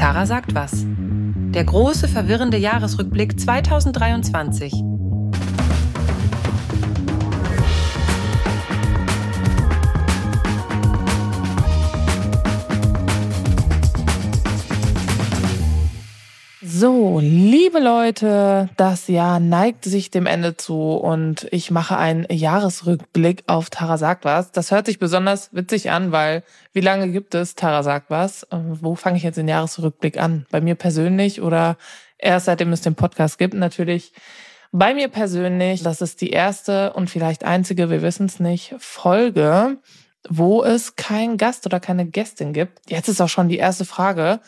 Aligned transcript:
Tara 0.00 0.24
sagt 0.24 0.54
was. 0.54 0.86
Der 0.86 1.62
große 1.62 2.08
verwirrende 2.08 2.56
Jahresrückblick 2.56 3.38
2023. 3.38 4.72
So, 16.80 17.18
liebe 17.20 17.78
Leute, 17.78 18.70
das 18.78 19.06
Jahr 19.06 19.38
neigt 19.38 19.84
sich 19.84 20.10
dem 20.10 20.24
Ende 20.24 20.56
zu 20.56 20.94
und 20.94 21.46
ich 21.50 21.70
mache 21.70 21.98
einen 21.98 22.24
Jahresrückblick 22.30 23.44
auf 23.48 23.68
Tara 23.68 23.98
sagt 23.98 24.24
was. 24.24 24.50
Das 24.50 24.70
hört 24.70 24.86
sich 24.86 24.98
besonders 24.98 25.52
witzig 25.52 25.90
an, 25.90 26.10
weil 26.10 26.42
wie 26.72 26.80
lange 26.80 27.10
gibt 27.10 27.34
es 27.34 27.54
Tara 27.54 27.82
sagt 27.82 28.08
was? 28.08 28.46
Wo 28.50 28.94
fange 28.94 29.18
ich 29.18 29.24
jetzt 29.24 29.36
den 29.36 29.46
Jahresrückblick 29.46 30.16
an? 30.16 30.46
Bei 30.50 30.62
mir 30.62 30.74
persönlich 30.74 31.42
oder 31.42 31.76
erst 32.16 32.46
seitdem 32.46 32.72
es 32.72 32.80
den 32.80 32.94
Podcast 32.94 33.36
gibt? 33.36 33.52
Natürlich 33.52 34.14
bei 34.72 34.94
mir 34.94 35.08
persönlich. 35.08 35.82
Das 35.82 36.00
ist 36.00 36.22
die 36.22 36.30
erste 36.30 36.94
und 36.94 37.10
vielleicht 37.10 37.44
einzige, 37.44 37.90
wir 37.90 38.00
wissen 38.00 38.24
es 38.24 38.40
nicht, 38.40 38.74
Folge, 38.78 39.76
wo 40.30 40.64
es 40.64 40.96
keinen 40.96 41.36
Gast 41.36 41.66
oder 41.66 41.78
keine 41.78 42.06
Gästin 42.06 42.54
gibt. 42.54 42.90
Jetzt 42.90 43.08
ist 43.10 43.20
auch 43.20 43.28
schon 43.28 43.50
die 43.50 43.58
erste 43.58 43.84
Frage. 43.84 44.40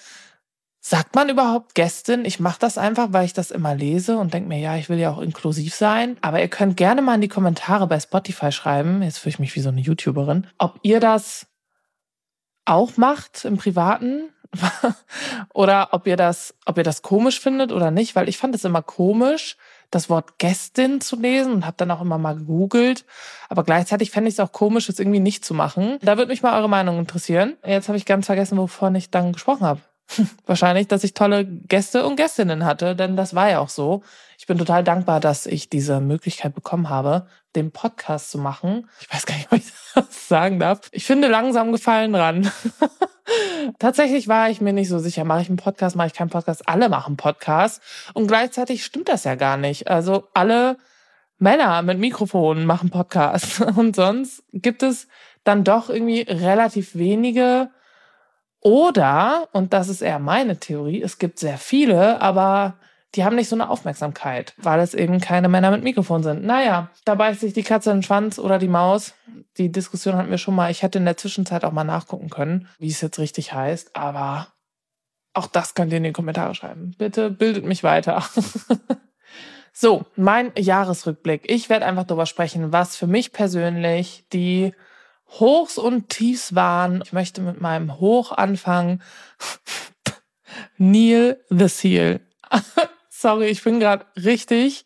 Sagt 0.84 1.14
man 1.14 1.28
überhaupt 1.28 1.77
Gästin? 1.77 2.24
Ich 2.24 2.41
mache 2.41 2.59
das 2.59 2.77
einfach, 2.77 3.12
weil 3.12 3.24
ich 3.24 3.32
das 3.32 3.52
immer 3.52 3.72
lese 3.72 4.18
und 4.18 4.34
denke 4.34 4.48
mir, 4.48 4.59
ja, 4.59 4.77
ich 4.77 4.88
will 4.88 4.98
ja 4.98 5.12
auch 5.12 5.20
inklusiv 5.20 5.77
sein. 5.77 6.16
Aber 6.22 6.41
ihr 6.41 6.48
könnt 6.48 6.77
gerne 6.77 7.02
mal 7.02 7.14
in 7.14 7.20
die 7.20 7.28
Kommentare 7.28 7.86
bei 7.86 8.00
Spotify 8.00 8.50
schreiben, 8.50 9.00
jetzt 9.00 9.18
fühle 9.18 9.30
ich 9.30 9.38
mich 9.38 9.55
wie 9.55 9.60
so 9.60 9.68
eine 9.68 9.80
YouTuberin, 9.80 10.48
ob 10.58 10.80
ihr 10.82 10.98
das 10.98 11.46
auch 12.64 12.96
macht 12.96 13.45
im 13.45 13.58
Privaten 13.58 14.30
oder 15.55 15.91
ob 15.92 16.08
ihr 16.08 16.16
das, 16.16 16.56
ob 16.66 16.78
ihr 16.78 16.84
das 16.84 17.02
komisch 17.02 17.38
findet 17.38 17.70
oder 17.70 17.92
nicht, 17.92 18.16
weil 18.16 18.28
ich 18.28 18.36
fand 18.38 18.52
es 18.56 18.64
immer 18.64 18.83
komisch, 18.83 19.56
das 19.92 20.11
Wort 20.11 20.36
Gästin 20.39 21.00
zu 21.00 21.14
lesen 21.14 21.52
und 21.52 21.64
habe 21.64 21.77
dann 21.77 21.92
auch 21.92 22.00
immer 22.00 22.19
mal 22.19 22.34
gegoogelt. 22.34 23.05
Aber 23.48 23.62
gleichzeitig 23.62 24.11
fände 24.11 24.28
ich 24.28 24.34
es 24.34 24.41
auch 24.41 24.50
komisch, 24.50 24.89
es 24.89 24.98
irgendwie 24.98 25.20
nicht 25.20 25.44
zu 25.44 25.55
machen. 25.55 25.98
Da 26.02 26.17
würde 26.17 26.33
mich 26.33 26.42
mal 26.42 26.58
eure 26.58 26.69
Meinung 26.69 26.98
interessieren. 26.98 27.56
Jetzt 27.64 27.86
habe 27.86 27.98
ich 27.98 28.05
ganz 28.05 28.27
vergessen, 28.27 28.58
wovon 28.58 28.96
ich 28.96 29.11
dann 29.11 29.33
gesprochen 29.33 29.64
habe. 29.64 29.80
Wahrscheinlich, 30.47 30.89
dass 30.89 31.05
ich 31.05 31.14
tolle 31.14 31.45
Gäste 31.45 32.06
und 32.06 32.17
Gästinnen 32.17 32.64
hatte, 32.64 32.97
denn 32.97 33.17
das 33.17 33.34
war 33.34 33.50
ja 33.50 33.61
auch 33.61 33.69
so. 33.69 34.03
Ich 34.39 34.47
bin 34.47 34.58
total 34.58 34.83
dankbar, 34.83 35.20
dass 35.20 35.47
ich 35.47 35.69
diese 35.69 36.00
Möglichkeit 36.00 36.55
bekommen 36.55 36.89
habe, 36.89 37.27
den 37.55 37.70
Podcast 37.70 38.30
zu 38.30 38.39
machen. 38.39 38.89
Ich 39.00 39.12
weiß 39.12 39.27
gar 39.27 39.36
nicht, 39.36 39.48
ob 39.53 39.58
ich 39.58 39.73
das 39.95 40.28
sagen 40.28 40.58
darf. 40.58 40.80
Ich 40.92 41.06
finde 41.06 41.28
langsam 41.28 41.73
Gefallen 41.73 42.14
ran. 42.14 42.50
Tatsächlich 43.78 44.28
war 44.28 44.50
ich 44.50 44.61
mir 44.61 44.73
nicht 44.73 44.89
so 44.89 44.98
sicher, 44.98 45.25
mache 45.25 45.42
ich 45.42 45.48
einen 45.48 45.56
Podcast, 45.56 45.97
mache 45.97 46.08
ich 46.08 46.12
keinen 46.12 46.30
Podcast. 46.30 46.69
Alle 46.69 46.89
machen 46.89 47.17
Podcast. 47.17 47.80
Und 48.14 48.27
gleichzeitig 48.27 48.84
stimmt 48.84 49.08
das 49.08 49.25
ja 49.25 49.36
gar 49.36 49.56
nicht. 49.56 49.89
Also 49.89 50.28
alle 50.34 50.77
Männer 51.39 51.83
mit 51.83 51.98
Mikrofonen 51.98 52.67
machen 52.67 52.91
Podcast. 52.91 53.61
Und 53.61 53.97
sonst 53.97 54.42
gibt 54.53 54.83
es 54.83 55.08
dann 55.45 55.64
doch 55.64 55.89
irgendwie 55.89 56.23
relativ 56.23 56.95
wenige 56.95 57.70
oder, 58.62 59.48
und 59.52 59.72
das 59.72 59.88
ist 59.88 60.02
eher 60.02 60.20
meine 60.20 60.58
Theorie, 60.58 61.02
es 61.02 61.18
gibt 61.18 61.38
sehr 61.41 61.58
viele, 61.58 62.20
aber 62.20 62.74
die 63.14 63.24
haben 63.24 63.36
nicht 63.36 63.48
so 63.48 63.56
eine 63.56 63.68
Aufmerksamkeit, 63.68 64.55
weil 64.56 64.80
es 64.80 64.94
eben 64.94 65.20
keine 65.20 65.48
Männer 65.48 65.70
mit 65.70 65.82
Mikrofon 65.82 66.22
sind. 66.22 66.44
Naja, 66.44 66.90
da 67.05 67.16
beißt 67.16 67.40
sich 67.40 67.52
die 67.52 67.64
Katze 67.64 67.90
in 67.90 67.98
den 67.98 68.02
Schwanz 68.02 68.38
oder 68.38 68.58
die 68.58 68.68
Maus. 68.68 69.14
Die 69.58 69.70
Diskussion 69.70 70.16
hatten 70.16 70.30
wir 70.30 70.38
schon 70.38 70.55
mal. 70.55 70.70
Ich 70.70 70.83
hätte 70.83 70.98
in 70.98 71.05
der 71.05 71.16
Zwischenzeit 71.16 71.64
auch 71.64 71.72
mal 71.72 71.84
nachgucken 71.84 72.30
können, 72.30 72.68
wie 72.78 72.88
es 72.88 73.00
jetzt 73.00 73.18
richtig 73.18 73.52
heißt, 73.52 73.96
aber 73.96 74.46
auch 75.34 75.46
das 75.46 75.74
könnt 75.74 75.92
ihr 75.92 75.98
in 75.98 76.05
die 76.05 76.12
Kommentare 76.12 76.55
schreiben. 76.55 76.94
Bitte 76.96 77.30
bildet 77.30 77.64
mich 77.64 77.83
weiter. 77.83 78.24
so, 79.72 80.06
mein 80.14 80.52
Jahresrückblick. 80.56 81.50
Ich 81.50 81.68
werde 81.68 81.84
einfach 81.84 82.05
darüber 82.05 82.27
sprechen, 82.27 82.72
was 82.72 82.96
für 82.96 83.06
mich 83.06 83.33
persönlich 83.33 84.24
die 84.33 84.72
Hochs 85.41 85.79
und 85.79 86.09
Tiefs 86.09 86.55
waren. 86.55 87.03
Ich 87.05 87.13
möchte 87.13 87.41
mit 87.41 87.61
meinem 87.61 87.98
Hoch 87.98 88.33
anfangen. 88.33 89.03
Neil 90.77 91.41
the 91.48 91.69
Seal. 91.69 92.20
Sorry, 93.09 93.47
ich 93.47 93.63
bin 93.63 93.81
gerade 93.81 94.05
richtig 94.17 94.85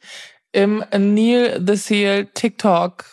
im 0.52 0.82
Neil 0.90 1.62
the 1.66 1.76
Seal 1.76 2.26
TikTok, 2.26 3.04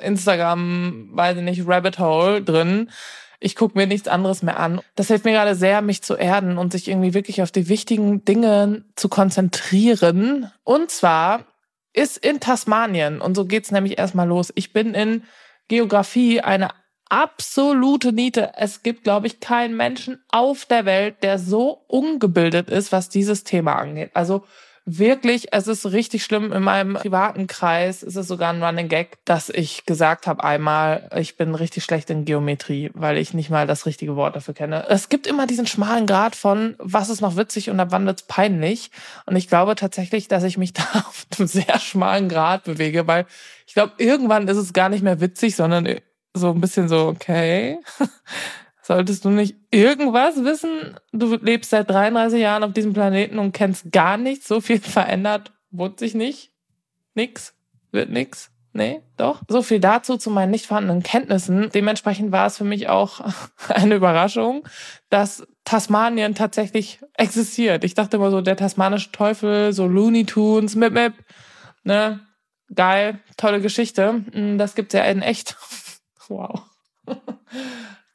Instagram, 0.00 1.10
weiß 1.12 1.36
ich 1.36 1.42
nicht, 1.42 1.66
Rabbit 1.66 1.98
Hole 1.98 2.42
drin. 2.42 2.90
Ich 3.38 3.54
gucke 3.54 3.76
mir 3.76 3.86
nichts 3.86 4.08
anderes 4.08 4.42
mehr 4.42 4.58
an. 4.58 4.80
Das 4.96 5.08
hilft 5.08 5.24
mir 5.24 5.32
gerade 5.32 5.54
sehr, 5.54 5.82
mich 5.82 6.02
zu 6.02 6.14
erden 6.14 6.56
und 6.56 6.72
sich 6.72 6.88
irgendwie 6.88 7.14
wirklich 7.14 7.42
auf 7.42 7.52
die 7.52 7.68
wichtigen 7.68 8.24
Dinge 8.24 8.84
zu 8.96 9.08
konzentrieren. 9.08 10.50
Und 10.64 10.90
zwar 10.90 11.44
ist 11.92 12.16
in 12.16 12.40
Tasmanien, 12.40 13.20
und 13.20 13.34
so 13.34 13.44
geht's 13.44 13.70
nämlich 13.70 13.98
erstmal 13.98 14.26
los. 14.26 14.50
Ich 14.54 14.72
bin 14.72 14.94
in 14.94 15.22
Geografie 15.68 16.40
eine 16.40 16.70
absolute 17.08 18.12
Niete. 18.12 18.52
Es 18.56 18.82
gibt, 18.82 19.04
glaube 19.04 19.26
ich, 19.26 19.40
keinen 19.40 19.76
Menschen 19.76 20.22
auf 20.30 20.66
der 20.66 20.84
Welt, 20.84 21.22
der 21.22 21.38
so 21.38 21.84
ungebildet 21.88 22.70
ist, 22.70 22.92
was 22.92 23.08
dieses 23.08 23.44
Thema 23.44 23.76
angeht. 23.76 24.10
Also 24.14 24.44
wirklich, 24.88 25.52
es 25.52 25.66
ist 25.66 25.84
richtig 25.86 26.24
schlimm. 26.24 26.52
In 26.52 26.62
meinem 26.62 26.94
privaten 26.94 27.46
Kreis 27.46 28.02
ist 28.02 28.16
es 28.16 28.26
sogar 28.26 28.52
ein 28.52 28.62
Running 28.62 28.88
Gag, 28.88 29.18
dass 29.24 29.50
ich 29.50 29.84
gesagt 29.84 30.26
habe 30.26 30.42
einmal, 30.42 31.10
ich 31.16 31.36
bin 31.36 31.54
richtig 31.54 31.84
schlecht 31.84 32.08
in 32.10 32.24
Geometrie, 32.24 32.90
weil 32.94 33.18
ich 33.18 33.34
nicht 33.34 33.50
mal 33.50 33.66
das 33.66 33.84
richtige 33.84 34.16
Wort 34.16 34.34
dafür 34.34 34.54
kenne. 34.54 34.86
Es 34.88 35.08
gibt 35.08 35.26
immer 35.26 35.46
diesen 35.46 35.66
schmalen 35.66 36.06
Grad 36.06 36.34
von, 36.34 36.74
was 36.78 37.10
ist 37.10 37.20
noch 37.20 37.36
witzig 37.36 37.68
und 37.70 37.78
ab 37.78 37.88
wann 37.90 38.06
wird's 38.06 38.22
peinlich. 38.22 38.90
Und 39.26 39.36
ich 39.36 39.48
glaube 39.48 39.74
tatsächlich, 39.74 40.28
dass 40.28 40.42
ich 40.44 40.56
mich 40.56 40.72
da 40.74 40.84
auf 40.94 41.26
einem 41.38 41.46
sehr 41.46 41.78
schmalen 41.78 42.28
Grad 42.28 42.64
bewege, 42.64 43.06
weil 43.06 43.26
ich 43.66 43.74
glaube, 43.74 43.92
irgendwann 43.98 44.48
ist 44.48 44.56
es 44.56 44.72
gar 44.72 44.88
nicht 44.88 45.02
mehr 45.02 45.20
witzig, 45.20 45.54
sondern 45.54 46.00
so 46.32 46.50
ein 46.50 46.60
bisschen 46.60 46.88
so, 46.88 47.08
okay. 47.08 47.78
Solltest 48.88 49.26
du 49.26 49.28
nicht 49.28 49.54
irgendwas 49.70 50.44
wissen? 50.44 50.98
Du 51.12 51.36
lebst 51.36 51.68
seit 51.68 51.90
33 51.90 52.40
Jahren 52.40 52.64
auf 52.64 52.72
diesem 52.72 52.94
Planeten 52.94 53.38
und 53.38 53.52
kennst 53.52 53.92
gar 53.92 54.16
nichts. 54.16 54.48
So 54.48 54.62
viel 54.62 54.80
verändert 54.80 55.52
wurde 55.70 55.98
sich 55.98 56.14
nicht. 56.14 56.52
Nix. 57.12 57.54
Wird 57.92 58.08
nix. 58.08 58.50
Nee, 58.72 59.02
doch. 59.18 59.42
So 59.46 59.60
viel 59.60 59.78
dazu 59.78 60.16
zu 60.16 60.30
meinen 60.30 60.52
nicht 60.52 60.64
vorhandenen 60.64 61.02
Kenntnissen. 61.02 61.68
Dementsprechend 61.68 62.32
war 62.32 62.46
es 62.46 62.56
für 62.56 62.64
mich 62.64 62.88
auch 62.88 63.20
eine 63.68 63.96
Überraschung, 63.96 64.66
dass 65.10 65.46
Tasmanien 65.64 66.34
tatsächlich 66.34 66.98
existiert. 67.12 67.84
Ich 67.84 67.92
dachte 67.92 68.16
immer 68.16 68.30
so, 68.30 68.40
der 68.40 68.56
tasmanische 68.56 69.12
Teufel, 69.12 69.74
so 69.74 69.86
Looney 69.86 70.24
Tunes, 70.24 70.76
Mip 70.76 70.94
Mip, 70.94 71.12
ne? 71.84 72.20
Geil, 72.74 73.20
tolle 73.36 73.60
Geschichte. 73.60 74.24
Hm, 74.32 74.56
das 74.56 74.74
gibt's 74.74 74.94
ja 74.94 75.04
in 75.04 75.20
echt. 75.20 75.58
Wow. 76.30 76.60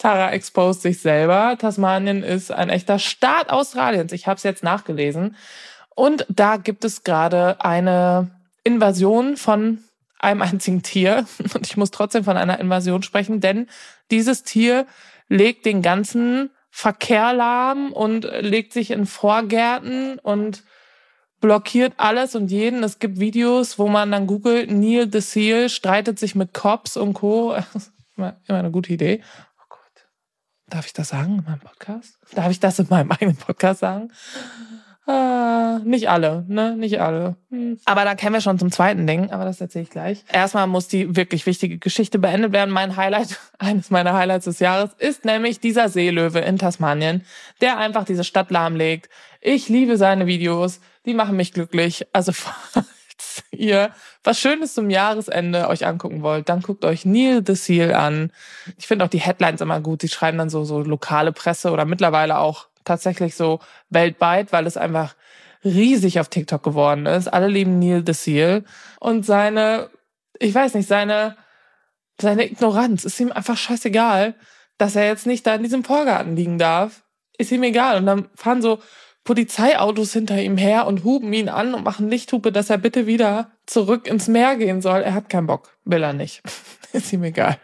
Tara 0.04 0.34
exposed 0.34 0.82
sich 0.82 1.00
selber. 1.00 1.56
Tasmanien 1.58 2.24
ist 2.24 2.52
ein 2.52 2.68
echter 2.70 3.00
Staat 3.00 3.50
Australiens. 3.50 4.12
Ich 4.12 4.28
habe 4.28 4.36
es 4.36 4.44
jetzt 4.44 4.62
nachgelesen. 4.62 5.38
Und 5.96 6.26
da 6.28 6.58
gibt 6.58 6.84
es 6.84 7.06
gerade 7.06 7.64
eine 7.64 8.30
Invasion 8.66 9.38
von 9.38 9.78
einem 10.20 10.42
einzigen 10.42 10.84
Tier. 10.84 11.26
Und 11.54 11.66
ich 11.66 11.78
muss 11.78 11.92
trotzdem 11.92 12.26
von 12.26 12.36
einer 12.36 12.60
Invasion 12.60 13.02
sprechen, 13.02 13.40
denn 13.40 13.70
dieses 14.12 14.44
Tier 14.44 14.88
legt 15.30 15.66
den 15.66 15.82
ganzen 15.82 16.50
Verkehr 16.70 17.32
lahm 17.32 17.94
und 17.94 18.28
legt 18.42 18.74
sich 18.74 18.92
in 18.92 19.06
Vorgärten 19.06 20.20
und 20.20 20.64
blockiert 21.40 21.94
alles 21.98 22.36
und 22.36 22.50
jeden. 22.50 22.84
Es 22.84 22.98
gibt 23.00 23.20
Videos, 23.20 23.78
wo 23.78 23.88
man 23.88 24.12
dann 24.12 24.28
googelt, 24.28 24.72
Neil 24.72 25.08
the 25.10 25.22
Seal 25.22 25.70
streitet 25.70 26.18
sich 26.20 26.36
mit 26.36 26.54
Cops 26.54 26.98
und 26.98 27.14
Co. 27.14 27.56
Immer, 28.16 28.40
immer 28.48 28.60
eine 28.60 28.70
gute 28.70 28.94
Idee. 28.94 29.22
Darf 30.74 30.88
ich 30.88 30.94
das 30.94 31.10
sagen 31.10 31.38
in 31.38 31.44
meinem 31.44 31.60
Podcast? 31.60 32.18
Darf 32.34 32.50
ich 32.50 32.60
das 32.60 32.80
in 32.80 32.88
meinem 32.90 33.12
eigenen 33.12 33.36
Podcast 33.36 33.82
sagen? 33.82 34.10
Ah, 35.06 35.80
nicht 35.84 36.10
alle, 36.10 36.46
ne? 36.48 36.76
Nicht 36.76 37.00
alle. 37.00 37.36
Hm. 37.52 37.78
Aber 37.86 38.06
da 38.06 38.16
kämen 38.16 38.34
wir 38.34 38.42
schon 38.42 38.58
zum 38.58 38.72
zweiten 38.72 39.06
Ding, 39.06 39.30
aber 39.30 39.46
das 39.46 39.62
erzähle 39.62 39.84
ich 39.84 39.92
gleich. 39.92 40.24
Erstmal 40.32 40.66
muss 40.66 40.88
die 40.88 41.16
wirklich 41.16 41.46
wichtige 41.46 41.78
Geschichte 41.78 42.18
beendet 42.18 42.54
werden. 42.54 42.72
Mein 42.72 42.96
Highlight, 42.96 43.40
eines 43.60 43.92
meiner 43.92 44.14
Highlights 44.14 44.46
des 44.46 44.58
Jahres, 44.58 44.90
ist 44.98 45.26
nämlich 45.26 45.60
dieser 45.60 45.90
Seelöwe 45.90 46.40
in 46.40 46.58
Tasmanien, 46.58 47.24
der 47.62 47.78
einfach 47.78 48.04
diese 48.04 48.24
Stadt 48.24 48.50
lahmlegt. 48.50 49.10
Ich 49.42 49.70
liebe 49.70 49.98
seine 49.98 50.26
Videos, 50.26 50.80
die 51.06 51.14
machen 51.14 51.38
mich 51.38 51.54
glücklich. 51.54 52.08
Also 52.14 52.32
falls 53.18 53.44
ihr 53.52 53.92
was 54.24 54.40
Schönes 54.40 54.74
zum 54.74 54.90
Jahresende 54.90 55.68
euch 55.68 55.86
angucken 55.86 56.22
wollt, 56.22 56.50
dann 56.50 56.62
guckt 56.62 56.86
euch 56.86 57.06
Neil 57.06 57.44
the 57.46 57.56
Seal 57.56 57.94
an. 57.94 58.32
Ich 58.78 58.88
finde 58.88 59.06
auch 59.06 59.10
die 59.10 59.20
Headlines 59.20 59.62
immer 59.62 59.82
gut. 59.82 60.02
Die 60.02 60.10
schreiben 60.10 60.38
dann 60.38 60.50
so, 60.50 60.64
so 60.64 60.82
lokale 60.82 61.32
Presse 61.32 61.72
oder 61.72 61.86
mittlerweile 61.86 62.38
auch 62.38 62.68
tatsächlich 62.84 63.36
so 63.36 63.60
weltweit, 63.90 64.52
weil 64.52 64.68
es 64.68 64.78
einfach 64.78 65.16
riesig 65.64 66.20
auf 66.20 66.30
TikTok 66.30 66.64
geworden 66.64 67.06
ist. 67.06 67.28
Alle 67.28 67.48
lieben 67.48 67.80
Neil 67.80 68.04
the 68.06 68.14
Seal. 68.14 68.64
Und 69.00 69.26
seine, 69.26 69.90
ich 70.40 70.54
weiß 70.54 70.74
nicht, 70.74 70.88
seine, 70.88 71.38
seine 72.20 72.46
Ignoranz 72.46 73.06
ist 73.06 73.20
ihm 73.20 73.32
einfach 73.32 73.58
scheißegal, 73.58 74.36
dass 74.78 74.96
er 74.96 75.08
jetzt 75.08 75.26
nicht 75.26 75.48
da 75.48 75.56
in 75.56 75.64
diesem 75.64 75.84
Vorgarten 75.84 76.36
liegen 76.36 76.58
darf. 76.58 77.04
ist 77.38 77.52
ihm 77.52 77.64
egal. 77.64 77.98
Und 77.98 78.06
dann 78.06 78.30
fahren 78.36 78.62
so 78.62 78.80
Polizeiautos 79.24 80.12
hinter 80.12 80.42
ihm 80.42 80.58
her 80.58 80.86
und 80.86 81.04
huben 81.06 81.32
ihn 81.32 81.48
an 81.48 81.74
und 81.74 81.84
machen 81.86 82.10
Lichthupe, 82.10 82.52
dass 82.52 82.70
er 82.70 82.78
bitte 82.78 83.08
wieder 83.08 83.52
zurück 83.66 84.08
ins 84.08 84.28
Meer 84.28 84.58
gehen 84.58 84.82
soll. 84.82 85.02
Er 85.02 85.14
hat 85.14 85.30
keinen 85.30 85.48
Bock. 85.48 85.78
Will 85.86 86.04
er 86.04 86.14
nicht. 86.14 86.42
ist 86.92 87.14
ihm 87.14 87.24
egal. 87.24 87.58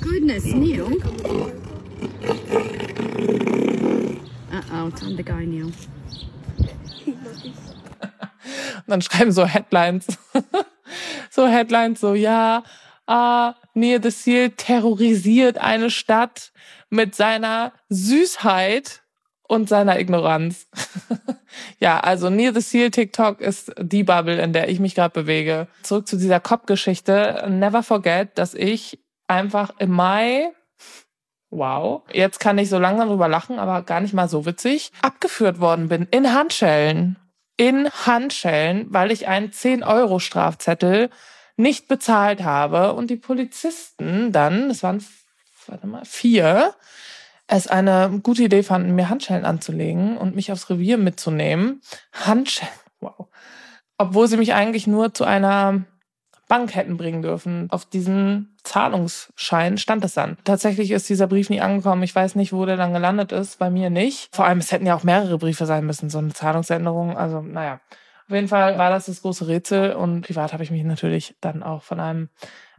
Goodness, 0.00 0.46
Neil. 0.46 0.82
Uh-oh, 4.50 4.90
time 4.90 5.16
to 5.16 5.22
go, 5.22 5.34
Neil. 5.34 5.66
Und 8.88 8.92
dann 8.92 9.02
schreiben 9.02 9.30
so 9.32 9.46
Headlines. 9.46 10.06
so 11.30 11.46
Headlines, 11.46 12.00
so, 12.00 12.14
ja, 12.14 12.64
ah, 13.06 13.54
Near 13.74 14.00
the 14.02 14.10
Seal 14.10 14.50
terrorisiert 14.50 15.58
eine 15.58 15.90
Stadt 15.90 16.52
mit 16.90 17.14
seiner 17.14 17.72
Süßheit 17.88 19.02
und 19.42 19.68
seiner 19.68 19.98
Ignoranz. 19.98 20.68
ja, 21.80 22.00
also 22.00 22.30
Near 22.30 22.52
the 22.52 22.60
Seal 22.60 22.90
TikTok 22.90 23.40
ist 23.40 23.72
die 23.80 24.04
Bubble, 24.04 24.40
in 24.40 24.52
der 24.52 24.68
ich 24.68 24.78
mich 24.78 24.94
gerade 24.94 25.12
bewege. 25.12 25.68
Zurück 25.82 26.06
zu 26.06 26.16
dieser 26.16 26.40
Cop-Geschichte. 26.40 27.46
Never 27.48 27.82
forget, 27.82 28.36
dass 28.38 28.54
ich 28.54 29.00
einfach 29.26 29.70
im 29.78 29.90
Mai 29.90 30.52
Wow. 31.50 32.02
Jetzt 32.12 32.40
kann 32.40 32.58
ich 32.58 32.68
so 32.68 32.78
langsam 32.78 33.08
drüber 33.08 33.28
lachen, 33.28 33.58
aber 33.58 33.82
gar 33.82 34.00
nicht 34.00 34.12
mal 34.12 34.28
so 34.28 34.44
witzig. 34.44 34.92
Abgeführt 35.00 35.60
worden 35.60 35.88
bin 35.88 36.06
in 36.10 36.34
Handschellen. 36.34 37.16
In 37.56 37.90
Handschellen, 37.90 38.86
weil 38.90 39.10
ich 39.10 39.28
einen 39.28 39.50
10-Euro-Strafzettel 39.50 41.10
nicht 41.56 41.88
bezahlt 41.88 42.44
habe 42.44 42.92
und 42.92 43.08
die 43.10 43.16
Polizisten 43.16 44.30
dann, 44.30 44.70
es 44.70 44.82
waren, 44.82 45.04
warte 45.68 45.86
mal, 45.86 46.04
vier, 46.04 46.74
es 47.46 47.66
eine 47.66 48.20
gute 48.22 48.44
Idee 48.44 48.62
fanden, 48.62 48.94
mir 48.94 49.08
Handschellen 49.08 49.44
anzulegen 49.44 50.18
und 50.18 50.36
mich 50.36 50.52
aufs 50.52 50.68
Revier 50.68 50.98
mitzunehmen. 50.98 51.80
Handschellen, 52.12 52.72
wow. 53.00 53.28
Obwohl 53.96 54.28
sie 54.28 54.36
mich 54.36 54.54
eigentlich 54.54 54.86
nur 54.86 55.12
zu 55.14 55.24
einer 55.24 55.84
Bank 56.48 56.74
hätten 56.74 56.96
bringen 56.96 57.22
dürfen. 57.22 57.68
Auf 57.70 57.84
diesem 57.84 58.56
Zahlungsschein 58.64 59.78
stand 59.78 60.04
es 60.04 60.14
dann. 60.14 60.38
Tatsächlich 60.44 60.90
ist 60.90 61.08
dieser 61.08 61.26
Brief 61.26 61.50
nie 61.50 61.60
angekommen. 61.60 62.02
Ich 62.02 62.14
weiß 62.14 62.34
nicht, 62.34 62.52
wo 62.52 62.64
der 62.64 62.76
dann 62.76 62.94
gelandet 62.94 63.32
ist. 63.32 63.58
Bei 63.58 63.70
mir 63.70 63.90
nicht. 63.90 64.34
Vor 64.34 64.46
allem, 64.46 64.58
es 64.58 64.72
hätten 64.72 64.86
ja 64.86 64.94
auch 64.94 65.04
mehrere 65.04 65.38
Briefe 65.38 65.66
sein 65.66 65.84
müssen, 65.84 66.10
so 66.10 66.18
eine 66.18 66.32
Zahlungsänderung. 66.32 67.16
Also, 67.16 67.42
naja. 67.42 67.80
Auf 68.26 68.34
jeden 68.34 68.48
Fall 68.48 68.78
war 68.78 68.90
das 68.90 69.06
das 69.06 69.22
große 69.22 69.46
Rätsel 69.46 69.92
und 69.92 70.22
privat 70.22 70.52
habe 70.52 70.62
ich 70.62 70.70
mich 70.70 70.84
natürlich 70.84 71.34
dann 71.40 71.62
auch 71.62 71.82
von 71.82 72.00
einem 72.00 72.28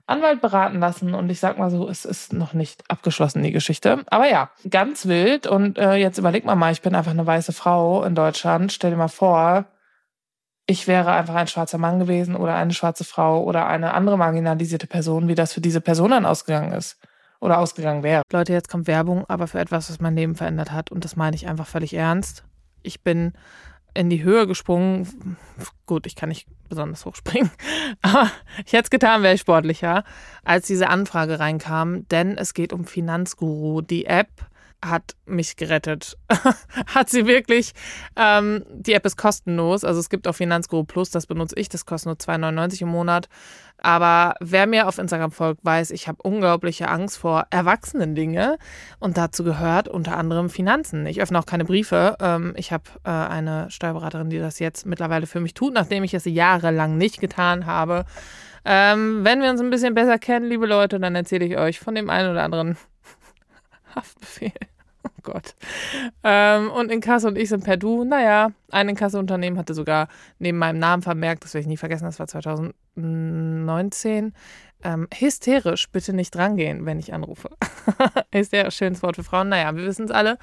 Anwalt 0.10 0.42
beraten 0.42 0.80
lassen 0.80 1.14
und 1.14 1.30
ich 1.30 1.40
sag 1.40 1.58
mal 1.58 1.70
so, 1.70 1.88
es 1.88 2.06
ist 2.06 2.34
noch 2.34 2.54
nicht 2.54 2.84
abgeschlossen, 2.90 3.44
die 3.44 3.52
Geschichte. 3.52 4.04
Aber 4.08 4.30
ja, 4.30 4.50
ganz 4.70 5.06
wild 5.06 5.48
und 5.48 5.78
äh, 5.78 5.96
jetzt 5.96 6.18
überleg 6.18 6.46
mal 6.46 6.56
mal, 6.56 6.72
ich 6.72 6.82
bin 6.82 6.96
einfach 6.96 7.12
eine 7.12 7.26
weiße 7.26 7.54
Frau 7.54 8.04
in 8.04 8.16
Deutschland. 8.16 8.72
Stell 8.72 8.92
dir 8.92 8.98
mal 8.98 9.08
vor, 9.08 9.66
ich 10.66 10.88
wäre 10.88 11.12
einfach 11.12 11.36
ein 11.36 11.48
schwarzer 11.48 11.78
Mann 11.78 12.00
gewesen 12.00 12.36
oder 12.36 12.56
eine 12.56 12.74
schwarze 12.74 13.04
Frau 13.04 13.44
oder 13.44 13.68
eine 13.68 13.94
andere 13.94 14.18
marginalisierte 14.18 14.88
Person, 14.88 15.28
wie 15.28 15.36
das 15.36 15.54
für 15.54 15.62
diese 15.62 15.82
Person 15.82 16.12
dann 16.12 16.26
ausgegangen 16.26 16.74
ist 16.74 17.00
oder 17.40 17.58
ausgegangen 17.58 18.04
wäre. 18.04 18.22
Leute, 18.32 18.54
jetzt 18.54 18.70
kommt 18.70 18.88
Werbung, 18.88 19.26
aber 19.28 19.48
für 19.48 19.60
etwas, 19.60 19.90
was 19.90 20.00
mein 20.00 20.16
Leben 20.16 20.36
verändert 20.36 20.72
hat 20.72 20.92
und 20.92 21.06
das 21.06 21.16
meine 21.16 21.36
ich 21.36 21.48
einfach 21.48 21.68
völlig 21.68 21.94
ernst. 21.94 22.44
Ich 22.84 23.04
bin 23.04 23.34
in 23.94 24.10
die 24.10 24.24
Höhe 24.24 24.48
gesprungen. 24.48 25.38
Gut, 25.86 26.06
ich 26.06 26.16
kann 26.16 26.30
nicht 26.30 26.48
besonders 26.70 27.06
hoch 27.06 27.16
springen, 27.16 27.52
aber 28.02 28.32
ich 28.66 28.74
hätte 28.74 28.86
es 28.86 28.90
getan, 28.90 29.24
wäre 29.24 29.34
ich 29.34 29.42
sportlicher, 29.42 30.04
als 30.44 30.68
diese 30.68 30.90
Anfrage 30.90 31.40
reinkam, 31.40 32.08
denn 32.10 32.38
es 32.38 32.54
geht 32.54 32.74
um 32.74 32.86
Finanzguru, 32.86 33.82
die 33.82 34.06
App, 34.06 34.30
hat 34.84 35.16
mich 35.26 35.56
gerettet. 35.56 36.18
hat 36.88 37.10
sie 37.10 37.26
wirklich. 37.28 37.74
Ähm, 38.16 38.64
die 38.70 38.94
App 38.94 39.06
ist 39.06 39.18
kostenlos. 39.18 39.84
Also 39.84 40.00
es 40.00 40.10
gibt 40.10 40.28
auch 40.28 40.36
Finanzguru 40.36 40.84
Plus, 40.84 41.10
das 41.12 41.28
benutze 41.28 41.56
ich. 41.58 41.70
Das 41.70 41.86
kostet 41.86 42.08
nur 42.08 42.16
2,99 42.16 42.84
im 42.84 42.90
Monat. 42.90 43.28
Aber 43.82 44.36
wer 44.40 44.68
mir 44.68 44.88
auf 44.88 44.98
Instagram 44.98 45.32
folgt, 45.32 45.64
weiß, 45.64 45.92
ich 45.92 46.08
habe 46.08 46.22
unglaubliche 46.22 46.90
Angst 46.90 47.18
vor 47.18 47.48
erwachsenen 47.50 48.16
Dingen. 48.16 48.56
Und 49.00 49.18
dazu 49.18 49.44
gehört 49.44 49.88
unter 49.88 50.18
anderem 50.18 50.50
Finanzen. 50.50 51.06
Ich 51.06 51.22
öffne 51.22 51.40
auch 51.40 51.46
keine 51.46 51.66
Briefe. 51.66 52.18
Ähm, 52.20 52.54
ich 52.58 52.72
habe 52.72 52.84
äh, 53.04 53.10
eine 53.10 53.70
Steuerberaterin, 53.70 54.30
die 54.30 54.40
das 54.40 54.60
jetzt 54.60 54.86
mittlerweile 54.86 55.28
für 55.28 55.40
mich 55.40 55.54
tut, 55.54 55.74
nachdem 55.74 56.04
ich 56.04 56.14
es 56.14 56.26
jahrelang 56.26 56.98
nicht 56.98 57.20
getan 57.20 57.66
habe. 57.66 58.06
Ähm, 58.66 59.24
wenn 59.24 59.42
wir 59.42 59.50
uns 59.50 59.62
ein 59.62 59.70
bisschen 59.70 59.94
besser 59.94 60.20
kennen, 60.20 60.46
liebe 60.46 60.66
Leute, 60.66 61.00
dann 61.00 61.16
erzähle 61.16 61.46
ich 61.46 61.58
euch 61.58 61.80
von 61.80 61.96
dem 61.96 62.10
einen 62.10 62.32
oder 62.32 62.44
anderen 62.44 62.78
Haftbefehl. 63.96 64.54
Oh 65.02 65.22
Gott. 65.24 65.56
Ähm, 66.24 66.70
und 66.72 66.92
Inkasso 66.92 67.30
und 67.30 67.38
ich 67.38 67.48
sind 67.48 67.64
per 67.64 67.78
Du. 67.78 68.04
Naja, 68.04 68.50
ein 68.70 68.90
Inkasso-Unternehmen 68.90 69.58
hatte 69.58 69.74
sogar 69.74 70.10
neben 70.40 70.58
meinem 70.58 70.78
Namen 70.78 71.02
vermerkt, 71.02 71.46
das 71.46 71.54
werde 71.54 71.62
ich 71.62 71.68
nie 71.68 71.78
vergessen, 71.78 72.04
das 72.04 72.20
war 72.20 72.28
2019. 72.28 74.34
Ähm, 74.84 75.08
hysterisch, 75.14 75.90
bitte 75.90 76.12
nicht 76.14 76.36
drangehen, 76.36 76.86
wenn 76.86 77.00
ich 77.00 77.14
anrufe. 77.14 77.50
hysterisch, 78.34 78.76
schönes 78.76 79.02
Wort 79.02 79.16
für 79.16 79.24
Frauen. 79.24 79.48
Naja, 79.50 79.74
wir 79.76 79.86
wissen 79.86 80.06
es 80.06 80.12
alle. 80.12 80.38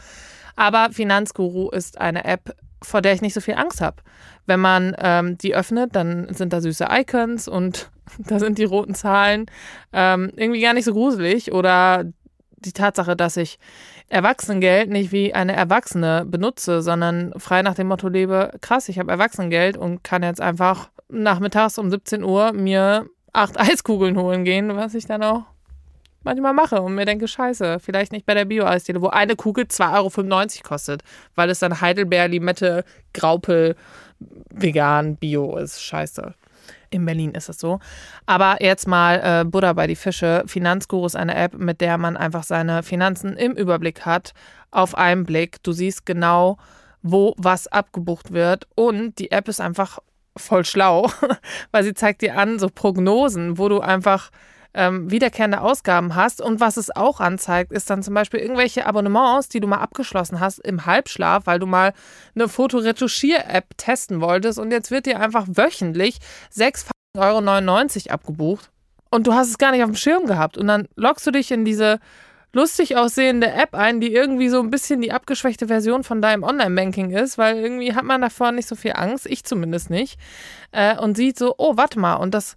Aber 0.56 0.88
Finanzguru 0.90 1.70
ist 1.70 2.00
eine 2.00 2.24
App, 2.24 2.56
vor 2.82 3.02
der 3.02 3.12
ich 3.12 3.22
nicht 3.22 3.34
so 3.34 3.40
viel 3.40 3.54
Angst 3.54 3.80
habe. 3.80 4.02
Wenn 4.46 4.60
man 4.60 4.94
ähm, 4.98 5.38
die 5.38 5.54
öffnet, 5.54 5.96
dann 5.96 6.32
sind 6.34 6.52
da 6.52 6.60
süße 6.60 6.86
Icons 6.90 7.48
und 7.48 7.90
da 8.18 8.38
sind 8.38 8.58
die 8.58 8.64
roten 8.64 8.94
Zahlen 8.94 9.46
ähm, 9.92 10.30
irgendwie 10.36 10.60
gar 10.60 10.74
nicht 10.74 10.84
so 10.84 10.92
gruselig 10.92 11.52
oder 11.52 12.04
die 12.56 12.72
Tatsache, 12.72 13.16
dass 13.16 13.36
ich 13.36 13.58
Erwachsenengeld 14.08 14.90
nicht 14.90 15.12
wie 15.12 15.34
eine 15.34 15.54
Erwachsene 15.54 16.24
benutze, 16.26 16.82
sondern 16.82 17.32
frei 17.38 17.62
nach 17.62 17.74
dem 17.74 17.88
Motto 17.88 18.08
lebe, 18.08 18.52
krass, 18.60 18.88
ich 18.88 18.98
habe 18.98 19.10
Erwachsenengeld 19.10 19.76
und 19.76 20.02
kann 20.04 20.22
jetzt 20.22 20.40
einfach 20.40 20.90
nachmittags 21.08 21.78
um 21.78 21.90
17 21.90 22.24
Uhr 22.24 22.52
mir 22.52 23.06
acht 23.32 23.58
Eiskugeln 23.60 24.18
holen 24.18 24.44
gehen, 24.44 24.76
was 24.76 24.94
ich 24.94 25.06
dann 25.06 25.22
auch 25.22 25.44
manchmal 26.26 26.54
mache 26.54 26.82
und 26.82 26.94
mir 26.94 27.04
denke, 27.04 27.28
scheiße, 27.28 27.78
vielleicht 27.78 28.12
nicht 28.12 28.26
bei 28.26 28.34
der 28.34 28.44
Bio-Eisdiele, 28.44 29.00
wo 29.00 29.08
eine 29.08 29.36
Kugel 29.36 29.64
2,95 29.64 30.56
Euro 30.56 30.68
kostet, 30.68 31.02
weil 31.36 31.50
es 31.50 31.60
dann 31.60 31.80
Heidelbeer, 31.80 32.26
Limette, 32.28 32.84
Graupel, 33.14 33.76
vegan, 34.50 35.16
Bio 35.16 35.56
ist. 35.56 35.80
Scheiße. 35.80 36.34
In 36.90 37.04
Berlin 37.04 37.32
ist 37.32 37.48
es 37.48 37.58
so. 37.58 37.80
Aber 38.26 38.62
jetzt 38.62 38.86
mal 38.86 39.20
äh, 39.22 39.44
Buddha 39.44 39.72
bei 39.72 39.86
die 39.86 39.96
Fische. 39.96 40.44
Finanzguru 40.46 41.06
ist 41.06 41.16
eine 41.16 41.34
App, 41.34 41.54
mit 41.54 41.80
der 41.80 41.98
man 41.98 42.16
einfach 42.16 42.44
seine 42.44 42.82
Finanzen 42.82 43.36
im 43.36 43.52
Überblick 43.52 44.06
hat, 44.06 44.32
auf 44.70 44.96
einen 44.96 45.24
Blick. 45.24 45.62
Du 45.62 45.72
siehst 45.72 46.06
genau, 46.06 46.58
wo 47.02 47.34
was 47.36 47.66
abgebucht 47.68 48.32
wird. 48.32 48.66
Und 48.74 49.18
die 49.18 49.30
App 49.30 49.48
ist 49.48 49.60
einfach 49.60 49.98
voll 50.36 50.64
schlau, 50.64 51.10
weil 51.70 51.84
sie 51.84 51.94
zeigt 51.94 52.22
dir 52.22 52.38
an, 52.38 52.58
so 52.58 52.68
Prognosen, 52.68 53.58
wo 53.58 53.68
du 53.68 53.80
einfach 53.80 54.30
ähm, 54.76 55.10
wiederkehrende 55.10 55.62
Ausgaben 55.62 56.14
hast. 56.14 56.40
Und 56.40 56.60
was 56.60 56.76
es 56.76 56.94
auch 56.94 57.18
anzeigt, 57.18 57.72
ist 57.72 57.88
dann 57.90 58.02
zum 58.02 58.14
Beispiel 58.14 58.40
irgendwelche 58.40 58.86
Abonnements, 58.86 59.48
die 59.48 59.58
du 59.58 59.66
mal 59.66 59.78
abgeschlossen 59.78 60.38
hast 60.38 60.58
im 60.58 60.86
Halbschlaf, 60.86 61.46
weil 61.46 61.58
du 61.58 61.66
mal 61.66 61.94
eine 62.34 62.48
Fotoretuschier-App 62.48 63.76
testen 63.78 64.20
wolltest. 64.20 64.58
Und 64.58 64.70
jetzt 64.70 64.90
wird 64.90 65.06
dir 65.06 65.18
einfach 65.18 65.46
wöchentlich 65.48 66.18
6,99 66.54 67.16
Euro 67.16 68.14
abgebucht. 68.14 68.70
Und 69.10 69.26
du 69.26 69.32
hast 69.32 69.48
es 69.48 69.58
gar 69.58 69.72
nicht 69.72 69.82
auf 69.82 69.90
dem 69.90 69.96
Schirm 69.96 70.26
gehabt. 70.26 70.58
Und 70.58 70.66
dann 70.66 70.86
loggst 70.94 71.26
du 71.26 71.30
dich 71.30 71.50
in 71.50 71.64
diese 71.64 71.98
lustig 72.52 72.96
aussehende 72.96 73.50
App 73.50 73.74
ein, 73.74 74.00
die 74.00 74.12
irgendwie 74.12 74.48
so 74.48 74.60
ein 74.60 74.70
bisschen 74.70 75.00
die 75.00 75.12
abgeschwächte 75.12 75.68
Version 75.68 76.04
von 76.04 76.20
deinem 76.20 76.42
Online-Banking 76.42 77.10
ist, 77.10 77.38
weil 77.38 77.56
irgendwie 77.56 77.94
hat 77.94 78.04
man 78.04 78.20
davor 78.20 78.52
nicht 78.52 78.68
so 78.68 78.74
viel 78.74 78.92
Angst, 78.94 79.26
ich 79.26 79.44
zumindest 79.44 79.90
nicht, 79.90 80.18
äh, 80.72 80.98
und 80.98 81.16
sieht 81.16 81.38
so, 81.38 81.54
oh, 81.58 81.76
warte 81.76 81.98
mal, 81.98 82.14
und 82.14 82.34
das 82.34 82.56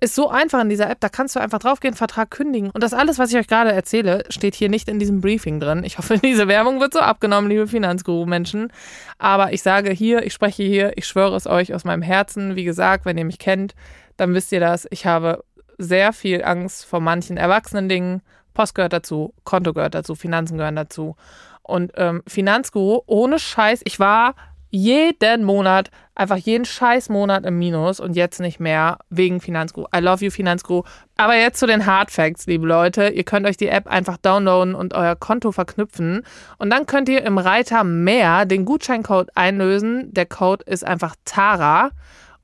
ist 0.00 0.14
so 0.14 0.28
einfach 0.28 0.60
in 0.60 0.68
dieser 0.68 0.90
App, 0.90 1.00
da 1.00 1.08
kannst 1.08 1.36
du 1.36 1.40
einfach 1.40 1.58
draufgehen, 1.58 1.94
Vertrag 1.94 2.30
kündigen. 2.30 2.70
Und 2.70 2.82
das 2.82 2.92
alles, 2.92 3.18
was 3.18 3.30
ich 3.30 3.36
euch 3.38 3.46
gerade 3.46 3.72
erzähle, 3.72 4.24
steht 4.28 4.54
hier 4.54 4.68
nicht 4.68 4.88
in 4.88 4.98
diesem 4.98 5.20
Briefing 5.20 5.60
drin. 5.60 5.84
Ich 5.84 5.98
hoffe, 5.98 6.18
diese 6.22 6.48
Werbung 6.48 6.80
wird 6.80 6.92
so 6.92 7.00
abgenommen, 7.00 7.50
liebe 7.50 7.66
Finanzguru-Menschen. 7.66 8.72
Aber 9.18 9.52
ich 9.52 9.62
sage 9.62 9.90
hier, 9.92 10.24
ich 10.24 10.32
spreche 10.32 10.62
hier, 10.62 10.92
ich 10.96 11.06
schwöre 11.06 11.36
es 11.36 11.46
euch 11.46 11.74
aus 11.74 11.84
meinem 11.84 12.02
Herzen. 12.02 12.56
Wie 12.56 12.64
gesagt, 12.64 13.04
wenn 13.06 13.18
ihr 13.18 13.24
mich 13.24 13.38
kennt, 13.38 13.74
dann 14.16 14.34
wisst 14.34 14.52
ihr 14.52 14.60
das. 14.60 14.86
Ich 14.90 15.06
habe 15.06 15.44
sehr 15.78 16.12
viel 16.12 16.44
Angst 16.44 16.84
vor 16.84 17.00
manchen 17.00 17.36
erwachsenen 17.36 17.88
Dingen. 17.88 18.22
Post 18.52 18.74
gehört 18.74 18.92
dazu, 18.92 19.34
Konto 19.42 19.72
gehört 19.72 19.94
dazu, 19.94 20.14
Finanzen 20.14 20.58
gehören 20.58 20.76
dazu. 20.76 21.16
Und 21.62 21.92
ähm, 21.96 22.22
Finanzguru, 22.26 23.02
ohne 23.06 23.38
Scheiß, 23.38 23.80
ich 23.84 23.98
war 23.98 24.34
jeden 24.74 25.44
Monat, 25.44 25.92
einfach 26.16 26.36
jeden 26.36 26.64
scheiß 26.64 27.08
Monat 27.08 27.46
im 27.46 27.58
Minus 27.60 28.00
und 28.00 28.16
jetzt 28.16 28.40
nicht 28.40 28.58
mehr 28.58 28.98
wegen 29.08 29.40
Finanzguru. 29.40 29.86
I 29.94 30.00
love 30.00 30.24
you, 30.24 30.32
Finanzguru. 30.32 30.82
Aber 31.16 31.36
jetzt 31.36 31.60
zu 31.60 31.66
den 31.66 31.86
Hard 31.86 32.10
Facts, 32.10 32.46
liebe 32.46 32.66
Leute. 32.66 33.08
Ihr 33.08 33.22
könnt 33.22 33.46
euch 33.46 33.56
die 33.56 33.68
App 33.68 33.86
einfach 33.86 34.16
downloaden 34.16 34.74
und 34.74 34.92
euer 34.94 35.14
Konto 35.14 35.52
verknüpfen. 35.52 36.22
Und 36.58 36.70
dann 36.70 36.86
könnt 36.86 37.08
ihr 37.08 37.22
im 37.24 37.38
Reiter 37.38 37.84
mehr 37.84 38.46
den 38.46 38.64
Gutscheincode 38.64 39.30
einlösen. 39.36 40.12
Der 40.12 40.26
Code 40.26 40.64
ist 40.66 40.84
einfach 40.84 41.14
TARA. 41.24 41.90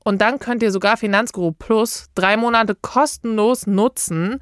Und 0.03 0.21
dann 0.21 0.39
könnt 0.39 0.63
ihr 0.63 0.71
sogar 0.71 0.95
Finanzguru 0.95 1.51
Plus 1.51 2.07
drei 2.15 2.37
Monate 2.37 2.75
kostenlos 2.75 3.67
nutzen. 3.67 4.39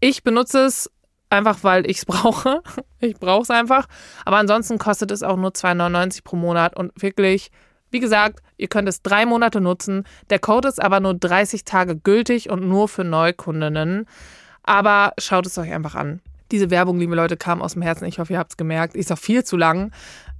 Ich 0.00 0.24
benutze 0.24 0.60
es 0.64 0.90
einfach 1.30 1.58
weil 1.62 1.88
ich 1.88 1.98
es 1.98 2.04
brauche. 2.06 2.62
Ich 2.98 3.14
brauche 3.14 3.42
es 3.42 3.50
einfach. 3.50 3.86
Aber 4.24 4.36
ansonsten 4.36 4.78
kostet 4.78 5.10
es 5.10 5.22
auch 5.22 5.36
nur 5.36 5.50
2,99 5.50 6.22
pro 6.24 6.36
Monat 6.36 6.76
und 6.76 6.92
wirklich, 7.00 7.50
wie 7.90 8.00
gesagt, 8.00 8.40
ihr 8.56 8.68
könnt 8.68 8.88
es 8.88 9.02
drei 9.02 9.24
Monate 9.24 9.60
nutzen. 9.60 10.04
Der 10.28 10.38
Code 10.38 10.68
ist 10.68 10.82
aber 10.82 11.00
nur 11.00 11.14
30 11.14 11.64
Tage 11.64 11.96
gültig 11.96 12.50
und 12.50 12.68
nur 12.68 12.88
für 12.88 13.04
Neukundinnen. 13.04 14.06
Aber 14.62 15.14
schaut 15.18 15.46
es 15.46 15.56
euch 15.56 15.72
einfach 15.72 15.94
an. 15.94 16.20
Diese 16.50 16.70
Werbung, 16.70 16.98
liebe 16.98 17.14
Leute, 17.14 17.36
kam 17.36 17.62
aus 17.62 17.72
dem 17.74 17.82
Herzen. 17.82 18.04
Ich 18.06 18.18
hoffe, 18.18 18.32
ihr 18.32 18.38
habt 18.38 18.52
es 18.52 18.56
gemerkt. 18.56 18.94
Ist 18.94 19.12
auch 19.12 19.18
viel 19.18 19.44
zu 19.44 19.56
lang. 19.56 19.92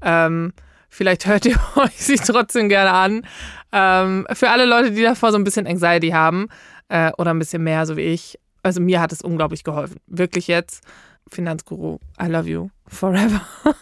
Ähm, 0.02 0.52
vielleicht 0.88 1.26
hört 1.26 1.46
ihr 1.46 1.58
euch 1.76 1.96
sie 1.96 2.16
trotzdem 2.16 2.68
gerne 2.68 2.92
an. 2.92 3.26
Ähm, 3.72 4.26
für 4.32 4.50
alle 4.50 4.66
Leute, 4.66 4.90
die 4.90 5.02
davor 5.02 5.32
so 5.32 5.38
ein 5.38 5.44
bisschen 5.44 5.66
Anxiety 5.66 6.10
haben 6.10 6.48
äh, 6.88 7.12
oder 7.16 7.32
ein 7.32 7.38
bisschen 7.38 7.62
mehr, 7.62 7.86
so 7.86 7.96
wie 7.96 8.02
ich. 8.02 8.38
Also 8.62 8.80
mir 8.80 9.00
hat 9.00 9.12
es 9.12 9.22
unglaublich 9.22 9.64
geholfen. 9.64 10.00
Wirklich 10.06 10.46
jetzt. 10.46 10.84
Finanzguru, 11.30 11.98
I 12.20 12.26
love 12.26 12.48
you 12.48 12.70
forever. 12.86 13.40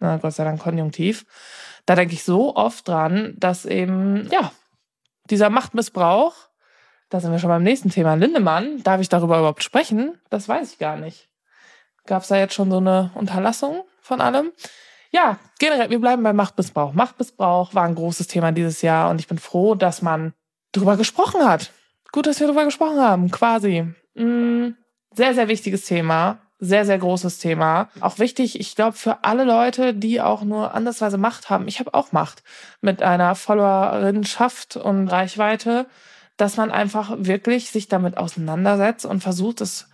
Na, 0.00 0.16
Gott 0.18 0.34
sei 0.34 0.44
Dank 0.44 0.60
konjunktiv. 0.60 1.26
Da 1.86 1.94
denke 1.94 2.14
ich 2.14 2.24
so 2.24 2.54
oft 2.54 2.86
dran, 2.86 3.34
dass 3.36 3.66
eben, 3.66 4.28
ja, 4.30 4.52
dieser 5.30 5.50
Machtmissbrauch, 5.50 6.34
da 7.08 7.20
sind 7.20 7.32
wir 7.32 7.38
schon 7.38 7.48
beim 7.48 7.62
nächsten 7.62 7.90
Thema. 7.90 8.14
Lindemann, 8.14 8.82
darf 8.82 9.00
ich 9.00 9.08
darüber 9.08 9.38
überhaupt 9.38 9.62
sprechen? 9.62 10.18
Das 10.30 10.48
weiß 10.48 10.72
ich 10.72 10.78
gar 10.78 10.96
nicht. 10.96 11.28
Gab 12.06 12.22
es 12.22 12.28
da 12.28 12.36
jetzt 12.36 12.54
schon 12.54 12.70
so 12.70 12.78
eine 12.78 13.10
Unterlassung 13.14 13.84
von 14.00 14.20
allem? 14.20 14.52
Ja, 15.10 15.38
generell, 15.58 15.90
wir 15.90 16.00
bleiben 16.00 16.22
beim 16.22 16.36
Machtmissbrauch. 16.36 16.92
Machtmissbrauch 16.92 17.74
war 17.74 17.84
ein 17.84 17.94
großes 17.94 18.26
Thema 18.26 18.52
dieses 18.52 18.82
Jahr 18.82 19.10
und 19.10 19.20
ich 19.20 19.26
bin 19.26 19.38
froh, 19.38 19.74
dass 19.74 20.02
man 20.02 20.34
darüber 20.72 20.96
gesprochen 20.96 21.46
hat. 21.46 21.72
Gut, 22.12 22.26
dass 22.26 22.40
wir 22.40 22.46
darüber 22.46 22.64
gesprochen 22.64 23.00
haben, 23.00 23.30
quasi. 23.30 23.86
Mm, 24.14 24.68
sehr, 25.14 25.34
sehr 25.34 25.48
wichtiges 25.48 25.84
Thema. 25.84 26.38
Sehr, 26.60 26.84
sehr 26.84 26.98
großes 26.98 27.38
Thema. 27.38 27.88
Auch 28.00 28.18
wichtig, 28.18 28.58
ich 28.58 28.74
glaube, 28.74 28.96
für 28.96 29.22
alle 29.22 29.44
Leute, 29.44 29.94
die 29.94 30.20
auch 30.20 30.42
nur 30.42 30.74
andersweise 30.74 31.16
Macht 31.16 31.50
haben. 31.50 31.68
Ich 31.68 31.78
habe 31.78 31.94
auch 31.94 32.10
Macht 32.10 32.42
mit 32.80 33.00
einer 33.00 33.36
Followerinschaft 33.36 34.76
und 34.76 35.06
Reichweite, 35.06 35.86
dass 36.36 36.56
man 36.56 36.72
einfach 36.72 37.14
wirklich 37.16 37.70
sich 37.70 37.86
damit 37.86 38.16
auseinandersetzt 38.16 39.06
und 39.06 39.22
versucht, 39.22 39.60
es 39.60 39.88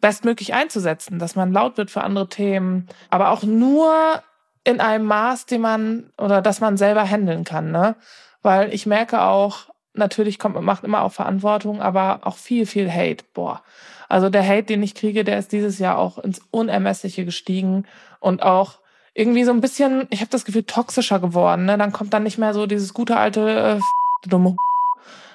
bestmöglich 0.00 0.54
einzusetzen, 0.54 1.18
dass 1.18 1.34
man 1.34 1.52
laut 1.52 1.78
wird 1.78 1.90
für 1.90 2.04
andere 2.04 2.28
Themen, 2.28 2.86
aber 3.10 3.30
auch 3.30 3.42
nur 3.42 4.22
in 4.62 4.80
einem 4.80 5.06
Maß, 5.06 5.46
den 5.46 5.62
man 5.62 6.12
oder 6.16 6.42
dass 6.42 6.60
man 6.60 6.76
selber 6.76 7.08
handeln 7.08 7.44
kann, 7.44 7.72
ne? 7.72 7.96
Weil 8.42 8.72
ich 8.72 8.86
merke 8.86 9.22
auch, 9.22 9.73
natürlich 9.94 10.38
kommt 10.38 10.54
man 10.54 10.64
macht 10.64 10.84
immer 10.84 11.02
auch 11.02 11.12
Verantwortung, 11.12 11.80
aber 11.80 12.20
auch 12.22 12.36
viel, 12.36 12.66
viel 12.66 12.90
Hate. 12.90 13.24
Boah. 13.32 13.62
Also 14.08 14.28
der 14.28 14.46
Hate, 14.46 14.64
den 14.64 14.82
ich 14.82 14.94
kriege, 14.94 15.24
der 15.24 15.38
ist 15.38 15.52
dieses 15.52 15.78
Jahr 15.78 15.98
auch 15.98 16.18
ins 16.18 16.42
Unermessliche 16.50 17.24
gestiegen 17.24 17.86
und 18.20 18.42
auch 18.42 18.78
irgendwie 19.14 19.44
so 19.44 19.52
ein 19.52 19.60
bisschen, 19.60 20.06
ich 20.10 20.20
habe 20.20 20.30
das 20.30 20.44
Gefühl, 20.44 20.64
toxischer 20.64 21.20
geworden. 21.20 21.64
Ne? 21.64 21.78
Dann 21.78 21.92
kommt 21.92 22.12
dann 22.12 22.24
nicht 22.24 22.38
mehr 22.38 22.52
so 22.52 22.66
dieses 22.66 22.92
gute 22.92 23.16
alte 23.16 23.80
äh, 23.80 24.28
dumme 24.28 24.56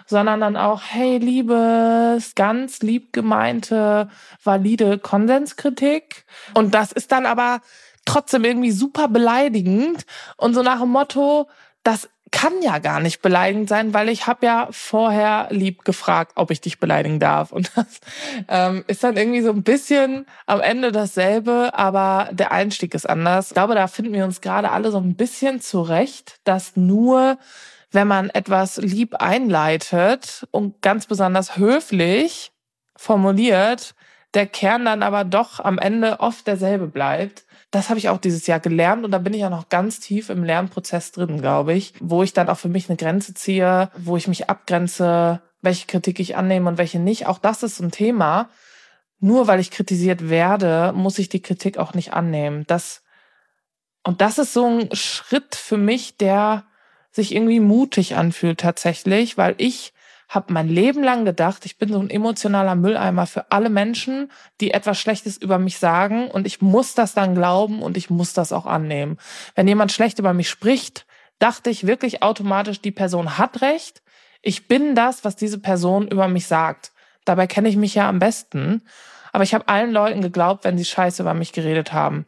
sondern 0.10 0.40
dann 0.40 0.58
auch, 0.58 0.82
hey, 0.88 1.20
liebes, 1.20 2.34
ganz 2.34 2.82
lieb 2.82 3.14
gemeinte, 3.14 4.10
valide 4.44 4.98
Konsenskritik. 4.98 6.26
Und 6.56 6.74
das 6.74 6.92
ist 6.92 7.12
dann 7.12 7.28
aber 7.28 7.62
trotzdem 8.06 8.44
irgendwie 8.44 8.72
super 8.72 9.08
beleidigend 9.08 10.08
und 10.36 10.56
so 10.56 10.64
nach 10.64 10.80
dem 10.80 10.90
Motto, 10.90 11.48
das 11.84 12.10
kann 12.32 12.62
ja 12.62 12.80
gar 12.80 13.00
nicht 13.00 13.22
beleidigend 13.22 13.70
sein, 13.70 13.94
weil 13.94 14.10
ich 14.10 14.28
habe 14.28 14.46
ja 14.46 14.68
vorher 14.72 15.48
lieb 15.50 15.84
gefragt, 15.86 16.34
ob 16.36 16.52
ich 16.52 16.62
dich 16.62 16.80
beleidigen 16.80 17.20
darf. 17.20 17.52
Und 17.52 17.72
das 17.76 18.00
ähm, 18.48 18.84
ist 18.88 19.04
dann 19.04 19.18
irgendwie 19.18 19.42
so 19.42 19.52
ein 19.52 19.64
bisschen 19.64 20.26
am 20.46 20.62
Ende 20.62 20.92
dasselbe, 20.92 21.72
aber 21.74 22.30
der 22.32 22.52
Einstieg 22.52 22.94
ist 22.94 23.10
anders. 23.10 23.48
Ich 23.48 23.54
glaube, 23.54 23.76
da 23.76 23.88
finden 23.88 24.14
wir 24.14 24.26
uns 24.26 24.42
gerade 24.42 24.72
alle 24.72 24.92
so 24.92 25.00
ein 25.00 25.16
bisschen 25.16 25.62
zurecht, 25.62 26.40
dass 26.44 26.76
nur 26.76 27.38
wenn 27.92 28.08
man 28.08 28.30
etwas 28.30 28.78
lieb 28.78 29.16
einleitet 29.16 30.48
und 30.52 30.82
ganz 30.82 31.08
besonders 31.08 31.58
höflich 31.58 32.52
formuliert, 32.96 33.96
der 34.36 34.46
Kern 34.46 34.86
dann 34.86 35.02
aber 35.02 35.24
doch 35.24 35.60
am 35.60 35.80
Ende 35.80 36.20
oft 36.20 36.46
derselbe 36.46 36.88
bleibt 36.88 37.46
das 37.72 37.90
habe 37.90 38.00
ich 38.00 38.10
auch 38.10 38.18
dieses 38.18 38.48
Jahr 38.48 38.60
gelernt 38.60 39.06
und 39.06 39.12
da 39.12 39.20
bin 39.20 39.34
ich 39.34 39.42
ja 39.42 39.50
noch 39.50 39.70
ganz 39.70 40.00
tief 40.00 40.30
im 40.30 40.44
Lernprozess 40.44 41.12
drin, 41.12 41.40
glaube 41.40 41.74
ich, 41.74 41.94
wo 42.00 42.24
ich 42.24 42.34
dann 42.34 42.50
auch 42.50 42.58
für 42.58 42.70
mich 42.70 42.90
eine 42.90 42.98
Grenze 42.98 43.34
ziehe, 43.34 43.92
wo 43.98 44.18
ich 44.18 44.28
mich 44.28 44.50
abgrenze, 44.50 45.42
welche 45.62 45.86
Kritik 45.86 46.20
ich 46.20 46.36
annehme 46.36 46.70
und 46.70 46.78
welche 46.78 47.00
nicht. 47.00 47.28
Auch 47.28 47.38
das 47.38 47.64
ist 47.64 47.80
ein 47.80 47.92
Thema. 47.92 48.50
Nur 49.20 49.48
weil 49.48 49.60
ich 49.60 49.70
kritisiert 49.70 50.30
werde, 50.30 50.94
muss 50.96 51.20
ich 51.20 51.30
die 51.30 51.42
Kritik 51.42 51.78
auch 51.78 51.94
nicht 51.94 52.14
annehmen. 52.14 52.64
Das, 52.68 53.04
und 54.04 54.22
das 54.22 54.38
ist 54.38 54.54
so 54.54 54.66
ein 54.66 54.96
Schritt 54.96 55.56
für 55.56 55.78
mich, 55.78 56.18
der 56.18 56.66
sich 57.12 57.36
irgendwie 57.36 57.60
mutig 57.60 58.16
anfühlt 58.16 58.60
tatsächlich, 58.60 59.38
weil 59.38 59.56
ich 59.58 59.94
habe 60.30 60.54
mein 60.54 60.70
Leben 60.70 61.04
lang 61.04 61.26
gedacht, 61.26 61.66
ich 61.66 61.80
bin 61.80 61.92
so 61.92 62.00
ein 62.00 62.12
emotionaler 62.12 62.76
Mülleimer 62.76 63.26
für 63.26 63.52
alle 63.52 63.70
Menschen, 63.70 64.32
die 64.62 64.72
etwas 64.72 65.00
Schlechtes 65.00 65.38
über 65.38 65.58
mich 65.58 65.80
sagen 65.80 66.30
und 66.30 66.46
ich 66.46 66.62
muss 66.62 66.94
das 66.94 67.16
dann 67.16 67.34
glauben 67.34 67.82
und 67.82 67.98
ich 67.98 68.12
muss 68.12 68.34
das 68.34 68.54
auch 68.54 68.68
annehmen. 68.68 69.18
Wenn 69.56 69.68
jemand 69.68 69.92
schlecht 69.92 70.20
über 70.20 70.34
mich 70.34 70.48
spricht, 70.48 71.08
dachte 71.40 71.72
ich 71.72 71.88
wirklich 71.88 72.22
automatisch, 72.22 72.80
die 72.80 72.92
Person 72.92 73.40
hat 73.40 73.62
recht. 73.62 74.04
Ich 74.44 74.68
bin 74.68 74.94
das, 74.94 75.26
was 75.26 75.36
diese 75.36 75.58
Person 75.58 76.08
über 76.08 76.28
mich 76.28 76.46
sagt. 76.46 76.92
Dabei 77.26 77.48
kenne 77.48 77.68
ich 77.68 77.76
mich 77.76 77.96
ja 77.96 78.08
am 78.08 78.20
besten. 78.20 78.84
Aber 79.34 79.44
ich 79.44 79.56
habe 79.56 79.68
allen 79.68 79.92
Leuten 79.92 80.22
geglaubt, 80.22 80.64
wenn 80.64 80.78
sie 80.78 80.86
Scheiße 80.86 81.24
über 81.24 81.34
mich 81.34 81.54
geredet 81.54 81.92
haben. 81.92 82.26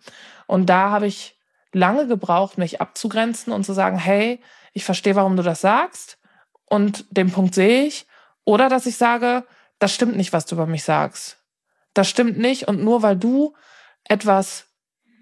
Und 0.47 0.69
da 0.69 0.89
habe 0.89 1.07
ich 1.07 1.35
lange 1.71 2.07
gebraucht, 2.07 2.57
mich 2.57 2.81
abzugrenzen 2.81 3.53
und 3.53 3.63
zu 3.63 3.73
sagen, 3.73 3.97
hey, 3.97 4.39
ich 4.73 4.85
verstehe, 4.85 5.15
warum 5.15 5.35
du 5.37 5.43
das 5.43 5.61
sagst 5.61 6.17
und 6.71 7.05
den 7.09 7.29
Punkt 7.31 7.53
sehe 7.53 7.83
ich. 7.83 8.07
Oder 8.45 8.69
dass 8.69 8.85
ich 8.85 8.95
sage, 8.95 9.43
das 9.77 9.93
stimmt 9.93 10.15
nicht, 10.15 10.31
was 10.31 10.45
du 10.45 10.55
über 10.55 10.67
mich 10.67 10.85
sagst. 10.85 11.37
Das 11.93 12.07
stimmt 12.07 12.37
nicht. 12.37 12.69
Und 12.69 12.81
nur 12.81 13.01
weil 13.01 13.17
du 13.17 13.53
etwas 14.05 14.67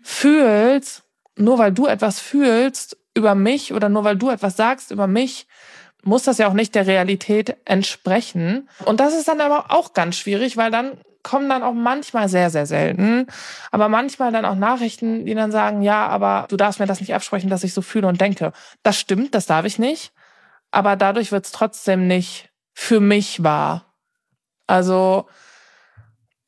fühlst, 0.04 1.04
nur 1.36 1.58
weil 1.58 1.72
du 1.72 1.88
etwas 1.88 2.20
fühlst 2.20 2.98
über 3.16 3.34
mich 3.34 3.74
oder 3.74 3.90
nur 3.90 4.04
weil 4.04 4.16
du 4.16 4.30
etwas 4.30 4.58
sagst 4.58 4.92
über 4.92 5.08
mich, 5.08 5.48
muss 6.04 6.22
das 6.24 6.38
ja 6.38 6.48
auch 6.48 6.54
nicht 6.54 6.76
der 6.76 6.86
Realität 6.86 7.58
entsprechen. 7.66 8.70
Und 8.86 9.00
das 9.00 9.16
ist 9.16 9.28
dann 9.28 9.42
aber 9.42 9.72
auch 9.72 9.94
ganz 9.94 10.18
schwierig, 10.18 10.56
weil 10.56 10.70
dann 10.70 11.00
kommen 11.24 11.50
dann 11.50 11.64
auch 11.64 11.74
manchmal 11.74 12.30
sehr, 12.30 12.52
sehr 12.52 12.68
selten, 12.68 13.26
aber 13.72 13.90
manchmal 13.90 14.32
dann 14.32 14.46
auch 14.46 14.56
Nachrichten, 14.56 15.26
die 15.26 15.34
dann 15.34 15.52
sagen, 15.52 15.82
ja, 15.82 16.08
aber 16.08 16.46
du 16.48 16.58
darfst 16.58 16.80
mir 16.80 16.86
das 16.86 17.02
nicht 17.02 17.14
absprechen, 17.14 17.50
dass 17.50 17.64
ich 17.64 17.74
so 17.74 17.82
fühle 17.82 18.08
und 18.08 18.22
denke. 18.22 18.54
Das 18.84 19.00
stimmt, 19.00 19.34
das 19.34 19.48
darf 19.48 19.66
ich 19.66 19.80
nicht 19.80 20.14
aber 20.72 20.96
dadurch 20.96 21.32
wird 21.32 21.46
es 21.46 21.52
trotzdem 21.52 22.08
nicht 22.08 22.50
für 22.74 23.00
mich 23.00 23.44
wahr. 23.44 23.94
Also 24.68 25.28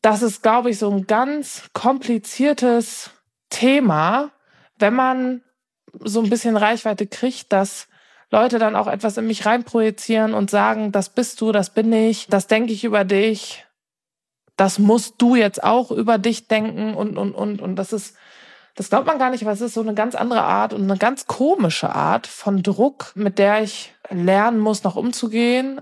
das 0.01 0.21
ist, 0.21 0.41
glaube 0.41 0.69
ich, 0.69 0.79
so 0.79 0.89
ein 0.89 1.07
ganz 1.07 1.69
kompliziertes 1.73 3.11
Thema, 3.49 4.31
wenn 4.77 4.95
man 4.95 5.41
so 5.99 6.21
ein 6.21 6.29
bisschen 6.29 6.57
Reichweite 6.57 7.07
kriegt, 7.07 7.51
dass 7.51 7.87
Leute 8.31 8.59
dann 8.59 8.75
auch 8.75 8.87
etwas 8.87 9.17
in 9.17 9.27
mich 9.27 9.45
reinprojizieren 9.45 10.33
und 10.33 10.49
sagen, 10.49 10.91
das 10.91 11.09
bist 11.09 11.41
du, 11.41 11.51
das 11.51 11.73
bin 11.73 11.91
ich, 11.91 12.27
das 12.27 12.47
denke 12.47 12.71
ich 12.71 12.83
über 12.83 13.03
dich, 13.03 13.65
das 14.55 14.79
musst 14.79 15.15
du 15.21 15.35
jetzt 15.35 15.63
auch 15.63 15.91
über 15.91 16.17
dich 16.17 16.47
denken 16.47 16.93
und, 16.93 17.17
und, 17.17 17.33
und, 17.33 17.61
und 17.61 17.75
das 17.75 17.93
ist 17.93 18.15
das 18.75 18.89
glaubt 18.89 19.07
man 19.07 19.19
gar 19.19 19.29
nicht, 19.29 19.43
aber 19.43 19.51
es 19.51 19.61
ist 19.61 19.73
so 19.73 19.81
eine 19.81 19.93
ganz 19.93 20.15
andere 20.15 20.43
Art 20.43 20.73
und 20.73 20.83
eine 20.83 20.97
ganz 20.97 21.27
komische 21.27 21.93
Art 21.93 22.27
von 22.27 22.63
Druck, 22.63 23.11
mit 23.15 23.37
der 23.37 23.61
ich 23.61 23.93
lernen 24.09 24.59
muss, 24.59 24.83
noch 24.83 24.95
umzugehen. 24.95 25.81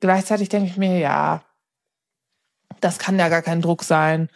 Gleichzeitig 0.00 0.48
denke 0.48 0.68
ich 0.68 0.76
mir, 0.76 0.98
ja, 0.98 1.42
das 2.80 2.98
kann 2.98 3.18
ja 3.18 3.28
gar 3.28 3.42
kein 3.42 3.62
Druck 3.62 3.84
sein. 3.84 4.28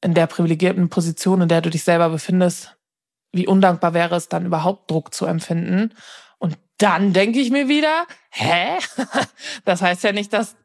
In 0.00 0.14
der 0.14 0.26
privilegierten 0.26 0.90
Position, 0.90 1.42
in 1.42 1.48
der 1.48 1.60
du 1.60 1.70
dich 1.70 1.84
selber 1.84 2.10
befindest, 2.10 2.76
wie 3.32 3.46
undankbar 3.46 3.94
wäre 3.94 4.16
es 4.16 4.28
dann 4.28 4.46
überhaupt 4.46 4.90
Druck 4.90 5.14
zu 5.14 5.26
empfinden? 5.26 5.94
Und 6.38 6.58
dann 6.78 7.12
denke 7.12 7.40
ich 7.40 7.50
mir 7.50 7.68
wieder, 7.68 8.06
hä? 8.30 8.78
Das 9.64 9.82
heißt 9.82 10.04
ja 10.04 10.12
nicht, 10.12 10.32
dass 10.32 10.56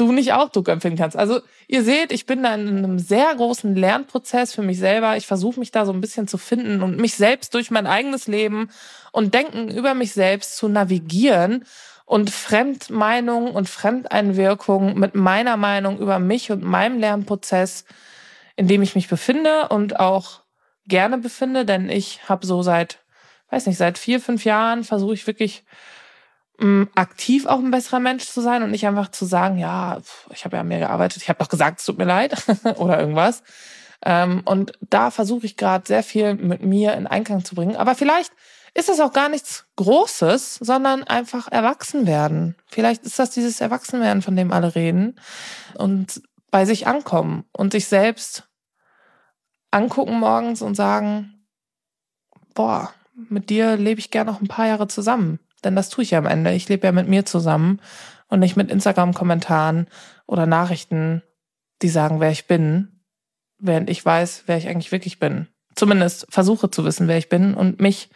du 0.00 0.12
nicht 0.12 0.32
auch 0.32 0.48
Druck 0.48 0.68
empfinden 0.68 0.98
kannst. 0.98 1.16
Also 1.16 1.40
ihr 1.68 1.84
seht, 1.84 2.10
ich 2.10 2.26
bin 2.26 2.42
da 2.42 2.54
in 2.54 2.68
einem 2.68 2.98
sehr 2.98 3.34
großen 3.34 3.76
Lernprozess 3.76 4.54
für 4.54 4.62
mich 4.62 4.78
selber. 4.78 5.16
Ich 5.16 5.26
versuche 5.26 5.60
mich 5.60 5.70
da 5.70 5.84
so 5.84 5.92
ein 5.92 6.00
bisschen 6.00 6.26
zu 6.26 6.38
finden 6.38 6.82
und 6.82 6.96
mich 6.96 7.14
selbst 7.14 7.54
durch 7.54 7.70
mein 7.70 7.86
eigenes 7.86 8.26
Leben 8.26 8.70
und 9.12 9.34
Denken 9.34 9.68
über 9.68 9.94
mich 9.94 10.12
selbst 10.12 10.56
zu 10.56 10.68
navigieren 10.68 11.64
und 12.06 12.30
Fremdmeinungen 12.30 13.52
und 13.52 13.68
Fremdeinwirkungen 13.68 14.98
mit 14.98 15.14
meiner 15.14 15.56
Meinung 15.56 15.98
über 15.98 16.18
mich 16.18 16.50
und 16.50 16.64
meinem 16.64 16.98
Lernprozess, 16.98 17.84
in 18.56 18.66
dem 18.66 18.82
ich 18.82 18.94
mich 18.94 19.08
befinde 19.08 19.68
und 19.68 20.00
auch 20.00 20.40
gerne 20.86 21.18
befinde, 21.18 21.64
denn 21.64 21.88
ich 21.88 22.28
habe 22.28 22.46
so 22.46 22.62
seit, 22.62 22.98
weiß 23.50 23.66
nicht, 23.66 23.76
seit 23.76 23.98
vier, 23.98 24.20
fünf 24.20 24.44
Jahren 24.44 24.82
versuche 24.82 25.14
ich 25.14 25.26
wirklich 25.26 25.62
aktiv 26.94 27.46
auch 27.46 27.58
ein 27.58 27.70
besserer 27.70 28.00
Mensch 28.00 28.26
zu 28.26 28.40
sein 28.40 28.62
und 28.62 28.70
nicht 28.70 28.86
einfach 28.86 29.10
zu 29.10 29.24
sagen, 29.24 29.58
ja, 29.58 30.00
ich 30.32 30.44
habe 30.44 30.56
ja 30.56 30.62
mir 30.62 30.78
gearbeitet, 30.78 31.22
ich 31.22 31.28
habe 31.28 31.38
doch 31.38 31.48
gesagt, 31.48 31.80
es 31.80 31.86
tut 31.86 31.98
mir 31.98 32.04
leid 32.04 32.34
oder 32.76 33.00
irgendwas. 33.00 33.42
Ähm, 34.04 34.42
und 34.44 34.72
da 34.80 35.10
versuche 35.10 35.46
ich 35.46 35.56
gerade 35.56 35.86
sehr 35.86 36.02
viel 36.02 36.34
mit 36.34 36.62
mir 36.62 36.94
in 36.94 37.06
Einklang 37.06 37.44
zu 37.44 37.54
bringen. 37.54 37.76
Aber 37.76 37.94
vielleicht 37.94 38.32
ist 38.74 38.88
das 38.88 39.00
auch 39.00 39.12
gar 39.12 39.28
nichts 39.28 39.66
Großes, 39.76 40.56
sondern 40.56 41.04
einfach 41.04 41.48
erwachsen 41.50 42.06
werden. 42.06 42.56
Vielleicht 42.66 43.04
ist 43.04 43.18
das 43.18 43.30
dieses 43.30 43.60
Erwachsenwerden, 43.60 44.22
von 44.22 44.36
dem 44.36 44.52
alle 44.52 44.74
reden 44.74 45.18
und 45.74 46.22
bei 46.50 46.64
sich 46.64 46.86
ankommen 46.86 47.44
und 47.52 47.72
sich 47.72 47.86
selbst 47.86 48.48
angucken 49.70 50.18
morgens 50.18 50.62
und 50.62 50.74
sagen, 50.74 51.46
boah, 52.54 52.92
mit 53.14 53.50
dir 53.50 53.76
lebe 53.76 54.00
ich 54.00 54.10
gerne 54.10 54.30
noch 54.30 54.40
ein 54.40 54.48
paar 54.48 54.66
Jahre 54.66 54.88
zusammen. 54.88 55.40
Denn 55.64 55.76
das 55.76 55.88
tue 55.88 56.02
ich 56.02 56.12
ja 56.12 56.18
am 56.18 56.26
Ende. 56.26 56.52
Ich 56.52 56.68
lebe 56.68 56.86
ja 56.86 56.92
mit 56.92 57.08
mir 57.08 57.24
zusammen 57.26 57.80
und 58.28 58.40
nicht 58.40 58.56
mit 58.56 58.70
Instagram-Kommentaren 58.70 59.86
oder 60.26 60.46
Nachrichten, 60.46 61.22
die 61.82 61.88
sagen, 61.88 62.20
wer 62.20 62.30
ich 62.30 62.46
bin, 62.46 63.00
während 63.58 63.90
ich 63.90 64.04
weiß, 64.04 64.44
wer 64.46 64.56
ich 64.56 64.68
eigentlich 64.68 64.92
wirklich 64.92 65.18
bin. 65.18 65.48
Zumindest 65.74 66.26
versuche 66.30 66.70
zu 66.70 66.84
wissen, 66.84 67.08
wer 67.08 67.18
ich 67.18 67.28
bin 67.28 67.54
und 67.54 67.80
mich 67.80 68.10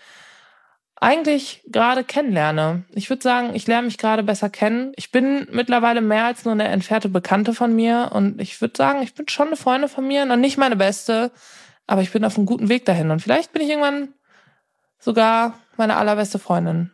eigentlich 0.97 1.63
gerade 1.67 2.05
kennenlerne. 2.05 2.85
Ich 2.95 3.11
würde 3.11 3.23
sagen, 3.23 3.55
ich 3.55 3.67
lerne 3.67 3.87
mich 3.87 3.99
gerade 3.99 4.23
besser 4.23 4.49
kennen. 4.49 4.93
Ich 4.97 5.11
bin 5.11 5.47
mittlerweile 5.51 6.01
mehr 6.01 6.25
als 6.25 6.45
nur 6.45 6.53
eine 6.53 6.69
entfernte 6.69 7.09
Bekannte 7.09 7.53
von 7.53 7.75
mir 7.75 8.11
und 8.13 8.41
ich 8.41 8.61
würde 8.61 8.77
sagen, 8.77 9.03
ich 9.03 9.15
bin 9.15 9.29
schon 9.29 9.49
eine 9.49 9.57
Freundin 9.57 9.89
von 9.91 10.07
mir, 10.07 10.25
noch 10.25 10.37
nicht 10.37 10.57
meine 10.57 10.77
beste, 10.77 11.31
aber 11.87 12.01
ich 12.01 12.13
bin 12.13 12.25
auf 12.25 12.37
einem 12.37 12.47
guten 12.47 12.69
Weg 12.69 12.85
dahin 12.87 13.11
und 13.11 13.21
vielleicht 13.21 13.53
bin 13.53 13.63
ich 13.63 13.69
irgendwann 13.69 14.15
sogar 14.99 15.59
meine 15.77 15.97
allerbeste 15.97 16.39
Freundin. 16.39 16.91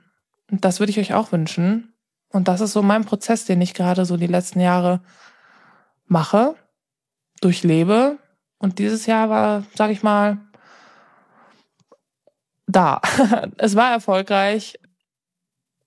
Und 0.51 0.65
das 0.65 0.81
würde 0.81 0.91
ich 0.91 0.99
euch 0.99 1.15
auch 1.15 1.33
wünschen. 1.33 1.95
Und 2.31 2.49
das 2.49 2.61
ist 2.61 2.73
so 2.73 2.83
mein 2.83 3.05
Prozess, 3.05 3.45
den 3.45 3.61
ich 3.61 3.75
gerade 3.75 4.05
so 4.05 4.17
die 4.17 4.27
letzten 4.27 4.61
Jahre 4.61 5.01
mache, 6.07 6.55
durchlebe. 7.41 8.19
Und 8.59 8.79
dieses 8.79 9.07
Jahr 9.07 9.31
war, 9.31 9.65
sag 9.75 9.91
ich 9.91 10.03
mal, 10.03 10.39
da. 12.67 13.01
es 13.59 13.77
war 13.77 13.91
erfolgreich. 13.91 14.79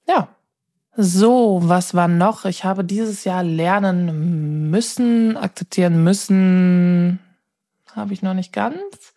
Ja. 0.08 0.28
So, 0.96 1.60
was 1.64 1.96
war 1.96 2.08
noch? 2.08 2.46
Ich 2.46 2.64
habe 2.64 2.84
dieses 2.84 3.24
Jahr 3.24 3.44
lernen 3.44 4.70
müssen, 4.70 5.38
akzeptieren 5.38 6.04
müssen, 6.04 7.20
habe 7.96 8.14
ich 8.14 8.22
noch 8.22 8.36
nicht 8.36 8.54
ganz, 8.54 9.14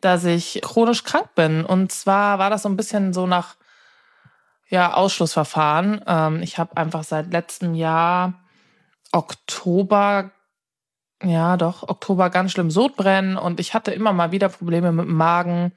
dass 0.00 0.24
ich 0.24 0.60
chronisch 0.62 1.04
krank 1.04 1.28
bin. 1.36 1.64
Und 1.64 1.92
zwar 1.92 2.40
war 2.40 2.50
das 2.50 2.62
so 2.62 2.68
ein 2.68 2.76
bisschen 2.76 3.12
so 3.12 3.28
nach 3.28 3.54
ja, 4.68 4.94
Ausschlussverfahren. 4.94 6.00
Ähm, 6.06 6.42
ich 6.42 6.58
habe 6.58 6.76
einfach 6.76 7.04
seit 7.04 7.32
letztem 7.32 7.74
Jahr 7.74 8.44
Oktober, 9.12 10.32
ja 11.22 11.56
doch, 11.56 11.88
Oktober 11.88 12.30
ganz 12.30 12.52
schlimm 12.52 12.70
Sodbrennen 12.70 13.36
und 13.36 13.60
ich 13.60 13.74
hatte 13.74 13.92
immer 13.92 14.12
mal 14.12 14.32
wieder 14.32 14.48
Probleme 14.48 14.92
mit 14.92 15.06
dem 15.06 15.14
Magen 15.14 15.72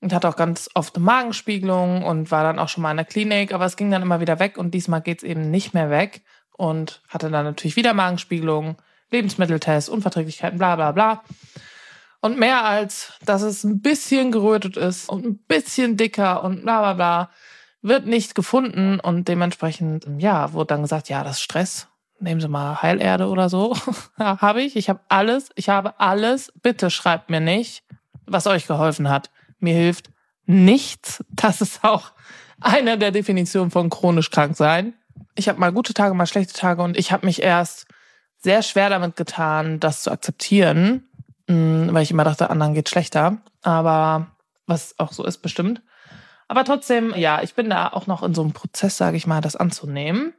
und 0.00 0.12
hatte 0.12 0.28
auch 0.28 0.36
ganz 0.36 0.68
oft 0.74 0.98
Magenspiegelung 0.98 2.02
und 2.02 2.30
war 2.30 2.42
dann 2.42 2.58
auch 2.58 2.68
schon 2.68 2.82
mal 2.82 2.90
in 2.90 2.96
der 2.96 3.06
Klinik, 3.06 3.54
aber 3.54 3.64
es 3.64 3.76
ging 3.76 3.90
dann 3.90 4.02
immer 4.02 4.20
wieder 4.20 4.40
weg 4.40 4.58
und 4.58 4.74
diesmal 4.74 5.00
geht's 5.00 5.22
eben 5.22 5.50
nicht 5.50 5.74
mehr 5.74 5.90
weg 5.90 6.22
und 6.56 7.00
hatte 7.08 7.30
dann 7.30 7.44
natürlich 7.44 7.76
wieder 7.76 7.94
Magenspiegelung, 7.94 8.76
Lebensmitteltest, 9.10 9.88
Unverträglichkeiten, 9.88 10.58
bla 10.58 10.74
bla 10.74 10.92
bla. 10.92 11.22
Und 12.20 12.38
mehr 12.38 12.64
als, 12.64 13.12
dass 13.24 13.42
es 13.42 13.64
ein 13.64 13.80
bisschen 13.80 14.30
gerötet 14.32 14.76
ist 14.76 15.08
und 15.08 15.24
ein 15.24 15.38
bisschen 15.38 15.96
dicker 15.96 16.44
und 16.44 16.62
bla 16.62 16.80
bla 16.80 16.92
bla, 16.94 17.30
wird 17.82 18.06
nicht 18.06 18.34
gefunden 18.34 19.00
und 19.00 19.28
dementsprechend, 19.28 20.06
ja, 20.18 20.52
wurde 20.52 20.68
dann 20.68 20.82
gesagt, 20.82 21.08
ja, 21.08 21.24
das 21.24 21.36
ist 21.36 21.42
Stress. 21.42 21.88
Nehmen 22.20 22.40
Sie 22.40 22.48
mal 22.48 22.80
Heilerde 22.80 23.26
oder 23.28 23.48
so. 23.48 23.76
ja, 24.18 24.40
habe 24.40 24.62
ich. 24.62 24.76
Ich 24.76 24.88
habe 24.88 25.00
alles. 25.08 25.50
Ich 25.56 25.68
habe 25.68 25.98
alles. 25.98 26.52
Bitte 26.62 26.90
schreibt 26.90 27.30
mir 27.30 27.40
nicht, 27.40 27.82
was 28.26 28.46
euch 28.46 28.68
geholfen 28.68 29.08
hat. 29.08 29.30
Mir 29.58 29.74
hilft 29.74 30.10
nichts. 30.46 31.24
Das 31.34 31.60
ist 31.60 31.82
auch 31.82 32.12
eine 32.60 32.96
der 32.96 33.10
Definitionen 33.10 33.72
von 33.72 33.90
chronisch 33.90 34.30
krank 34.30 34.56
sein. 34.56 34.94
Ich 35.34 35.48
habe 35.48 35.58
mal 35.58 35.72
gute 35.72 35.94
Tage, 35.94 36.14
mal 36.14 36.26
schlechte 36.26 36.54
Tage 36.54 36.82
und 36.82 36.96
ich 36.96 37.10
habe 37.10 37.26
mich 37.26 37.42
erst 37.42 37.86
sehr 38.38 38.62
schwer 38.62 38.88
damit 38.90 39.16
getan, 39.16 39.80
das 39.80 40.02
zu 40.02 40.12
akzeptieren, 40.12 41.08
mm, 41.48 41.88
weil 41.92 42.02
ich 42.02 42.12
immer 42.12 42.24
dachte, 42.24 42.50
anderen 42.50 42.74
geht 42.74 42.88
schlechter. 42.88 43.38
Aber 43.62 44.28
was 44.66 44.98
auch 44.98 45.12
so 45.12 45.24
ist, 45.24 45.38
bestimmt. 45.38 45.82
Aber 46.52 46.66
trotzdem, 46.66 47.14
ja, 47.16 47.40
ich 47.42 47.54
bin 47.54 47.70
da 47.70 47.88
auch 47.88 48.06
noch 48.06 48.22
in 48.22 48.34
so 48.34 48.42
einem 48.42 48.52
Prozess, 48.52 48.98
sage 48.98 49.16
ich 49.16 49.26
mal, 49.26 49.40
das 49.40 49.56
anzunehmen. 49.56 50.34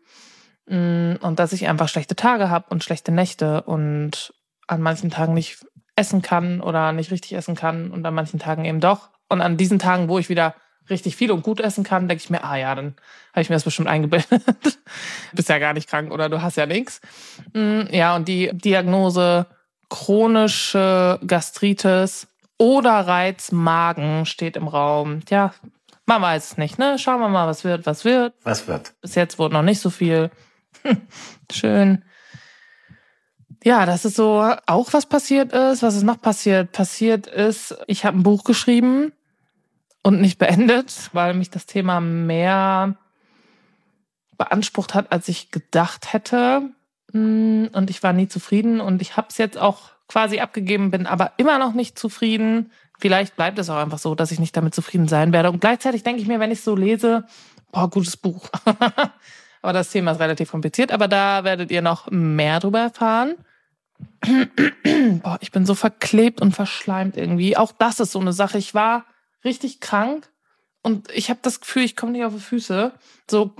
Mm, 0.67 1.13
und 1.19 1.39
dass 1.39 1.54
ich 1.54 1.67
einfach 1.67 1.89
schlechte 1.89 2.15
Tage 2.15 2.52
habe 2.52 2.67
und 2.69 2.84
schlechte 2.84 3.12
Nächte 3.12 3.63
und 3.63 4.32
an 4.67 4.84
manchen 4.84 5.10
Tagen 5.10 5.34
nicht 5.34 5.65
essen 5.95 6.21
kann 6.21 6.62
oder 6.62 6.91
nicht 6.91 7.10
richtig 7.10 7.34
essen 7.34 7.56
kann 7.56 7.89
und 7.89 8.06
an 8.06 8.13
manchen 8.13 8.38
Tagen 8.38 8.63
eben 8.63 8.80
doch. 8.80 9.10
Und 9.28 9.41
an 9.41 9.58
diesen 9.58 9.80
Tagen, 9.80 10.08
wo 10.08 10.19
ich 10.19 10.30
wieder 10.30 10.54
richtig 10.88 11.15
viel 11.15 11.32
und 11.32 11.41
gut 11.41 11.60
essen 11.60 11.84
kann, 11.84 12.08
denke 12.08 12.23
ich 12.23 12.30
mir, 12.30 12.43
ah 12.43 12.58
ja, 12.58 12.76
dann 12.76 12.95
habe 13.32 13.41
ich 13.41 13.49
mir 13.49 13.56
das 13.56 13.63
bestimmt 13.63 13.88
eingebildet. 13.88 14.43
Bist 15.34 15.49
ja 15.49 15.58
gar 15.58 15.73
nicht 15.73 15.89
krank 15.89 16.12
oder 16.12 16.30
du 16.30 16.43
hast 16.43 16.58
ja 16.58 16.67
nichts. 16.67 17.02
Mm, 17.54 17.88
ja, 17.89 18.15
und 18.15 18.28
die 18.28 18.52
Diagnose 18.54 19.47
chronische 19.89 21.19
Gastritis 21.26 22.28
oder 22.60 22.99
Reizmagen 22.99 24.28
steht 24.28 24.58
im 24.58 24.67
Raum. 24.67 25.21
Ja, 25.32 25.56
man 26.06 26.22
weiß 26.22 26.52
es 26.52 26.58
nicht, 26.58 26.80
ne? 26.80 27.00
Schauen 27.00 27.20
wir 27.20 27.30
mal, 27.30 27.48
was 27.48 27.63
wird, 27.63 27.86
was 27.86 28.06
wird. 28.06 28.34
Was 28.44 28.68
wird? 28.68 28.94
Bis 29.02 29.16
jetzt 29.16 29.39
wurde 29.39 29.54
noch 29.54 29.62
nicht 29.63 29.80
so 29.80 29.89
viel. 29.89 30.32
Schön. 31.52 32.04
Ja, 33.63 33.86
das 33.86 34.04
ist 34.04 34.16
so 34.18 34.54
auch 34.66 34.92
was 34.92 35.06
passiert 35.06 35.54
ist. 35.54 35.84
Was 35.84 35.96
ist 35.96 36.04
noch 36.04 36.22
passiert? 36.22 36.74
Passiert 36.74 37.28
ist, 37.28 37.78
ich 37.88 38.04
habe 38.04 38.18
ein 38.18 38.24
Buch 38.24 38.44
geschrieben 38.44 39.13
und 40.02 40.20
nicht 40.20 40.38
beendet, 40.38 41.10
weil 41.13 41.34
mich 41.34 41.50
das 41.50 41.66
Thema 41.66 42.02
mehr 42.02 42.96
beansprucht 44.38 44.94
hat, 44.94 45.12
als 45.13 45.30
ich 45.30 45.52
gedacht 45.52 46.12
hätte. 46.12 46.70
Mm, 47.13 47.68
und 47.72 47.89
ich 47.89 48.04
war 48.04 48.12
nie 48.12 48.28
zufrieden 48.28 48.82
und 48.82 49.02
ich 49.02 49.16
habe 49.16 49.28
es 49.30 49.38
jetzt 49.38 49.58
auch 49.58 49.92
quasi 50.08 50.39
abgegeben, 50.39 50.92
bin 50.92 51.08
aber 51.08 51.34
immer 51.38 51.58
noch 51.58 51.74
nicht 51.74 51.98
zufrieden. 51.98 52.72
Vielleicht 53.04 53.36
bleibt 53.36 53.60
es 53.60 53.70
auch 53.70 53.76
einfach 53.76 54.00
so, 54.00 54.16
dass 54.16 54.32
ich 54.32 54.39
nicht 54.39 54.56
damit 54.56 54.74
zufrieden 54.74 55.10
sein 55.10 55.34
werde. 55.34 55.52
Und 55.52 55.60
gleichzeitig 55.60 56.04
denke 56.04 56.22
ich 56.22 56.28
mir, 56.30 56.39
wenn 56.39 56.52
ich 56.52 56.62
so 56.62 56.74
lese, 56.74 57.26
boah, 57.74 57.89
gutes 57.89 58.16
Buch. 58.16 58.48
aber 59.62 59.74
das 59.74 59.92
Thema 59.92 60.13
ist 60.13 60.22
relativ 60.22 60.52
kompliziert, 60.52 60.89
aber 60.89 61.10
da 61.10 61.44
werdet 61.44 61.70
ihr 61.70 61.82
noch 61.82 62.10
mehr 62.12 62.62
drüber 62.62 62.80
erfahren. 62.80 63.36
boah, 65.22 65.38
ich 65.42 65.52
bin 65.52 65.66
so 65.66 65.76
verklebt 65.76 66.42
und 66.42 66.54
verschleimt 66.54 67.18
irgendwie. 67.18 67.58
Auch 67.58 67.74
das 67.74 68.00
ist 68.00 68.13
so 68.13 68.22
eine 68.22 68.32
Sache. 68.32 68.58
Ich 68.58 68.74
war 68.74 69.04
richtig 69.44 69.82
krank 69.82 70.30
und 70.82 71.12
ich 71.12 71.30
habe 71.30 71.42
das 71.42 71.60
Gefühl, 71.60 71.84
ich 71.84 71.98
komme 71.98 72.13
nicht 72.13 72.24
auf 72.24 72.34
die 72.34 72.39
Füße. 72.39 72.94
So, 73.30 73.54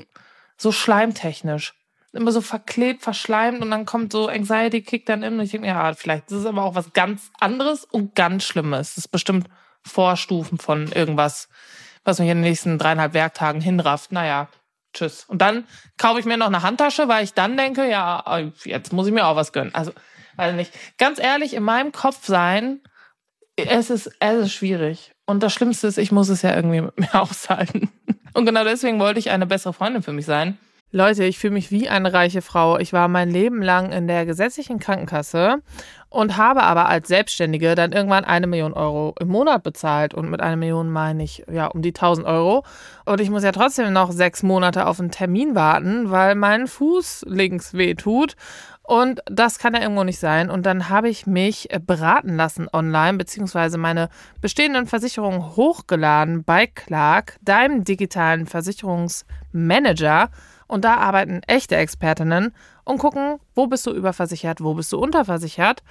so 0.56 0.72
schleimtechnisch. 0.72 1.74
Immer 2.14 2.32
so 2.32 2.42
verklebt, 2.42 3.02
verschleimt 3.02 3.62
und 3.62 3.72
dann 3.72 3.86
kommt 3.86 4.12
so 4.12 4.28
Anxiety 4.28 4.82
Kick 4.84 5.06
dann 5.08 5.24
in 5.24 5.34
und 5.34 5.42
ich 5.42 5.52
denke 5.52 5.68
mir, 5.68 5.74
ja, 5.74 5.94
vielleicht 5.94 6.32
ist 6.32 6.38
es 6.38 6.46
aber 6.46 6.64
auch 6.64 6.76
was 6.76 6.94
ganz 6.94 7.32
anderes 7.40 7.86
und 7.86 8.16
ganz 8.16 8.44
Schlimmes. 8.44 8.96
Das 8.96 9.06
ist 9.06 9.08
bestimmt 9.08 9.48
Vorstufen 9.84 10.60
von 10.60 10.92
irgendwas, 10.92 11.50
was 12.04 12.20
mich 12.20 12.30
in 12.30 12.38
den 12.38 12.44
nächsten 12.44 12.78
dreieinhalb 12.78 13.14
Werktagen 13.14 13.62
hinrafft. 13.62 14.12
Naja, 14.12 14.48
tschüss. 14.94 15.26
Und 15.26 15.42
dann 15.42 15.66
kaufe 15.98 16.20
ich 16.20 16.26
mir 16.26 16.38
noch 16.38 16.48
eine 16.48 16.62
Handtasche, 16.62 17.08
weil 17.08 17.24
ich 17.24 17.34
dann 17.34 17.58
denke, 17.58 17.90
ja, 17.90 18.42
jetzt 18.64 18.94
muss 18.94 19.08
ich 19.08 19.14
mir 19.14 19.26
auch 19.26 19.36
was 19.36 19.52
gönnen. 19.52 19.74
Also, 19.74 19.92
weiß 20.36 20.56
nicht. 20.56 20.72
Ganz 20.98 21.20
ehrlich, 21.20 21.54
in 21.54 21.64
meinem 21.64 21.92
Kopf 21.92 22.26
sein, 22.26 22.82
es 23.56 23.90
ist, 23.90 24.12
es 24.20 24.46
ist 24.46 24.54
schwierig. 24.54 25.14
Und 25.26 25.42
das 25.44 25.54
Schlimmste 25.54 25.88
ist, 25.88 25.98
ich 25.98 26.12
muss 26.12 26.30
es 26.30 26.42
ja 26.42 26.56
irgendwie 26.56 26.82
mit 26.82 27.00
mir 27.00 27.14
aushalten. 27.22 27.92
Und 28.34 28.46
genau 28.46 28.64
deswegen 28.64 29.00
wollte 29.00 29.20
ich 29.20 29.30
eine 29.30 29.46
bessere 29.46 29.74
Freundin 29.74 30.04
für 30.04 30.14
mich 30.14 30.26
sein. 30.26 30.58
Leute, 30.96 31.24
ich 31.24 31.40
fühle 31.40 31.56
mich 31.56 31.72
wie 31.72 31.90
eine 31.90 32.14
reiche 32.14 32.44
Frau. 32.44 32.78
Ich 32.78 32.94
war 32.94 33.08
mein 33.08 33.32
Leben 33.32 33.64
lang 33.64 33.92
in 33.92 34.06
der 34.08 34.28
gesetzlichen 34.28 34.78
Krankenkasse 34.78 35.64
und 36.10 36.38
habe 36.38 36.62
aber 36.62 36.88
als 36.88 37.08
Selbstständige 37.08 37.74
dann 37.74 37.94
irgendwann 37.94 38.26
eine 38.26 38.46
Million 38.46 38.74
Euro 38.74 39.16
im 39.20 39.30
Monat 39.30 39.64
bezahlt. 39.64 40.14
Und 40.14 40.30
mit 40.30 40.40
einer 40.40 40.56
Million 40.56 40.92
meine 40.92 41.24
ich 41.24 41.46
ja 41.52 41.66
um 41.66 41.82
die 41.82 41.96
1000 41.96 42.28
Euro. 42.28 42.64
Und 43.06 43.20
ich 43.22 43.32
muss 43.32 43.44
ja 43.44 43.52
trotzdem 43.52 43.92
noch 43.92 44.12
sechs 44.12 44.44
Monate 44.44 44.86
auf 44.86 45.00
einen 45.00 45.10
Termin 45.10 45.56
warten, 45.56 46.12
weil 46.12 46.36
mein 46.36 46.68
Fuß 46.68 47.26
links 47.28 47.74
weh 47.74 47.96
tut. 47.96 48.36
Und 48.84 49.22
das 49.26 49.58
kann 49.58 49.74
ja 49.74 49.82
irgendwo 49.82 50.04
nicht 50.04 50.20
sein. 50.20 50.52
Und 50.52 50.68
dann 50.68 50.90
habe 50.90 51.10
ich 51.10 51.26
mich 51.26 51.70
beraten 51.88 52.36
lassen 52.36 52.68
online, 52.72 53.18
beziehungsweise 53.18 53.80
meine 53.80 54.10
bestehenden 54.42 54.86
Versicherungen 54.86 55.56
hochgeladen 55.56 56.44
bei 56.44 56.68
Clark, 56.68 57.38
deinem 57.42 57.84
digitalen 57.84 58.46
Versicherungsmanager. 58.46 60.30
Und 60.68 60.86
da 60.86 60.96
arbeiten 60.96 61.42
echte 61.48 61.76
Expertinnen 61.76 62.54
und 62.84 62.98
gucken, 62.98 63.40
wo 63.56 63.68
bist 63.68 63.86
du 63.86 63.92
überversichert, 63.92 64.62
wo 64.62 64.74
bist 64.74 64.92
du 64.92 65.00
unterversichert. 65.00 65.84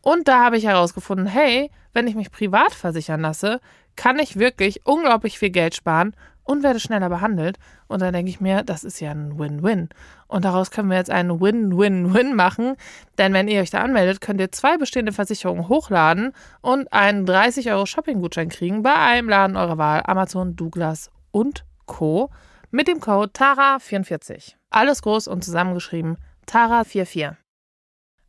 Und 0.00 0.28
da 0.28 0.44
habe 0.44 0.58
ich 0.58 0.66
herausgefunden, 0.66 1.26
hey, 1.26 1.70
wenn 1.92 2.06
ich 2.06 2.14
mich 2.14 2.30
privat 2.30 2.72
versichern 2.72 3.22
lasse, 3.22 3.60
kann 3.96 4.18
ich 4.18 4.38
wirklich 4.38 4.84
unglaublich 4.84 5.38
viel 5.38 5.50
Geld 5.50 5.74
sparen 5.74 6.14
und 6.44 6.62
werde 6.62 6.78
schneller 6.78 7.08
behandelt. 7.08 7.58
Und 7.88 8.02
dann 8.02 8.12
denke 8.12 8.30
ich 8.30 8.40
mir, 8.40 8.62
das 8.62 8.84
ist 8.84 9.00
ja 9.00 9.10
ein 9.10 9.38
Win-Win. 9.38 9.88
Und 10.26 10.44
daraus 10.44 10.70
können 10.70 10.90
wir 10.90 10.96
jetzt 10.96 11.10
einen 11.10 11.40
Win-Win-Win 11.40 12.34
machen. 12.34 12.76
Denn 13.18 13.32
wenn 13.32 13.48
ihr 13.48 13.60
euch 13.60 13.70
da 13.70 13.80
anmeldet, 13.80 14.20
könnt 14.20 14.40
ihr 14.40 14.52
zwei 14.52 14.76
bestehende 14.76 15.12
Versicherungen 15.12 15.68
hochladen 15.68 16.32
und 16.60 16.92
einen 16.92 17.26
30 17.26 17.70
Euro 17.72 17.86
Shopping-Gutschein 17.86 18.50
kriegen 18.50 18.82
bei 18.82 18.94
einem 18.94 19.28
Laden 19.28 19.56
eurer 19.56 19.78
Wahl, 19.78 20.02
Amazon, 20.04 20.54
Douglas 20.54 21.10
und 21.30 21.64
Co. 21.86 22.30
mit 22.74 22.88
dem 22.88 22.98
Code 22.98 23.30
TARA44. 23.32 24.54
Alles 24.68 25.00
groß 25.02 25.28
und 25.28 25.44
zusammengeschrieben 25.44 26.18
TARA44. 26.48 27.36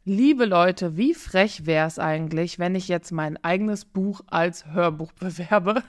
Liebe 0.04 0.46
Leute, 0.46 0.98
wie 0.98 1.16
frech 1.16 1.66
wäre 1.66 1.88
es 1.88 1.98
eigentlich, 1.98 2.60
wenn 2.60 2.76
ich 2.76 2.88
jetzt 2.88 3.12
mein 3.12 3.44
eigenes 3.44 3.86
Buch 3.86 4.22
als 4.28 4.68
Hörbuch 4.68 5.12
bewerbe? 5.20 5.82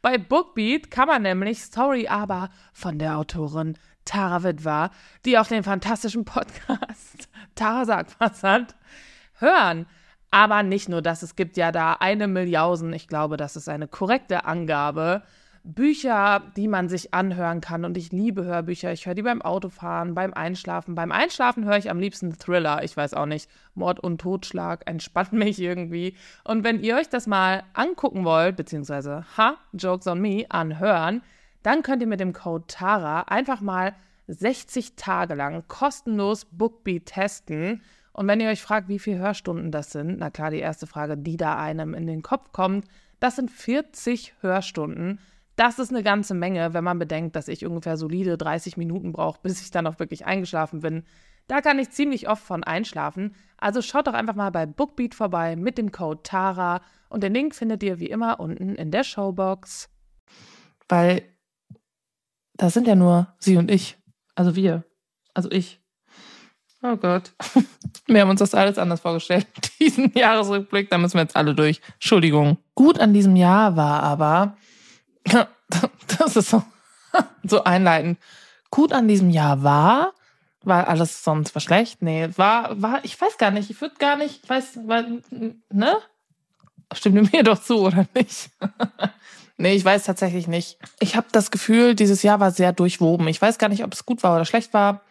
Bei 0.00 0.16
Bookbeat 0.16 0.92
kann 0.92 1.08
man 1.08 1.22
nämlich 1.22 1.60
Story 1.60 2.06
aber 2.06 2.50
von 2.72 3.00
der 3.00 3.18
Autorin 3.18 3.76
Tara 4.04 4.44
Witwer, 4.44 4.92
die 5.24 5.36
auch 5.36 5.48
den 5.48 5.64
fantastischen 5.64 6.24
Podcast 6.24 7.28
Tara 7.56 7.84
sagt 7.84 8.14
was 8.20 8.44
hat, 8.44 8.76
hören. 9.40 9.86
Aber 10.30 10.62
nicht 10.62 10.88
nur 10.88 11.02
das, 11.02 11.24
es 11.24 11.34
gibt 11.34 11.56
ja 11.56 11.72
da 11.72 11.94
eine 11.94 12.28
Milliausen, 12.28 12.92
ich 12.92 13.08
glaube, 13.08 13.36
das 13.36 13.56
ist 13.56 13.68
eine 13.68 13.88
korrekte 13.88 14.44
Angabe, 14.44 15.24
Bücher, 15.62 16.42
die 16.56 16.68
man 16.68 16.88
sich 16.88 17.12
anhören 17.12 17.60
kann. 17.60 17.84
Und 17.84 17.96
ich 17.96 18.12
liebe 18.12 18.44
Hörbücher. 18.44 18.92
Ich 18.92 19.06
höre 19.06 19.14
die 19.14 19.22
beim 19.22 19.42
Autofahren, 19.42 20.14
beim 20.14 20.32
Einschlafen. 20.32 20.94
Beim 20.94 21.12
Einschlafen 21.12 21.64
höre 21.64 21.76
ich 21.76 21.90
am 21.90 21.98
liebsten 21.98 22.36
Thriller. 22.38 22.82
Ich 22.82 22.96
weiß 22.96 23.14
auch 23.14 23.26
nicht. 23.26 23.50
Mord 23.74 24.00
und 24.00 24.20
Totschlag 24.20 24.82
entspannt 24.86 25.32
mich 25.32 25.60
irgendwie. 25.60 26.16
Und 26.44 26.64
wenn 26.64 26.82
ihr 26.82 26.96
euch 26.96 27.08
das 27.08 27.26
mal 27.26 27.64
angucken 27.74 28.24
wollt, 28.24 28.56
beziehungsweise, 28.56 29.24
ha, 29.36 29.56
Jokes 29.72 30.06
on 30.06 30.20
Me, 30.20 30.46
anhören, 30.48 31.22
dann 31.62 31.82
könnt 31.82 32.02
ihr 32.02 32.08
mit 32.08 32.20
dem 32.20 32.32
Code 32.32 32.64
TARA 32.66 33.22
einfach 33.22 33.60
mal 33.60 33.94
60 34.28 34.96
Tage 34.96 35.34
lang 35.34 35.64
kostenlos 35.68 36.46
Bookbeat 36.46 37.06
testen. 37.06 37.82
Und 38.12 38.26
wenn 38.28 38.40
ihr 38.40 38.48
euch 38.48 38.62
fragt, 38.62 38.88
wie 38.88 38.98
viele 38.98 39.18
Hörstunden 39.18 39.70
das 39.70 39.92
sind, 39.92 40.18
na 40.18 40.30
klar, 40.30 40.50
die 40.50 40.58
erste 40.58 40.86
Frage, 40.86 41.16
die 41.16 41.36
da 41.36 41.56
einem 41.56 41.94
in 41.94 42.06
den 42.06 42.22
Kopf 42.22 42.52
kommt, 42.52 42.86
das 43.20 43.36
sind 43.36 43.50
40 43.50 44.34
Hörstunden. 44.40 45.20
Das 45.60 45.78
ist 45.78 45.90
eine 45.90 46.02
ganze 46.02 46.32
Menge, 46.32 46.72
wenn 46.72 46.84
man 46.84 46.98
bedenkt, 46.98 47.36
dass 47.36 47.46
ich 47.46 47.66
ungefähr 47.66 47.98
solide 47.98 48.38
30 48.38 48.78
Minuten 48.78 49.12
brauche, 49.12 49.40
bis 49.42 49.60
ich 49.60 49.70
dann 49.70 49.86
auch 49.86 49.98
wirklich 49.98 50.24
eingeschlafen 50.24 50.80
bin. 50.80 51.04
Da 51.48 51.60
kann 51.60 51.78
ich 51.78 51.90
ziemlich 51.90 52.30
oft 52.30 52.42
von 52.42 52.64
einschlafen. 52.64 53.34
Also 53.58 53.82
schaut 53.82 54.06
doch 54.06 54.14
einfach 54.14 54.34
mal 54.34 54.48
bei 54.48 54.64
Bookbeat 54.64 55.14
vorbei 55.14 55.56
mit 55.56 55.76
dem 55.76 55.92
Code 55.92 56.22
TARA 56.22 56.80
und 57.10 57.22
den 57.22 57.34
Link 57.34 57.54
findet 57.54 57.82
ihr 57.82 58.00
wie 58.00 58.08
immer 58.08 58.40
unten 58.40 58.74
in 58.74 58.90
der 58.90 59.04
Showbox. 59.04 59.90
Weil 60.88 61.24
da 62.54 62.70
sind 62.70 62.86
ja 62.86 62.94
nur 62.94 63.34
sie 63.38 63.58
und 63.58 63.70
ich. 63.70 63.98
Also 64.34 64.56
wir. 64.56 64.84
Also 65.34 65.50
ich. 65.50 65.78
Oh 66.82 66.96
Gott. 66.96 67.34
Wir 68.06 68.22
haben 68.22 68.30
uns 68.30 68.40
das 68.40 68.54
alles 68.54 68.78
anders 68.78 69.00
vorgestellt. 69.00 69.46
Diesen 69.78 70.10
Jahresrückblick, 70.14 70.88
da 70.88 70.96
müssen 70.96 71.16
wir 71.16 71.22
jetzt 71.22 71.36
alle 71.36 71.54
durch. 71.54 71.82
Entschuldigung. 71.94 72.56
Gut 72.74 72.98
an 72.98 73.12
diesem 73.12 73.36
Jahr 73.36 73.76
war 73.76 74.02
aber, 74.02 74.56
das 76.18 76.36
ist 76.36 76.50
so, 76.50 76.62
so 77.44 77.64
einleitend. 77.64 78.18
Gut 78.70 78.92
an 78.92 79.08
diesem 79.08 79.30
Jahr 79.30 79.62
war, 79.62 80.12
weil 80.62 80.84
alles 80.84 81.24
sonst 81.24 81.54
war 81.54 81.60
schlecht. 81.60 82.02
Nee, 82.02 82.28
war, 82.36 82.80
war, 82.80 83.04
ich 83.04 83.20
weiß 83.20 83.38
gar 83.38 83.50
nicht, 83.50 83.70
ich 83.70 83.80
würde 83.80 83.96
gar 83.98 84.16
nicht, 84.16 84.40
ich 84.44 84.50
weiß, 84.50 84.80
weil, 84.86 85.22
ne? 85.70 85.96
Stimmt 86.92 87.32
mir 87.32 87.42
doch 87.42 87.62
zu, 87.62 87.78
oder 87.78 88.06
nicht? 88.14 88.50
nee, 89.56 89.74
ich 89.74 89.84
weiß 89.84 90.04
tatsächlich 90.04 90.48
nicht. 90.48 90.78
Ich 90.98 91.16
habe 91.16 91.28
das 91.32 91.50
Gefühl, 91.50 91.94
dieses 91.94 92.22
Jahr 92.22 92.40
war 92.40 92.50
sehr 92.50 92.72
durchwoben. 92.72 93.28
Ich 93.28 93.40
weiß 93.40 93.58
gar 93.58 93.68
nicht, 93.68 93.84
ob 93.84 93.92
es 93.92 94.04
gut 94.04 94.22
war 94.22 94.34
oder 94.34 94.44
schlecht 94.44 94.74
war. 94.74 95.02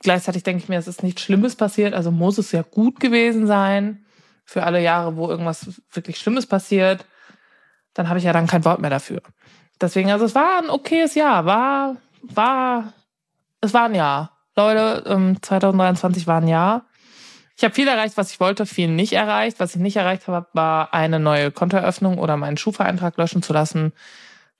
Gleichzeitig 0.00 0.42
denke 0.42 0.62
ich 0.62 0.68
mir, 0.68 0.78
es 0.78 0.88
ist 0.88 1.02
nichts 1.02 1.22
Schlimmes 1.22 1.56
passiert, 1.56 1.94
also 1.94 2.10
muss 2.10 2.38
es 2.38 2.52
ja 2.52 2.62
gut 2.62 3.00
gewesen 3.00 3.46
sein. 3.46 4.04
Für 4.44 4.62
alle 4.62 4.80
Jahre, 4.80 5.16
wo 5.16 5.28
irgendwas 5.28 5.80
wirklich 5.90 6.18
Schlimmes 6.18 6.46
passiert, 6.46 7.04
dann 7.94 8.08
habe 8.08 8.18
ich 8.18 8.24
ja 8.24 8.32
dann 8.32 8.46
kein 8.46 8.64
Wort 8.64 8.80
mehr 8.80 8.90
dafür. 8.90 9.22
Deswegen, 9.80 10.10
also 10.10 10.24
es 10.24 10.34
war 10.34 10.58
ein 10.62 10.70
okayes 10.70 11.14
Jahr, 11.14 11.44
war, 11.44 11.96
war, 12.22 12.92
es 13.60 13.74
war 13.74 13.84
ein 13.84 13.94
Jahr. 13.94 14.32
Leute, 14.56 15.36
2023 15.42 16.22
ähm, 16.22 16.26
war 16.26 16.40
ein 16.40 16.48
Jahr. 16.48 16.86
Ich 17.58 17.64
habe 17.64 17.74
viel 17.74 17.88
erreicht, 17.88 18.16
was 18.16 18.30
ich 18.30 18.40
wollte, 18.40 18.66
viel 18.66 18.88
nicht 18.88 19.14
erreicht. 19.14 19.60
Was 19.60 19.74
ich 19.74 19.80
nicht 19.80 19.96
erreicht 19.96 20.28
habe, 20.28 20.46
war 20.52 20.92
eine 20.92 21.18
neue 21.18 21.50
Kontoeröffnung 21.50 22.18
oder 22.18 22.36
meinen 22.36 22.56
Schufa-Eintrag 22.56 23.16
löschen 23.16 23.42
zu 23.42 23.52
lassen, 23.52 23.92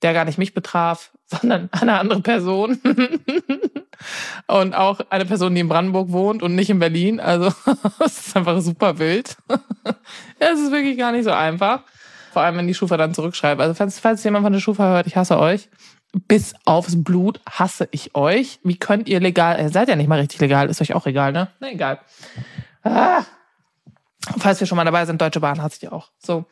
der 0.02 0.14
gar 0.14 0.24
nicht 0.24 0.38
mich 0.38 0.54
betraf, 0.54 1.12
sondern 1.26 1.68
eine 1.72 1.98
andere 1.98 2.20
Person. 2.20 2.80
und 4.46 4.74
auch 4.74 5.00
eine 5.10 5.24
Person, 5.24 5.54
die 5.54 5.60
in 5.60 5.68
Brandenburg 5.68 6.12
wohnt 6.12 6.42
und 6.42 6.54
nicht 6.54 6.70
in 6.70 6.78
Berlin. 6.78 7.20
Also 7.20 7.52
es 8.04 8.28
ist 8.28 8.36
einfach 8.36 8.60
super 8.60 8.98
wild. 8.98 9.36
es 10.38 10.60
ist 10.60 10.72
wirklich 10.72 10.98
gar 10.98 11.12
nicht 11.12 11.24
so 11.24 11.32
einfach. 11.32 11.82
Vor 12.36 12.42
allem, 12.42 12.58
wenn 12.58 12.66
die 12.66 12.74
Schufa 12.74 12.98
dann 12.98 13.14
zurückschreibt. 13.14 13.62
Also 13.62 13.72
falls, 13.72 13.98
falls 13.98 14.22
jemand 14.22 14.44
von 14.44 14.52
der 14.52 14.60
Schufa 14.60 14.90
hört, 14.90 15.06
ich 15.06 15.16
hasse 15.16 15.38
euch. 15.38 15.70
Bis 16.28 16.54
aufs 16.66 17.02
Blut 17.02 17.40
hasse 17.48 17.88
ich 17.92 18.14
euch. 18.14 18.60
Wie 18.62 18.76
könnt 18.76 19.08
ihr 19.08 19.20
legal, 19.20 19.58
ihr 19.58 19.70
seid 19.70 19.88
ja 19.88 19.96
nicht 19.96 20.06
mal 20.06 20.20
richtig 20.20 20.40
legal, 20.42 20.68
ist 20.68 20.82
euch 20.82 20.92
auch 20.92 21.06
egal, 21.06 21.32
ne? 21.32 21.48
Na 21.60 21.70
egal. 21.70 21.98
Ah. 22.82 23.22
Falls 24.36 24.60
wir 24.60 24.66
schon 24.66 24.76
mal 24.76 24.84
dabei 24.84 25.06
sind, 25.06 25.18
Deutsche 25.18 25.40
Bahn 25.40 25.62
hasse 25.62 25.78
ich 25.80 25.90
auch. 25.90 26.10
So. 26.18 26.44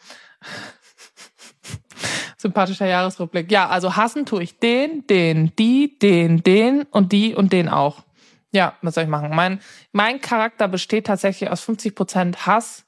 Sympathischer 2.39 2.87
Jahresrückblick. 2.87 3.53
Ja, 3.53 3.69
also 3.69 3.95
hassen 3.95 4.25
tue 4.25 4.43
ich 4.43 4.59
den, 4.59 5.07
den, 5.07 5.55
die, 5.57 5.99
den, 5.99 6.43
den 6.43 6.85
und 6.85 7.13
die 7.13 7.35
und 7.35 7.53
den 7.53 7.69
auch. 7.69 8.05
Ja, 8.53 8.73
was 8.81 8.95
soll 8.95 9.05
ich 9.05 9.11
machen? 9.11 9.35
Mein, 9.35 9.61
mein 9.93 10.23
Charakter 10.23 10.67
besteht 10.67 11.09
tatsächlich 11.09 11.51
aus 11.51 11.63
50% 11.63 12.47
Hass 12.47 12.87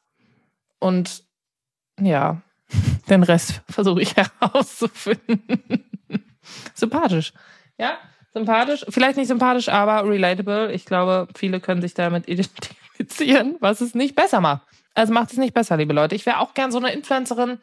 und 0.78 1.24
ja, 2.00 2.40
den 3.08 3.22
Rest 3.22 3.62
versuche 3.68 4.02
ich 4.02 4.14
herauszufinden. 4.40 5.84
sympathisch. 6.74 7.32
Ja, 7.78 7.98
sympathisch. 8.32 8.84
Vielleicht 8.88 9.16
nicht 9.16 9.28
sympathisch, 9.28 9.68
aber 9.68 10.04
relatable. 10.08 10.72
Ich 10.72 10.84
glaube, 10.84 11.28
viele 11.34 11.60
können 11.60 11.80
sich 11.80 11.94
damit 11.94 12.28
identifizieren, 12.28 13.56
was 13.60 13.80
es 13.80 13.94
nicht 13.94 14.14
besser 14.14 14.40
macht. 14.40 14.62
Also 14.94 15.12
macht 15.12 15.32
es 15.32 15.38
nicht 15.38 15.54
besser, 15.54 15.76
liebe 15.76 15.92
Leute. 15.92 16.14
Ich 16.14 16.24
wäre 16.24 16.40
auch 16.40 16.54
gern 16.54 16.72
so 16.72 16.78
eine 16.78 16.92
Influencerin 16.92 17.58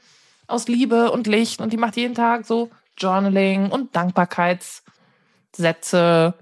aus 0.48 0.68
Liebe 0.68 1.12
und 1.12 1.28
Licht 1.28 1.62
und 1.62 1.74
die 1.74 1.78
macht 1.78 1.98
jeden 1.98 2.16
Tag 2.16 2.46
so 2.46 2.70
Journaling 2.98 3.72
und 3.72 3.96
Dankbarkeitssätze 3.96 6.34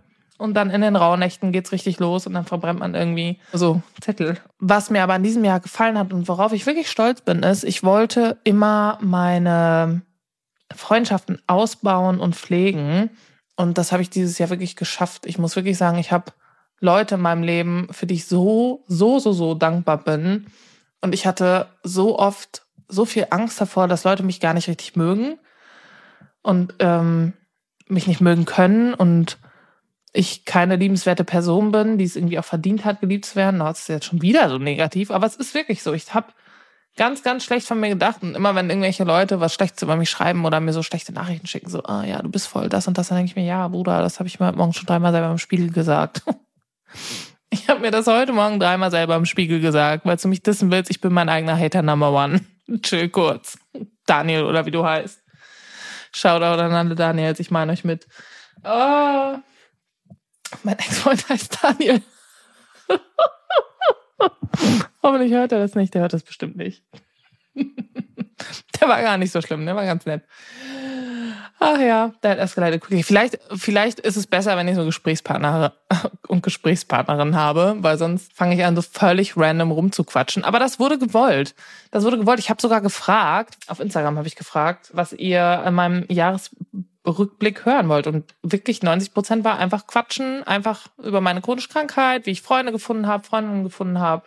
und 0.42 0.56
dann 0.56 0.72
in 0.72 0.82
den 0.82 0.96
Rauhnächten 0.96 1.52
geht's 1.52 1.72
richtig 1.72 2.00
los 2.00 2.26
und 2.26 2.34
dann 2.34 2.46
verbrennt 2.46 2.80
man 2.80 2.96
irgendwie 2.96 3.40
so 3.54 3.82
Zettel. 4.02 4.38
Was 4.58 4.90
mir 4.90 5.04
aber 5.04 5.16
in 5.16 5.24
diesem 5.24 5.46
Jahr 5.46 5.60
gefallen 5.60 5.98
hat 6.00 6.12
und 6.12 6.28
worauf 6.28 6.52
ich 6.52 6.66
wirklich 6.66 6.90
stolz 6.90 7.22
bin, 7.22 7.44
ist, 7.44 7.64
ich 7.64 7.84
wollte 7.84 8.40
immer 8.44 8.98
meine 9.02 10.02
Freundschaften 10.76 11.40
ausbauen 11.46 12.20
und 12.20 12.36
pflegen. 12.36 13.12
Und 13.56 13.78
das 13.78 13.92
habe 13.92 14.02
ich 14.02 14.10
dieses 14.10 14.40
Jahr 14.40 14.50
wirklich 14.50 14.76
geschafft. 14.76 15.28
Ich 15.28 15.38
muss 15.38 15.56
wirklich 15.56 15.78
sagen, 15.78 16.00
ich 16.00 16.12
habe 16.12 16.32
Leute 16.80 17.16
in 17.16 17.22
meinem 17.22 17.44
Leben, 17.44 17.88
für 17.92 18.08
die 18.08 18.16
ich 18.16 18.26
so, 18.26 18.84
so, 18.88 19.20
so, 19.20 19.34
so 19.34 19.54
dankbar 19.54 20.00
bin. 20.00 20.48
Und 21.02 21.14
ich 21.14 21.28
hatte 21.28 21.68
so 21.84 22.18
oft 22.18 22.64
so 22.88 23.06
viel 23.06 23.28
Angst 23.30 23.62
davor, 23.62 23.88
dass 23.88 24.06
Leute 24.06 24.24
mich 24.24 24.40
gar 24.40 24.56
nicht 24.56 24.68
richtig 24.68 24.96
mögen 24.96 25.38
und 26.42 26.74
ähm, 26.80 27.34
mich 27.88 28.08
nicht 28.08 28.22
mögen 28.22 28.46
können 28.46 28.96
und 28.96 29.38
ich 30.14 30.46
keine 30.46 30.76
liebenswerte 30.76 31.24
Person 31.24 31.72
bin, 31.72 31.98
die 31.98 32.04
es 32.04 32.16
irgendwie 32.16 32.40
auch 32.40 32.46
verdient 32.46 32.84
hat, 32.84 33.02
geliebt 33.02 33.26
zu 33.26 33.36
werden. 33.36 33.60
Das 33.60 33.80
ist 33.80 33.88
jetzt 33.88 34.06
schon 34.06 34.22
wieder 34.22 34.50
so 34.50 34.58
negativ, 34.58 35.12
aber 35.12 35.26
es 35.26 35.36
ist 35.36 35.54
wirklich 35.54 35.84
so. 35.84 35.94
Ich 35.94 36.14
habe 36.14 36.28
ganz, 36.98 37.24
ganz 37.24 37.44
schlecht 37.44 37.68
von 37.68 37.80
mir 37.80 37.90
gedacht. 37.90 38.22
Und 38.22 38.36
immer 38.36 38.56
wenn 38.56 38.70
irgendwelche 38.70 39.04
Leute 39.04 39.40
was 39.40 39.54
Schlechtes 39.54 39.82
über 39.82 39.96
mich 39.96 40.10
schreiben 40.10 40.46
oder 40.46 40.60
mir 40.60 40.74
so 40.74 40.84
schlechte 40.84 41.14
Nachrichten 41.14 41.48
schicken, 41.48 41.70
so, 41.70 41.84
ah 41.84 42.04
ja, 42.04 42.22
du 42.22 42.30
bist 42.30 42.48
voll 42.48 42.70
das 42.70 42.88
und 42.88 42.98
das, 42.98 43.08
dann 43.08 43.18
denke 43.18 43.30
ich 43.30 43.36
mir, 43.36 43.46
ja, 43.46 43.68
Bruder, 43.68 44.02
das 44.02 44.20
habe 44.20 44.28
ich 44.28 44.40
mir 44.40 44.48
heute 44.48 44.58
Morgen 44.58 44.74
schon 44.74 44.86
dreimal 44.86 45.12
selber 45.12 45.32
im 45.32 45.38
Spiegel 45.38 45.72
gesagt. 45.72 46.24
ich 47.50 47.70
habe 47.70 47.80
mir 47.80 47.92
das 47.92 48.08
heute 48.08 48.34
Morgen 48.34 48.60
dreimal 48.60 48.92
selber 48.92 49.16
im 49.16 49.26
Spiegel 49.26 49.62
gesagt, 49.62 50.06
weil 50.06 50.18
du 50.18 50.28
mich 50.28 50.44
dissen 50.44 50.72
willst, 50.72 50.92
ich 50.92 51.00
bin 51.00 51.14
mein 51.14 51.30
eigener 51.30 51.58
Hater 51.58 51.82
Number 51.82 52.12
One. 52.12 52.42
Chill 52.82 53.10
kurz. 53.10 53.58
Daniel 54.06 54.44
oder 54.44 54.66
wie 54.66 54.72
du 54.72 54.86
heißt. 54.86 55.22
Shoutout 56.14 56.62
an 56.62 56.74
alle 56.74 56.96
Daniels, 56.96 57.40
ich 57.40 57.52
meine 57.52 57.72
euch 57.72 57.86
mit. 57.86 58.06
Oh. 58.66 59.36
Mein 60.64 60.80
Ex-Freund 60.80 61.28
heißt 61.30 61.64
Daniel. 61.64 62.02
Hoffentlich 65.04 65.32
hört 65.32 65.52
er 65.52 65.60
das 65.60 65.76
nicht. 65.76 65.94
Der 65.94 66.02
hört 66.02 66.14
das 66.14 66.24
bestimmt 66.24 66.56
nicht. 66.58 66.84
der 67.56 68.88
war 68.88 69.02
gar 69.02 69.18
nicht 69.18 69.32
so 69.32 69.42
schlimm, 69.42 69.66
der 69.66 69.76
war 69.76 69.86
ganz 69.86 70.06
nett. 70.06 70.24
Ach 71.64 71.80
ja, 71.80 72.12
that 72.22 72.40
escalated 72.40 72.82
quickly. 72.82 73.04
Vielleicht, 73.04 73.38
vielleicht 73.54 74.00
ist 74.00 74.16
es 74.16 74.26
besser, 74.26 74.58
wenn 74.58 74.68
ich 74.68 74.76
so 74.76 74.84
Gesprächspartner 74.84 75.74
und 76.28 76.42
Gesprächspartnerin 76.42 77.36
habe, 77.36 77.76
weil 77.80 78.00
sonst 78.00 78.34
fange 78.34 78.56
ich 78.56 78.66
an, 78.66 78.76
so 78.76 78.82
völlig 78.82 79.38
random 79.38 79.70
rumzuquatschen. 79.70 80.44
Aber 80.44 80.58
das 80.58 80.80
wurde 80.80 80.98
gewollt. 80.98 81.54
Das 81.92 82.04
wurde 82.04 82.18
gewollt. 82.18 82.40
Ich 82.40 82.50
habe 82.50 82.60
sogar 82.60 82.82
gefragt, 82.82 83.58
auf 83.68 83.80
Instagram 83.80 84.18
habe 84.18 84.28
ich 84.28 84.36
gefragt, 84.36 84.90
was 84.94 85.14
ihr 85.14 85.64
in 85.66 85.76
meinem 85.76 86.06
Jahresrückblick 87.06 87.66
hören 87.66 87.90
wollt. 87.90 88.08
Und 88.08 88.36
wirklich 88.44 88.84
90 88.84 89.14
Prozent 89.14 89.44
war 89.44 89.58
einfach 89.58 89.88
quatschen, 89.88 90.44
einfach 90.44 90.88
über 91.02 91.22
meine 91.22 91.42
chronische 91.42 91.70
Krankheit, 91.70 92.26
wie 92.26 92.32
ich 92.32 92.42
Freunde 92.42 92.72
gefunden 92.72 93.08
habe, 93.08 93.24
Freundinnen 93.24 93.64
gefunden 93.64 94.00
habe. 94.00 94.24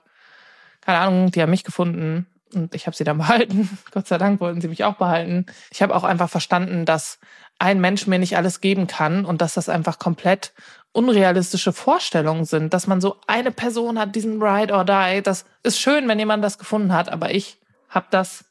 Keine 0.81 0.99
Ahnung, 0.99 1.31
die 1.31 1.41
haben 1.41 1.51
mich 1.51 1.65
gefunden 1.65 2.27
und 2.53 2.75
ich 2.75 2.87
habe 2.87 2.97
sie 2.97 3.05
dann 3.05 3.19
behalten. 3.19 3.79
Gott 3.91 4.07
sei 4.07 4.19
Dank 4.19 4.41
wollten 4.41 4.61
sie 4.61 4.69
mich 4.69 4.85
auch 4.85 4.95
behalten. 4.95 5.47
Ich 5.71 5.83
habe 5.83 5.95
auch 5.95 6.05
einfach 6.05 6.29
verstanden, 6.29 6.85
dass 6.85 7.19
ein 7.59 7.81
Mensch 7.81 8.07
mir 8.07 8.19
nicht 8.19 8.37
alles 8.37 8.61
geben 8.61 8.87
kann 8.87 9.25
und 9.25 9.41
dass 9.41 9.55
das 9.55 9.69
einfach 9.69 9.99
komplett 9.99 10.53
unrealistische 10.93 11.73
Vorstellungen 11.73 12.45
sind, 12.45 12.73
dass 12.73 12.87
man 12.87 13.01
so 13.01 13.17
eine 13.27 13.51
Person 13.51 13.99
hat, 13.99 14.15
diesen 14.15 14.41
Ride 14.43 14.73
or 14.73 14.85
Die. 14.85 15.23
Das 15.23 15.45
ist 15.63 15.81
schön, 15.81 16.07
wenn 16.07 16.19
jemand 16.19 16.45
das 16.45 16.59
gefunden 16.59 16.93
hat, 16.93 17.09
aber 17.09 17.33
ich 17.33 17.59
habe 17.89 18.07
das 18.11 18.45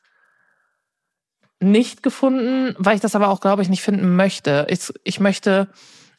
nicht 1.63 2.03
gefunden, 2.03 2.75
weil 2.77 2.95
ich 2.95 3.01
das 3.01 3.15
aber 3.15 3.29
auch, 3.29 3.39
glaube 3.39 3.61
ich, 3.61 3.69
nicht 3.69 3.81
finden 3.81 4.15
möchte. 4.15 4.67
Ich, 4.69 4.93
ich 5.03 5.19
möchte 5.19 5.67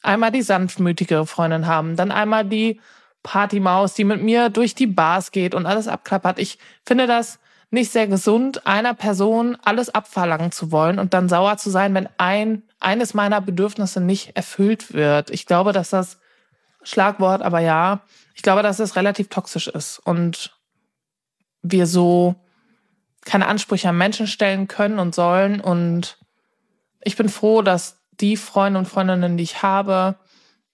einmal 0.02 0.30
die 0.30 0.42
sanftmütigere 0.42 1.26
Freundin 1.26 1.66
haben, 1.66 1.96
dann 1.96 2.10
einmal 2.10 2.44
die 2.44 2.80
Partymaus, 3.22 3.94
die 3.94 4.04
mit 4.04 4.22
mir 4.22 4.50
durch 4.50 4.74
die 4.74 4.86
Bars 4.86 5.32
geht 5.32 5.54
und 5.54 5.66
alles 5.66 5.88
abklappert. 5.88 6.38
Ich 6.38 6.58
finde 6.84 7.06
das 7.06 7.38
nicht 7.70 7.90
sehr 7.90 8.06
gesund, 8.06 8.66
einer 8.66 8.94
Person 8.94 9.56
alles 9.64 9.90
abverlangen 9.90 10.52
zu 10.52 10.70
wollen 10.70 10.98
und 10.98 11.14
dann 11.14 11.28
sauer 11.28 11.56
zu 11.56 11.70
sein, 11.70 11.94
wenn 11.94 12.08
ein, 12.18 12.62
eines 12.80 13.14
meiner 13.14 13.40
Bedürfnisse 13.40 14.00
nicht 14.00 14.36
erfüllt 14.36 14.92
wird. 14.94 15.30
Ich 15.30 15.46
glaube, 15.46 15.72
dass 15.72 15.90
das 15.90 16.18
Schlagwort, 16.82 17.42
aber 17.42 17.60
ja, 17.60 18.02
ich 18.34 18.42
glaube, 18.42 18.62
dass 18.62 18.78
es 18.78 18.96
relativ 18.96 19.28
toxisch 19.28 19.68
ist 19.68 19.98
und 19.98 20.54
wir 21.62 21.86
so 21.86 22.36
keine 23.24 23.46
Ansprüche 23.46 23.88
an 23.88 23.98
Menschen 23.98 24.26
stellen 24.26 24.68
können 24.68 24.98
und 24.98 25.14
sollen. 25.14 25.60
Und 25.60 26.18
ich 27.02 27.16
bin 27.16 27.28
froh, 27.28 27.62
dass 27.62 27.98
die 28.20 28.36
Freunde 28.36 28.78
und 28.78 28.86
Freundinnen, 28.86 29.36
die 29.36 29.44
ich 29.44 29.62
habe, 29.62 30.16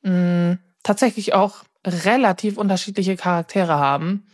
mh, 0.03 0.59
tatsächlich 0.83 1.35
auch 1.35 1.65
relativ 1.87 2.59
unterschiedliche 2.59 3.17
Charaktere 3.17 3.79
haben 3.79 4.27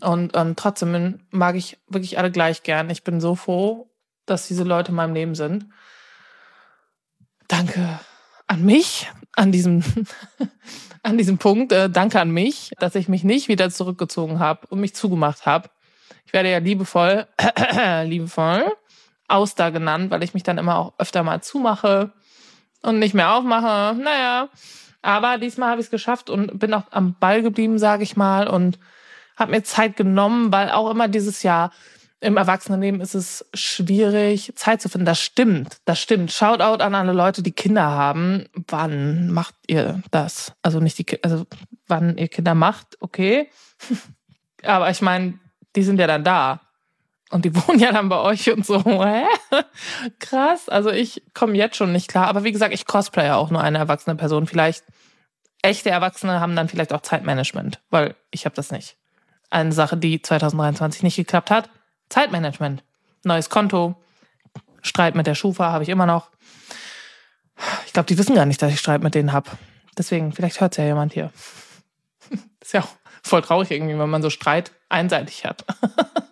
und 0.00 0.36
ähm, 0.36 0.56
trotzdem 0.56 1.20
mag 1.30 1.56
ich 1.56 1.78
wirklich 1.88 2.18
alle 2.18 2.30
gleich 2.30 2.62
gern. 2.62 2.90
Ich 2.90 3.04
bin 3.04 3.20
so 3.20 3.34
froh, 3.34 3.90
dass 4.26 4.48
diese 4.48 4.64
Leute 4.64 4.90
in 4.90 4.96
meinem 4.96 5.14
Leben 5.14 5.34
sind. 5.34 5.66
Danke 7.48 8.00
an 8.46 8.64
mich, 8.64 9.10
an 9.32 9.52
diesem, 9.52 9.82
an 11.02 11.16
diesem 11.16 11.38
Punkt. 11.38 11.72
Äh, 11.72 11.88
danke 11.88 12.20
an 12.20 12.30
mich, 12.30 12.72
dass 12.78 12.94
ich 12.94 13.08
mich 13.08 13.24
nicht 13.24 13.48
wieder 13.48 13.70
zurückgezogen 13.70 14.38
habe 14.38 14.66
und 14.68 14.80
mich 14.80 14.94
zugemacht 14.94 15.46
habe. 15.46 15.70
Werde 16.36 16.50
ja 16.50 16.58
liebevoll, 16.58 17.26
liebevoll 18.04 18.70
Auster 19.26 19.70
genannt, 19.70 20.10
weil 20.10 20.22
ich 20.22 20.34
mich 20.34 20.42
dann 20.42 20.58
immer 20.58 20.76
auch 20.76 20.92
öfter 20.98 21.22
mal 21.22 21.40
zumache 21.40 22.12
und 22.82 22.98
nicht 22.98 23.14
mehr 23.14 23.32
aufmache. 23.32 23.96
Naja, 23.98 24.50
aber 25.00 25.38
diesmal 25.38 25.70
habe 25.70 25.80
ich 25.80 25.86
es 25.86 25.90
geschafft 25.90 26.28
und 26.28 26.58
bin 26.58 26.74
auch 26.74 26.82
am 26.90 27.14
Ball 27.18 27.40
geblieben, 27.40 27.78
sage 27.78 28.02
ich 28.02 28.18
mal. 28.18 28.48
Und 28.48 28.78
habe 29.34 29.52
mir 29.52 29.62
Zeit 29.62 29.96
genommen, 29.96 30.52
weil 30.52 30.70
auch 30.70 30.90
immer 30.90 31.08
dieses 31.08 31.42
Jahr 31.42 31.70
im 32.20 32.36
Erwachsenenleben 32.36 33.00
ist 33.00 33.14
es 33.14 33.48
schwierig, 33.54 34.52
Zeit 34.56 34.82
zu 34.82 34.90
finden. 34.90 35.06
Das 35.06 35.22
stimmt, 35.22 35.78
das 35.86 35.98
stimmt. 35.98 36.32
Shoutout 36.32 36.84
an 36.84 36.94
alle 36.94 37.14
Leute, 37.14 37.42
die 37.42 37.52
Kinder 37.52 37.84
haben. 37.84 38.44
Wann 38.68 39.30
macht 39.30 39.54
ihr 39.68 40.02
das? 40.10 40.52
Also 40.60 40.80
nicht 40.80 40.98
die, 40.98 41.24
also 41.24 41.46
wann 41.86 42.18
ihr 42.18 42.28
Kinder 42.28 42.54
macht, 42.54 42.98
okay. 43.00 43.48
Aber 44.62 44.90
ich 44.90 45.00
meine, 45.00 45.38
die 45.76 45.82
sind 45.82 46.00
ja 46.00 46.06
dann 46.06 46.24
da. 46.24 46.60
Und 47.30 47.44
die 47.44 47.54
wohnen 47.68 47.78
ja 47.78 47.92
dann 47.92 48.08
bei 48.08 48.18
euch 48.18 48.50
und 48.50 48.64
so. 48.64 48.82
Hä? 48.84 49.24
Krass. 50.18 50.68
Also 50.68 50.90
ich 50.90 51.22
komme 51.34 51.54
jetzt 51.54 51.76
schon 51.76 51.92
nicht 51.92 52.08
klar. 52.08 52.28
Aber 52.28 52.44
wie 52.44 52.52
gesagt, 52.52 52.74
ich 52.74 52.86
cosplaye 52.86 53.34
auch 53.34 53.50
nur 53.50 53.60
eine 53.60 53.78
erwachsene 53.78 54.16
Person. 54.16 54.46
Vielleicht 54.46 54.84
echte 55.62 55.90
Erwachsene 55.90 56.40
haben 56.40 56.56
dann 56.56 56.68
vielleicht 56.68 56.92
auch 56.92 57.02
Zeitmanagement, 57.02 57.80
weil 57.90 58.14
ich 58.30 58.44
habe 58.44 58.54
das 58.54 58.70
nicht 58.70 58.96
eine 59.50 59.72
Sache, 59.72 59.96
die 59.96 60.20
2023 60.20 61.02
nicht 61.02 61.16
geklappt 61.16 61.50
hat. 61.50 61.70
Zeitmanagement. 62.08 62.82
Neues 63.24 63.50
Konto. 63.50 63.96
Streit 64.82 65.14
mit 65.14 65.26
der 65.26 65.34
Schufa 65.34 65.72
habe 65.72 65.82
ich 65.82 65.88
immer 65.88 66.06
noch. 66.06 66.30
Ich 67.86 67.92
glaube, 67.92 68.06
die 68.06 68.18
wissen 68.18 68.34
gar 68.34 68.46
nicht, 68.46 68.60
dass 68.60 68.72
ich 68.72 68.78
Streit 68.78 69.02
mit 69.02 69.14
denen 69.14 69.32
habe. 69.32 69.50
Deswegen, 69.96 70.32
vielleicht 70.32 70.60
hört 70.60 70.72
es 70.72 70.76
ja 70.76 70.84
jemand 70.84 71.12
hier. 71.12 71.32
ist 72.60 72.72
ja 72.72 72.82
auch 72.82 72.88
voll 73.26 73.42
traurig 73.42 73.70
irgendwie, 73.70 73.98
wenn 73.98 74.10
man 74.10 74.22
so 74.22 74.30
Streit 74.30 74.72
einseitig 74.88 75.44
hat. 75.44 75.64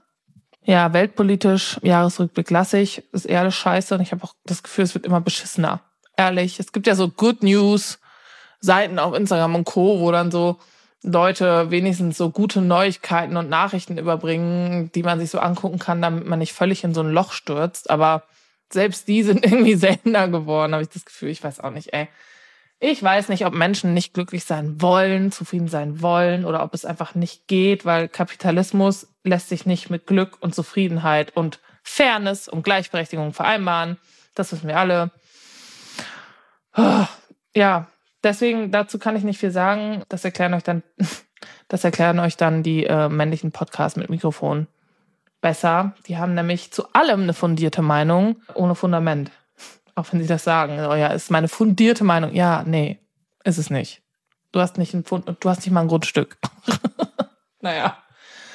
ja, 0.62 0.92
weltpolitisch, 0.92 1.78
Jahresrückblick 1.82 2.50
lasse 2.50 2.78
ich, 2.78 3.02
ist 3.12 3.26
eher 3.26 3.40
alles 3.40 3.54
scheiße 3.54 3.94
und 3.94 4.00
ich 4.00 4.12
habe 4.12 4.24
auch 4.24 4.34
das 4.44 4.62
Gefühl, 4.62 4.84
es 4.84 4.94
wird 4.94 5.06
immer 5.06 5.20
beschissener. 5.20 5.80
Ehrlich, 6.16 6.60
es 6.60 6.72
gibt 6.72 6.86
ja 6.86 6.94
so 6.94 7.08
Good 7.08 7.42
News 7.42 7.98
Seiten 8.60 8.98
auf 8.98 9.14
Instagram 9.14 9.56
und 9.56 9.64
Co., 9.64 10.00
wo 10.00 10.10
dann 10.10 10.30
so 10.30 10.58
Leute 11.02 11.70
wenigstens 11.70 12.16
so 12.16 12.30
gute 12.30 12.62
Neuigkeiten 12.62 13.36
und 13.36 13.50
Nachrichten 13.50 13.98
überbringen, 13.98 14.90
die 14.94 15.02
man 15.02 15.20
sich 15.20 15.30
so 15.30 15.38
angucken 15.38 15.78
kann, 15.78 16.00
damit 16.00 16.26
man 16.26 16.38
nicht 16.38 16.54
völlig 16.54 16.82
in 16.82 16.94
so 16.94 17.02
ein 17.02 17.10
Loch 17.10 17.32
stürzt. 17.32 17.90
Aber 17.90 18.22
selbst 18.72 19.06
die 19.06 19.22
sind 19.22 19.44
irgendwie 19.44 19.74
seltener 19.74 20.28
geworden, 20.28 20.72
habe 20.72 20.82
ich 20.82 20.88
das 20.88 21.04
Gefühl. 21.04 21.28
Ich 21.28 21.44
weiß 21.44 21.60
auch 21.60 21.70
nicht, 21.70 21.92
ey. 21.92 22.08
Ich 22.80 23.02
weiß 23.02 23.28
nicht, 23.28 23.46
ob 23.46 23.54
Menschen 23.54 23.94
nicht 23.94 24.14
glücklich 24.14 24.44
sein 24.44 24.80
wollen, 24.82 25.32
zufrieden 25.32 25.68
sein 25.68 26.02
wollen 26.02 26.44
oder 26.44 26.62
ob 26.62 26.74
es 26.74 26.84
einfach 26.84 27.14
nicht 27.14 27.46
geht, 27.46 27.84
weil 27.84 28.08
Kapitalismus 28.08 29.08
lässt 29.22 29.48
sich 29.48 29.64
nicht 29.64 29.90
mit 29.90 30.06
Glück 30.06 30.36
und 30.40 30.54
Zufriedenheit 30.54 31.34
und 31.36 31.60
Fairness 31.82 32.48
und 32.48 32.62
Gleichberechtigung 32.62 33.32
vereinbaren. 33.32 33.98
Das 34.34 34.52
wissen 34.52 34.68
wir 34.68 34.78
alle. 34.78 35.10
Ja, 37.54 37.88
Deswegen, 38.24 38.70
dazu 38.70 38.98
kann 38.98 39.16
ich 39.16 39.22
nicht 39.22 39.38
viel 39.38 39.50
sagen. 39.50 40.02
Das 40.08 40.24
erklären 40.24 40.54
euch 40.54 40.64
dann, 40.64 40.82
das 41.68 41.84
erklären 41.84 42.18
euch 42.18 42.36
dann 42.36 42.62
die 42.62 42.86
äh, 42.86 43.08
männlichen 43.08 43.52
Podcasts 43.52 43.96
mit 43.96 44.10
Mikrofon 44.10 44.66
besser. 45.42 45.94
Die 46.08 46.16
haben 46.16 46.34
nämlich 46.34 46.72
zu 46.72 46.90
allem 46.94 47.22
eine 47.22 47.34
fundierte 47.34 47.82
Meinung, 47.82 48.40
ohne 48.54 48.74
Fundament. 48.74 49.30
Auch 49.94 50.06
wenn 50.12 50.20
sie 50.20 50.26
das 50.26 50.44
sagen. 50.44 50.78
Oh 50.80 50.94
ja, 50.94 51.08
ist 51.08 51.30
meine 51.30 51.48
fundierte 51.48 52.04
Meinung. 52.04 52.34
Ja, 52.34 52.64
nee, 52.66 52.98
ist 53.44 53.58
es 53.58 53.70
nicht. 53.70 54.02
Du 54.52 54.60
hast 54.60 54.78
nicht 54.78 54.94
ein 54.94 55.04
du 55.04 55.48
hast 55.48 55.60
nicht 55.60 55.70
mal 55.70 55.82
ein 55.82 55.88
Grundstück. 55.88 56.38
naja. 57.60 57.98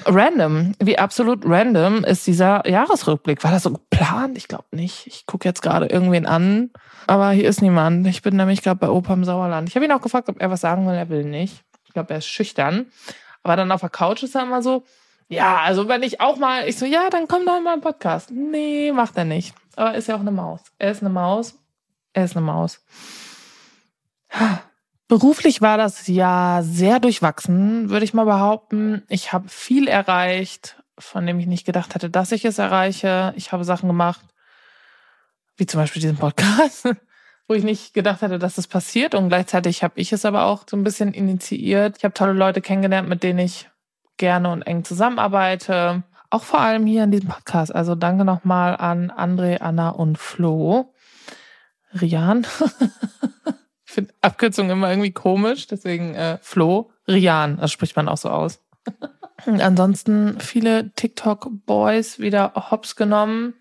Random, 0.05 0.73
wie 0.79 0.97
absolut 0.97 1.43
random 1.45 2.05
ist 2.05 2.25
dieser 2.25 2.65
Jahresrückblick. 2.67 3.43
War 3.43 3.51
das 3.51 3.63
so 3.63 3.71
geplant? 3.71 4.37
Ich 4.37 4.47
glaube 4.47 4.67
nicht. 4.71 5.07
Ich 5.07 5.25
gucke 5.25 5.47
jetzt 5.47 5.61
gerade 5.61 5.87
irgendwen 5.87 6.25
an, 6.25 6.71
aber 7.05 7.31
hier 7.31 7.49
ist 7.49 7.61
niemand. 7.61 8.07
Ich 8.07 8.21
bin 8.21 8.37
nämlich 8.37 8.61
gerade 8.61 8.79
bei 8.79 8.89
Opa 8.89 9.13
im 9.13 9.25
Sauerland. 9.25 9.67
Ich 9.67 9.75
habe 9.75 9.85
ihn 9.85 9.91
auch 9.91 10.01
gefragt, 10.01 10.29
ob 10.29 10.39
er 10.39 10.49
was 10.49 10.61
sagen 10.61 10.87
will. 10.87 10.95
Er 10.95 11.09
will 11.09 11.25
nicht. 11.25 11.63
Ich 11.85 11.93
glaube, 11.93 12.13
er 12.13 12.19
ist 12.19 12.27
schüchtern. 12.27 12.85
Aber 13.43 13.57
dann 13.57 13.71
auf 13.71 13.81
der 13.81 13.89
Couch 13.89 14.23
ist 14.23 14.35
er 14.35 14.43
immer 14.43 14.61
so, 14.61 14.85
ja, 15.27 15.57
also 15.57 15.87
wenn 15.87 16.01
ich 16.01 16.21
auch 16.21 16.37
mal, 16.37 16.67
ich 16.67 16.77
so, 16.77 16.85
ja, 16.85 17.09
dann 17.09 17.27
komm 17.27 17.45
doch 17.45 17.59
mal 17.61 17.75
im 17.75 17.81
Podcast. 17.81 18.31
Nee, 18.31 18.91
macht 18.91 19.17
er 19.17 19.25
nicht. 19.25 19.53
Aber 19.79 19.91
er 19.93 19.97
ist 19.97 20.09
ja 20.09 20.15
auch 20.17 20.19
eine 20.19 20.31
Maus. 20.31 20.59
Er 20.77 20.91
ist 20.91 21.01
eine 21.01 21.09
Maus. 21.09 21.57
Er 22.11 22.25
ist 22.25 22.35
eine 22.35 22.45
Maus. 22.45 22.83
Beruflich 25.07 25.61
war 25.61 25.77
das 25.77 26.07
Jahr 26.07 26.63
sehr 26.63 26.99
durchwachsen, 26.99 27.89
würde 27.89 28.03
ich 28.03 28.13
mal 28.13 28.25
behaupten. 28.25 29.03
Ich 29.07 29.31
habe 29.31 29.47
viel 29.47 29.87
erreicht, 29.87 30.83
von 30.97 31.25
dem 31.25 31.39
ich 31.39 31.47
nicht 31.47 31.65
gedacht 31.65 31.95
hätte, 31.95 32.09
dass 32.09 32.33
ich 32.33 32.43
es 32.43 32.57
erreiche. 32.57 33.33
Ich 33.37 33.53
habe 33.53 33.63
Sachen 33.63 33.87
gemacht, 33.87 34.25
wie 35.55 35.65
zum 35.65 35.79
Beispiel 35.79 36.01
diesen 36.01 36.17
Podcast, 36.17 36.93
wo 37.47 37.53
ich 37.53 37.63
nicht 37.63 37.93
gedacht 37.93 38.21
hätte, 38.21 38.37
dass 38.37 38.55
das 38.55 38.67
passiert. 38.67 39.15
Und 39.15 39.29
gleichzeitig 39.29 39.81
habe 39.81 39.93
ich 39.95 40.11
es 40.11 40.25
aber 40.25 40.43
auch 40.43 40.65
so 40.69 40.75
ein 40.75 40.83
bisschen 40.83 41.13
initiiert. 41.13 41.95
Ich 41.99 42.03
habe 42.03 42.13
tolle 42.13 42.33
Leute 42.33 42.59
kennengelernt, 42.59 43.07
mit 43.07 43.23
denen 43.23 43.39
ich 43.39 43.69
gerne 44.17 44.51
und 44.51 44.63
eng 44.63 44.83
zusammenarbeite. 44.83 46.03
Auch 46.29 46.43
vor 46.43 46.61
allem 46.61 46.85
hier 46.85 47.03
in 47.03 47.11
diesem 47.11 47.29
Podcast. 47.29 47.73
Also 47.73 47.95
danke 47.95 48.23
nochmal 48.23 48.75
an 48.77 49.11
André, 49.11 49.57
Anna 49.61 49.89
und 49.89 50.17
Flo. 50.17 50.93
Rian. 51.93 52.45
Ich 53.89 53.95
finde 53.95 54.13
Abkürzungen 54.21 54.69
immer 54.69 54.91
irgendwie 54.91 55.11
komisch, 55.11 55.65
deswegen 55.65 56.13
äh, 56.13 56.37
Flo, 56.43 56.91
Rian, 57.07 57.57
das 57.57 57.71
spricht 57.71 57.95
man 57.95 58.07
auch 58.07 58.17
so 58.17 58.29
aus. 58.29 58.59
ansonsten 59.45 60.39
viele 60.39 60.91
TikTok-Boys 60.93 62.19
wieder 62.19 62.53
hops 62.69 62.95
genommen. 62.95 63.55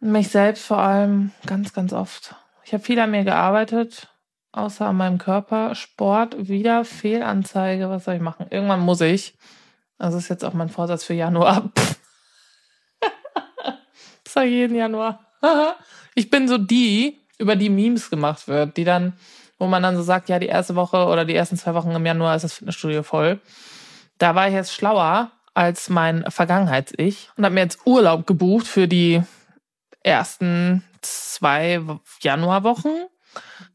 Mich 0.00 0.28
selbst 0.28 0.66
vor 0.66 0.78
allem 0.78 1.30
ganz, 1.46 1.72
ganz 1.72 1.92
oft. 1.92 2.34
Ich 2.64 2.72
habe 2.72 2.82
viel 2.82 2.98
an 2.98 3.12
mir 3.12 3.22
gearbeitet, 3.22 4.08
außer 4.50 4.86
an 4.86 4.96
meinem 4.96 5.18
Körper. 5.18 5.76
Sport, 5.76 6.48
wieder 6.48 6.84
Fehlanzeige. 6.84 7.88
Was 7.90 8.06
soll 8.06 8.16
ich 8.16 8.20
machen? 8.20 8.46
Irgendwann 8.50 8.80
muss 8.80 9.00
ich. 9.00 9.38
Das 10.04 10.14
ist 10.14 10.28
jetzt 10.28 10.44
auch 10.44 10.52
mein 10.52 10.68
Vorsatz 10.68 11.04
für 11.04 11.14
Januar. 11.14 11.70
war 14.34 14.44
jeden 14.44 14.76
Januar. 14.76 15.20
ich 16.14 16.30
bin 16.30 16.48
so 16.48 16.58
die, 16.58 17.20
über 17.38 17.56
die 17.56 17.70
Memes 17.70 18.10
gemacht 18.10 18.48
wird, 18.48 18.76
die 18.76 18.84
dann, 18.84 19.14
wo 19.58 19.66
man 19.66 19.82
dann 19.82 19.96
so 19.96 20.02
sagt, 20.02 20.28
ja, 20.28 20.38
die 20.38 20.46
erste 20.46 20.74
Woche 20.74 21.06
oder 21.06 21.24
die 21.24 21.34
ersten 21.34 21.56
zwei 21.56 21.74
Wochen 21.74 21.90
im 21.90 22.06
Januar 22.06 22.36
ist 22.36 22.42
das 22.42 22.54
Fitnessstudio 22.54 23.02
voll. 23.02 23.40
Da 24.18 24.34
war 24.34 24.48
ich 24.48 24.54
jetzt 24.54 24.72
schlauer 24.72 25.32
als 25.54 25.88
mein 25.88 26.24
Vergangenheits-Ich 26.30 27.30
und 27.36 27.44
habe 27.44 27.54
mir 27.54 27.62
jetzt 27.62 27.86
Urlaub 27.86 28.26
gebucht 28.26 28.66
für 28.66 28.88
die 28.88 29.22
ersten 30.02 30.84
zwei 31.00 31.80
Januarwochen. 32.20 33.06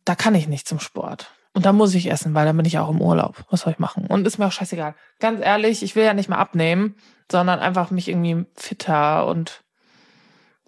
Da 0.05 0.15
kann 0.15 0.35
ich 0.35 0.47
nicht 0.47 0.67
zum 0.67 0.79
Sport. 0.79 1.31
Und 1.59 1.65
da 1.65 1.73
muss 1.73 1.93
ich 1.93 2.09
essen, 2.09 2.33
weil 2.33 2.45
dann 2.45 2.55
bin 2.55 2.65
ich 2.65 2.79
auch 2.79 2.89
im 2.89 3.01
Urlaub. 3.01 3.43
Was 3.49 3.59
soll 3.59 3.73
ich 3.73 3.79
machen? 3.79 4.05
Und 4.07 4.25
ist 4.25 4.37
mir 4.37 4.47
auch 4.47 4.51
scheißegal. 4.53 4.95
Ganz 5.19 5.43
ehrlich, 5.43 5.83
ich 5.83 5.93
will 5.93 6.05
ja 6.05 6.13
nicht 6.13 6.29
mehr 6.29 6.37
abnehmen, 6.37 6.95
sondern 7.29 7.59
einfach 7.59 7.91
mich 7.91 8.07
irgendwie 8.07 8.45
fitter 8.55 9.27
und 9.27 9.61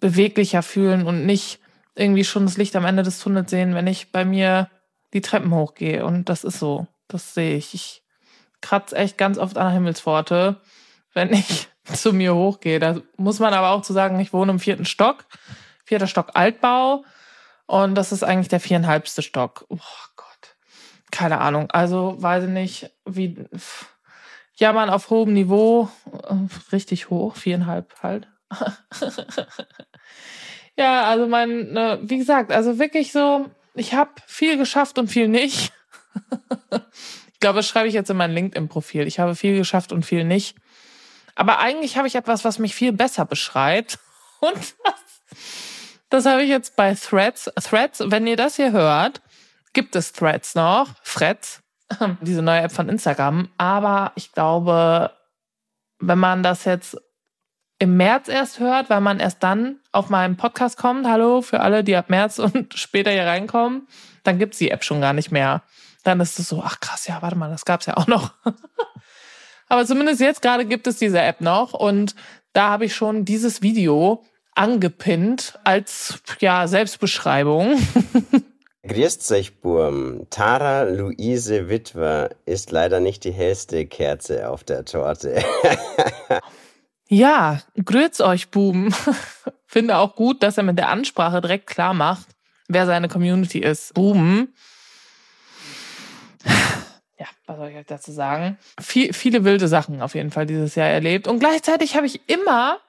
beweglicher 0.00 0.62
fühlen 0.62 1.06
und 1.06 1.24
nicht 1.24 1.60
irgendwie 1.94 2.24
schon 2.24 2.44
das 2.44 2.58
Licht 2.58 2.76
am 2.76 2.84
Ende 2.84 3.02
des 3.02 3.18
Tunnels 3.20 3.50
sehen, 3.50 3.74
wenn 3.74 3.86
ich 3.86 4.12
bei 4.12 4.26
mir 4.26 4.68
die 5.14 5.22
Treppen 5.22 5.54
hochgehe. 5.54 6.04
Und 6.04 6.28
das 6.28 6.44
ist 6.44 6.58
so. 6.58 6.86
Das 7.08 7.32
sehe 7.32 7.56
ich. 7.56 7.72
Ich 7.72 8.02
kratze 8.60 8.94
echt 8.94 9.16
ganz 9.16 9.38
oft 9.38 9.56
an 9.56 9.68
der 9.68 9.72
Himmelspforte, 9.72 10.60
wenn 11.14 11.32
ich 11.32 11.68
zu 11.84 12.12
mir 12.12 12.34
hochgehe. 12.34 12.80
Da 12.80 13.00
muss 13.16 13.38
man 13.38 13.54
aber 13.54 13.70
auch 13.70 13.80
zu 13.80 13.94
sagen, 13.94 14.20
ich 14.20 14.34
wohne 14.34 14.52
im 14.52 14.60
vierten 14.60 14.84
Stock. 14.84 15.24
Vierter 15.86 16.06
Stock 16.06 16.32
Altbau. 16.34 17.02
Und 17.64 17.94
das 17.94 18.12
ist 18.12 18.24
eigentlich 18.24 18.48
der 18.48 18.60
viereinhalbste 18.60 19.22
Stock. 19.22 19.66
Gott. 19.70 19.80
Keine 21.12 21.40
Ahnung. 21.40 21.70
Also 21.70 22.16
weiß 22.20 22.44
ich 22.44 22.50
nicht, 22.50 22.90
wie. 23.04 23.36
Ja, 24.56 24.72
man 24.72 24.90
auf 24.90 25.10
hohem 25.10 25.32
Niveau. 25.32 25.88
Richtig 26.72 27.10
hoch. 27.10 27.36
Viereinhalb 27.36 27.94
halt. 28.02 28.26
ja, 30.76 31.04
also 31.04 31.28
mein, 31.28 31.72
ne, 31.72 32.00
wie 32.02 32.18
gesagt, 32.18 32.50
also 32.50 32.78
wirklich 32.78 33.12
so, 33.12 33.48
ich 33.74 33.94
habe 33.94 34.10
viel 34.26 34.56
geschafft 34.56 34.98
und 34.98 35.08
viel 35.08 35.28
nicht. 35.28 35.72
ich 37.32 37.40
glaube, 37.40 37.56
das 37.56 37.68
schreibe 37.68 37.88
ich 37.88 37.94
jetzt 37.94 38.10
in 38.10 38.16
mein 38.16 38.32
LinkedIn-Profil. 38.32 39.06
Ich 39.06 39.18
habe 39.18 39.34
viel 39.34 39.56
geschafft 39.56 39.92
und 39.92 40.04
viel 40.04 40.24
nicht. 40.24 40.56
Aber 41.34 41.58
eigentlich 41.58 41.96
habe 41.96 42.08
ich 42.08 42.14
etwas, 42.14 42.44
was 42.44 42.58
mich 42.58 42.74
viel 42.74 42.92
besser 42.92 43.24
beschreibt. 43.24 43.98
Und 44.40 44.56
das, 44.56 45.44
das 46.10 46.26
habe 46.26 46.42
ich 46.42 46.50
jetzt 46.50 46.74
bei 46.76 46.94
Threads. 46.94 47.50
Threads, 47.62 48.02
wenn 48.06 48.26
ihr 48.26 48.36
das 48.36 48.56
hier 48.56 48.72
hört, 48.72 49.22
gibt 49.72 49.96
es 49.96 50.12
Threads 50.12 50.54
noch. 50.54 50.88
Threads, 51.04 51.62
diese 52.20 52.42
neue 52.42 52.62
App 52.62 52.72
von 52.72 52.88
Instagram. 52.88 53.48
Aber 53.58 54.12
ich 54.14 54.32
glaube, 54.32 55.10
wenn 55.98 56.18
man 56.18 56.42
das 56.42 56.64
jetzt 56.64 56.96
im 57.78 57.96
März 57.96 58.28
erst 58.28 58.60
hört, 58.60 58.90
weil 58.90 59.00
man 59.00 59.18
erst 59.18 59.42
dann 59.42 59.80
auf 59.90 60.08
meinem 60.08 60.36
Podcast 60.36 60.76
kommt, 60.76 61.06
hallo 61.06 61.42
für 61.42 61.60
alle, 61.60 61.82
die 61.82 61.96
ab 61.96 62.10
März 62.10 62.38
und 62.38 62.74
später 62.78 63.10
hier 63.10 63.26
reinkommen, 63.26 63.88
dann 64.22 64.38
gibt's 64.38 64.58
die 64.58 64.70
App 64.70 64.84
schon 64.84 65.00
gar 65.00 65.12
nicht 65.12 65.32
mehr. 65.32 65.62
Dann 66.04 66.20
ist 66.20 66.38
es 66.38 66.48
so, 66.48 66.62
ach 66.64 66.80
krass, 66.80 67.06
ja, 67.06 67.22
warte 67.22 67.36
mal, 67.36 67.50
das 67.50 67.64
gab's 67.64 67.86
ja 67.86 67.96
auch 67.96 68.06
noch. 68.06 68.32
Aber 69.68 69.86
zumindest 69.86 70.20
jetzt 70.20 70.42
gerade 70.42 70.64
gibt 70.64 70.86
es 70.86 70.98
diese 70.98 71.20
App 71.20 71.40
noch 71.40 71.72
und 71.72 72.14
da 72.52 72.68
habe 72.68 72.84
ich 72.84 72.94
schon 72.94 73.24
dieses 73.24 73.62
Video 73.62 74.24
angepinnt 74.54 75.58
als 75.64 76.20
ja 76.40 76.66
Selbstbeschreibung. 76.66 77.80
Grüßt 78.86 79.30
euch, 79.32 79.60
Burm. 79.60 80.26
Tara 80.30 80.82
Luise 80.82 81.68
Witwer 81.68 82.30
ist 82.46 82.72
leider 82.72 82.98
nicht 82.98 83.22
die 83.22 83.30
hellste 83.30 83.86
Kerze 83.86 84.48
auf 84.48 84.64
der 84.64 84.84
Torte. 84.84 85.42
Ja, 87.12 87.60
grüß 87.76 88.22
euch, 88.22 88.48
Buben. 88.48 88.94
Finde 89.66 89.98
auch 89.98 90.16
gut, 90.16 90.42
dass 90.42 90.56
er 90.56 90.62
mit 90.62 90.78
der 90.78 90.88
Ansprache 90.88 91.42
direkt 91.42 91.66
klar 91.66 91.92
macht, 91.92 92.26
wer 92.68 92.86
seine 92.86 93.08
Community 93.08 93.58
ist. 93.58 93.92
Buben. 93.92 94.54
Ja, 97.18 97.26
was 97.46 97.58
soll 97.58 97.68
ich 97.68 97.76
euch 97.76 97.86
dazu 97.86 98.10
sagen? 98.10 98.58
Viel, 98.80 99.12
viele 99.12 99.44
wilde 99.44 99.68
Sachen 99.68 100.00
auf 100.00 100.14
jeden 100.14 100.30
Fall 100.30 100.46
dieses 100.46 100.74
Jahr 100.74 100.88
erlebt. 100.88 101.28
Und 101.28 101.38
gleichzeitig 101.38 101.96
habe 101.96 102.06
ich 102.06 102.20
immer 102.28 102.80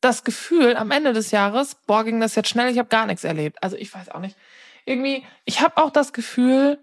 das 0.00 0.24
Gefühl, 0.24 0.74
am 0.76 0.90
Ende 0.90 1.12
des 1.12 1.30
Jahres, 1.30 1.76
boah, 1.86 2.02
ging 2.02 2.18
das 2.18 2.34
jetzt 2.34 2.48
schnell, 2.48 2.72
ich 2.72 2.78
habe 2.78 2.88
gar 2.88 3.06
nichts 3.06 3.24
erlebt. 3.24 3.62
Also 3.62 3.76
ich 3.76 3.94
weiß 3.94 4.08
auch 4.08 4.20
nicht. 4.20 4.36
Irgendwie, 4.84 5.24
ich 5.44 5.60
habe 5.60 5.76
auch 5.76 5.90
das 5.90 6.12
Gefühl, 6.12 6.78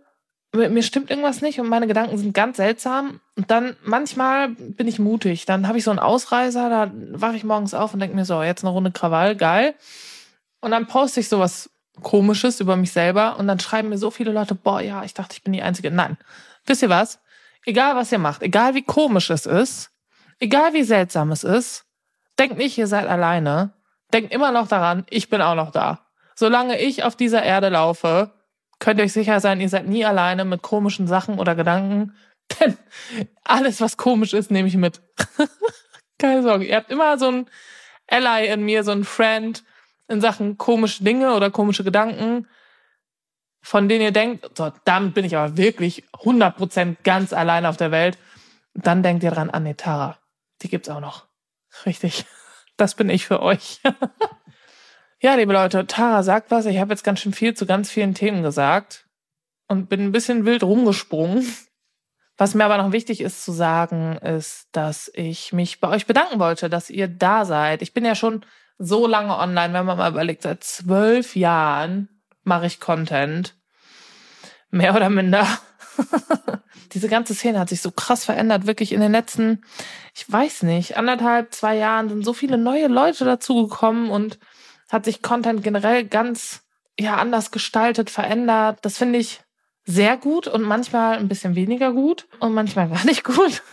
mir 0.53 0.83
stimmt 0.83 1.09
irgendwas 1.09 1.41
nicht 1.41 1.59
und 1.59 1.67
meine 1.67 1.87
Gedanken 1.87 2.17
sind 2.17 2.33
ganz 2.33 2.57
seltsam. 2.57 3.19
Und 3.35 3.51
dann 3.51 3.75
manchmal 3.83 4.49
bin 4.49 4.87
ich 4.87 4.99
mutig. 4.99 5.45
Dann 5.45 5.67
habe 5.67 5.77
ich 5.77 5.83
so 5.83 5.91
einen 5.91 5.99
Ausreißer, 5.99 6.69
da 6.69 6.91
wache 7.19 7.35
ich 7.35 7.43
morgens 7.43 7.73
auf 7.73 7.93
und 7.93 7.99
denke 7.99 8.15
mir 8.15 8.25
so, 8.25 8.41
jetzt 8.41 8.63
eine 8.63 8.71
Runde 8.71 8.91
Krawall, 8.91 9.35
geil. 9.35 9.75
Und 10.61 10.71
dann 10.71 10.87
poste 10.87 11.19
ich 11.19 11.29
sowas 11.29 11.69
Komisches 12.01 12.59
über 12.59 12.75
mich 12.75 12.91
selber 12.91 13.37
und 13.39 13.47
dann 13.47 13.59
schreiben 13.59 13.89
mir 13.89 13.97
so 13.97 14.11
viele 14.11 14.31
Leute, 14.31 14.53
boah, 14.53 14.81
ja, 14.81 15.03
ich 15.03 15.15
dachte, 15.15 15.33
ich 15.33 15.43
bin 15.43 15.53
die 15.53 15.63
Einzige. 15.63 15.89
Nein. 15.89 16.17
Wisst 16.65 16.83
ihr 16.83 16.89
was? 16.89 17.19
Egal, 17.65 17.95
was 17.95 18.11
ihr 18.11 18.19
macht, 18.19 18.43
egal 18.43 18.75
wie 18.75 18.83
komisch 18.83 19.29
es 19.29 19.45
ist, 19.45 19.91
egal 20.39 20.73
wie 20.73 20.83
seltsam 20.83 21.31
es 21.31 21.43
ist, 21.43 21.85
denkt 22.37 22.57
nicht, 22.57 22.77
ihr 22.77 22.87
seid 22.87 23.07
alleine. 23.07 23.73
Denkt 24.13 24.31
immer 24.31 24.51
noch 24.51 24.67
daran, 24.67 25.05
ich 25.09 25.29
bin 25.29 25.41
auch 25.41 25.55
noch 25.55 25.71
da. 25.71 26.06
Solange 26.39 26.79
ich 26.79 27.03
auf 27.03 27.15
dieser 27.15 27.41
Erde 27.41 27.69
laufe, 27.69 28.29
könnt 28.77 28.99
ihr 28.99 29.05
euch 29.05 29.13
sicher 29.13 29.39
sein, 29.39 29.59
ihr 29.59 29.69
seid 29.69 29.87
nie 29.87 30.05
alleine 30.05 30.45
mit 30.45 30.61
komischen 30.61 31.07
Sachen 31.07 31.39
oder 31.39 31.55
Gedanken. 31.55 32.15
Denn 32.59 32.77
alles, 33.43 33.81
was 33.81 33.97
komisch 33.97 34.33
ist, 34.33 34.51
nehme 34.51 34.67
ich 34.67 34.77
mit. 34.77 35.01
Keine 36.19 36.43
Sorge. 36.43 36.65
Ihr 36.65 36.75
habt 36.75 36.91
immer 36.91 37.17
so 37.17 37.31
ein 37.31 37.49
Ally 38.07 38.49
in 38.49 38.63
mir, 38.63 38.83
so 38.83 38.91
ein 38.91 39.03
Friend 39.03 39.63
in 40.07 40.21
Sachen 40.21 40.59
komische 40.59 41.03
Dinge 41.03 41.33
oder 41.33 41.49
komische 41.49 41.83
Gedanken, 41.83 42.47
von 43.63 43.89
denen 43.89 44.03
ihr 44.03 44.11
denkt, 44.11 44.47
so, 44.55 44.71
damit 44.85 45.15
bin 45.15 45.25
ich 45.25 45.35
aber 45.35 45.57
wirklich 45.57 46.03
100% 46.13 46.97
ganz 47.03 47.33
alleine 47.33 47.67
auf 47.67 47.77
der 47.77 47.89
Welt. 47.89 48.19
Dann 48.75 49.01
denkt 49.01 49.23
ihr 49.23 49.31
dran, 49.31 49.49
Anetara. 49.49 50.19
Die 50.61 50.69
gibt's 50.69 50.87
auch 50.87 51.01
noch. 51.01 51.25
Richtig. 51.87 52.25
Das 52.79 52.93
bin 52.93 53.09
ich 53.09 53.25
für 53.25 53.41
euch. 53.41 53.81
Ja, 55.19 55.33
liebe 55.33 55.51
Leute, 55.51 55.87
Tara 55.87 56.21
sagt 56.21 56.51
was. 56.51 56.67
Ich 56.67 56.77
habe 56.77 56.93
jetzt 56.93 57.03
ganz 57.03 57.21
schön 57.21 57.33
viel 57.33 57.55
zu 57.55 57.65
ganz 57.65 57.89
vielen 57.89 58.13
Themen 58.13 58.43
gesagt 58.43 59.07
und 59.67 59.89
bin 59.89 60.01
ein 60.01 60.11
bisschen 60.11 60.45
wild 60.45 60.61
rumgesprungen. 60.61 61.43
Was 62.37 62.53
mir 62.53 62.65
aber 62.65 62.77
noch 62.77 62.91
wichtig 62.91 63.21
ist 63.21 63.43
zu 63.43 63.51
sagen, 63.51 64.17
ist, 64.17 64.67
dass 64.73 65.09
ich 65.15 65.53
mich 65.53 65.79
bei 65.79 65.89
euch 65.89 66.05
bedanken 66.05 66.39
wollte, 66.39 66.69
dass 66.69 66.91
ihr 66.91 67.07
da 67.07 67.45
seid. 67.45 67.81
Ich 67.81 67.95
bin 67.95 68.05
ja 68.05 68.13
schon 68.13 68.45
so 68.77 69.07
lange 69.07 69.35
online, 69.35 69.73
wenn 69.73 69.87
man 69.87 69.97
mal 69.97 70.11
überlegt, 70.11 70.43
seit 70.43 70.63
zwölf 70.63 71.35
Jahren 71.35 72.09
mache 72.43 72.67
ich 72.67 72.79
Content. 72.79 73.55
Mehr 74.69 74.95
oder 74.95 75.09
minder. 75.09 75.47
Diese 76.91 77.09
ganze 77.09 77.33
Szene 77.33 77.59
hat 77.59 77.69
sich 77.69 77.81
so 77.81 77.89
krass 77.89 78.23
verändert, 78.23 78.67
wirklich 78.67 78.91
in 78.91 79.01
den 79.01 79.13
letzten, 79.13 79.63
ich 80.13 80.31
weiß 80.31 80.61
nicht, 80.61 80.95
anderthalb, 80.95 81.55
zwei 81.55 81.75
Jahren 81.75 82.07
sind 82.07 82.23
so 82.23 82.33
viele 82.33 82.59
neue 82.59 82.87
Leute 82.87 83.25
dazugekommen 83.25 84.11
und 84.11 84.37
hat 84.89 85.05
sich 85.05 85.21
Content 85.21 85.63
generell 85.63 86.05
ganz 86.05 86.63
ja 86.99 87.17
anders 87.17 87.51
gestaltet, 87.51 88.09
verändert. 88.09 88.79
Das 88.81 88.97
finde 88.97 89.19
ich 89.19 89.41
sehr 89.85 90.17
gut 90.17 90.47
und 90.47 90.63
manchmal 90.63 91.17
ein 91.17 91.27
bisschen 91.27 91.55
weniger 91.55 91.93
gut 91.93 92.27
und 92.39 92.53
manchmal 92.53 92.89
gar 92.89 93.05
nicht 93.05 93.23
gut. 93.23 93.63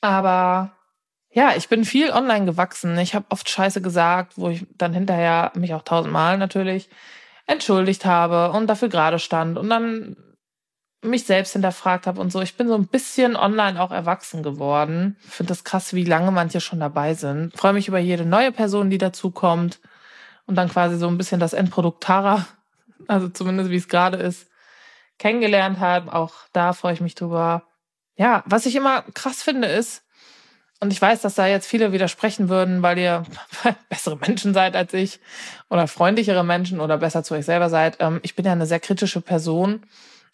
Aber 0.00 0.72
ja, 1.30 1.52
ich 1.56 1.68
bin 1.68 1.84
viel 1.84 2.10
online 2.10 2.46
gewachsen. 2.46 2.98
Ich 2.98 3.14
habe 3.14 3.26
oft 3.30 3.48
Scheiße 3.48 3.80
gesagt, 3.80 4.34
wo 4.36 4.48
ich 4.48 4.66
dann 4.76 4.92
hinterher 4.92 5.52
mich 5.54 5.74
auch 5.74 5.82
tausendmal 5.82 6.38
natürlich 6.38 6.88
entschuldigt 7.46 8.04
habe 8.04 8.52
und 8.52 8.66
dafür 8.66 8.88
gerade 8.88 9.18
stand 9.18 9.58
und 9.58 9.68
dann 9.70 10.16
mich 11.02 11.24
selbst 11.24 11.52
hinterfragt 11.52 12.06
habe 12.06 12.20
und 12.20 12.32
so. 12.32 12.40
Ich 12.40 12.56
bin 12.56 12.66
so 12.66 12.74
ein 12.74 12.88
bisschen 12.88 13.36
online 13.36 13.80
auch 13.80 13.92
erwachsen 13.92 14.42
geworden. 14.42 15.16
Ich 15.24 15.30
finde 15.30 15.50
das 15.50 15.62
krass, 15.62 15.94
wie 15.94 16.04
lange 16.04 16.32
manche 16.32 16.60
schon 16.60 16.80
dabei 16.80 17.14
sind. 17.14 17.56
Freue 17.56 17.72
mich 17.72 17.86
über 17.88 17.98
jede 17.98 18.24
neue 18.24 18.50
Person, 18.50 18.90
die 18.90 18.98
dazukommt 18.98 19.78
und 20.48 20.56
dann 20.56 20.68
quasi 20.68 20.96
so 20.96 21.06
ein 21.06 21.16
bisschen 21.16 21.38
das 21.38 21.52
Endprodukt 21.52 22.02
Tara, 22.02 22.48
also 23.06 23.28
zumindest 23.28 23.70
wie 23.70 23.76
es 23.76 23.86
gerade 23.86 24.16
ist, 24.16 24.48
kennengelernt 25.18 25.78
hat. 25.78 26.08
Auch 26.08 26.34
da 26.52 26.72
freue 26.72 26.94
ich 26.94 27.00
mich 27.00 27.14
drüber. 27.14 27.62
Ja, 28.16 28.42
was 28.46 28.66
ich 28.66 28.74
immer 28.74 29.02
krass 29.14 29.44
finde 29.44 29.68
ist, 29.68 30.02
und 30.80 30.92
ich 30.92 31.02
weiß, 31.02 31.22
dass 31.22 31.34
da 31.34 31.46
jetzt 31.46 31.66
viele 31.66 31.92
widersprechen 31.92 32.48
würden, 32.48 32.82
weil 32.82 32.98
ihr 32.98 33.24
bessere 33.88 34.16
Menschen 34.16 34.54
seid 34.54 34.76
als 34.76 34.94
ich 34.94 35.18
oder 35.70 35.88
freundlichere 35.88 36.44
Menschen 36.44 36.80
oder 36.80 36.98
besser 36.98 37.24
zu 37.24 37.34
euch 37.34 37.44
selber 37.44 37.68
seid. 37.68 37.96
Ähm, 38.00 38.20
ich 38.22 38.36
bin 38.36 38.44
ja 38.44 38.52
eine 38.52 38.66
sehr 38.66 38.78
kritische 38.78 39.20
Person 39.20 39.82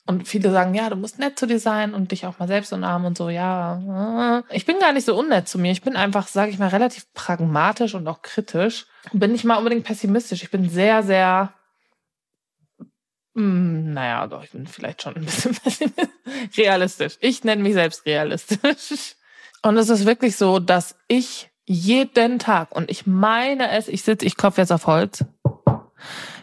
und 0.06 0.28
viele 0.28 0.50
sagen, 0.50 0.74
ja, 0.74 0.90
du 0.90 0.96
musst 0.96 1.18
nett 1.18 1.38
zu 1.38 1.46
dir 1.46 1.58
sein 1.58 1.94
und 1.94 2.12
dich 2.12 2.26
auch 2.26 2.38
mal 2.38 2.46
selbst 2.46 2.72
umarmen 2.74 3.06
und 3.06 3.16
so. 3.16 3.30
Ja, 3.30 4.42
äh. 4.50 4.54
ich 4.54 4.66
bin 4.66 4.78
gar 4.78 4.92
nicht 4.92 5.06
so 5.06 5.18
unnett 5.18 5.48
zu 5.48 5.58
mir. 5.58 5.72
Ich 5.72 5.80
bin 5.80 5.96
einfach, 5.96 6.28
sage 6.28 6.50
ich 6.50 6.58
mal, 6.58 6.68
relativ 6.68 7.10
pragmatisch 7.14 7.94
und 7.94 8.06
auch 8.06 8.20
kritisch. 8.20 8.86
Bin 9.12 9.32
nicht 9.32 9.44
mal 9.44 9.56
unbedingt 9.56 9.84
pessimistisch. 9.84 10.42
Ich 10.42 10.50
bin 10.50 10.68
sehr, 10.68 11.02
sehr, 11.02 11.54
mh, 13.32 13.42
hm, 13.42 13.92
naja, 13.94 14.26
doch, 14.26 14.44
ich 14.44 14.50
bin 14.50 14.66
vielleicht 14.66 15.02
schon 15.02 15.16
ein 15.16 15.24
bisschen 15.24 15.56
realistisch. 16.56 17.16
Ich 17.20 17.42
nenne 17.42 17.62
mich 17.62 17.72
selbst 17.72 18.04
realistisch. 18.04 19.16
Und 19.62 19.78
es 19.78 19.88
ist 19.88 20.04
wirklich 20.04 20.36
so, 20.36 20.58
dass 20.58 20.96
ich 21.08 21.50
jeden 21.64 22.38
Tag, 22.38 22.76
und 22.76 22.90
ich 22.90 23.06
meine 23.06 23.70
es, 23.70 23.88
ich 23.88 24.02
sitze, 24.02 24.26
ich 24.26 24.36
klopfe 24.36 24.60
jetzt 24.60 24.72
auf 24.72 24.86
Holz, 24.86 25.24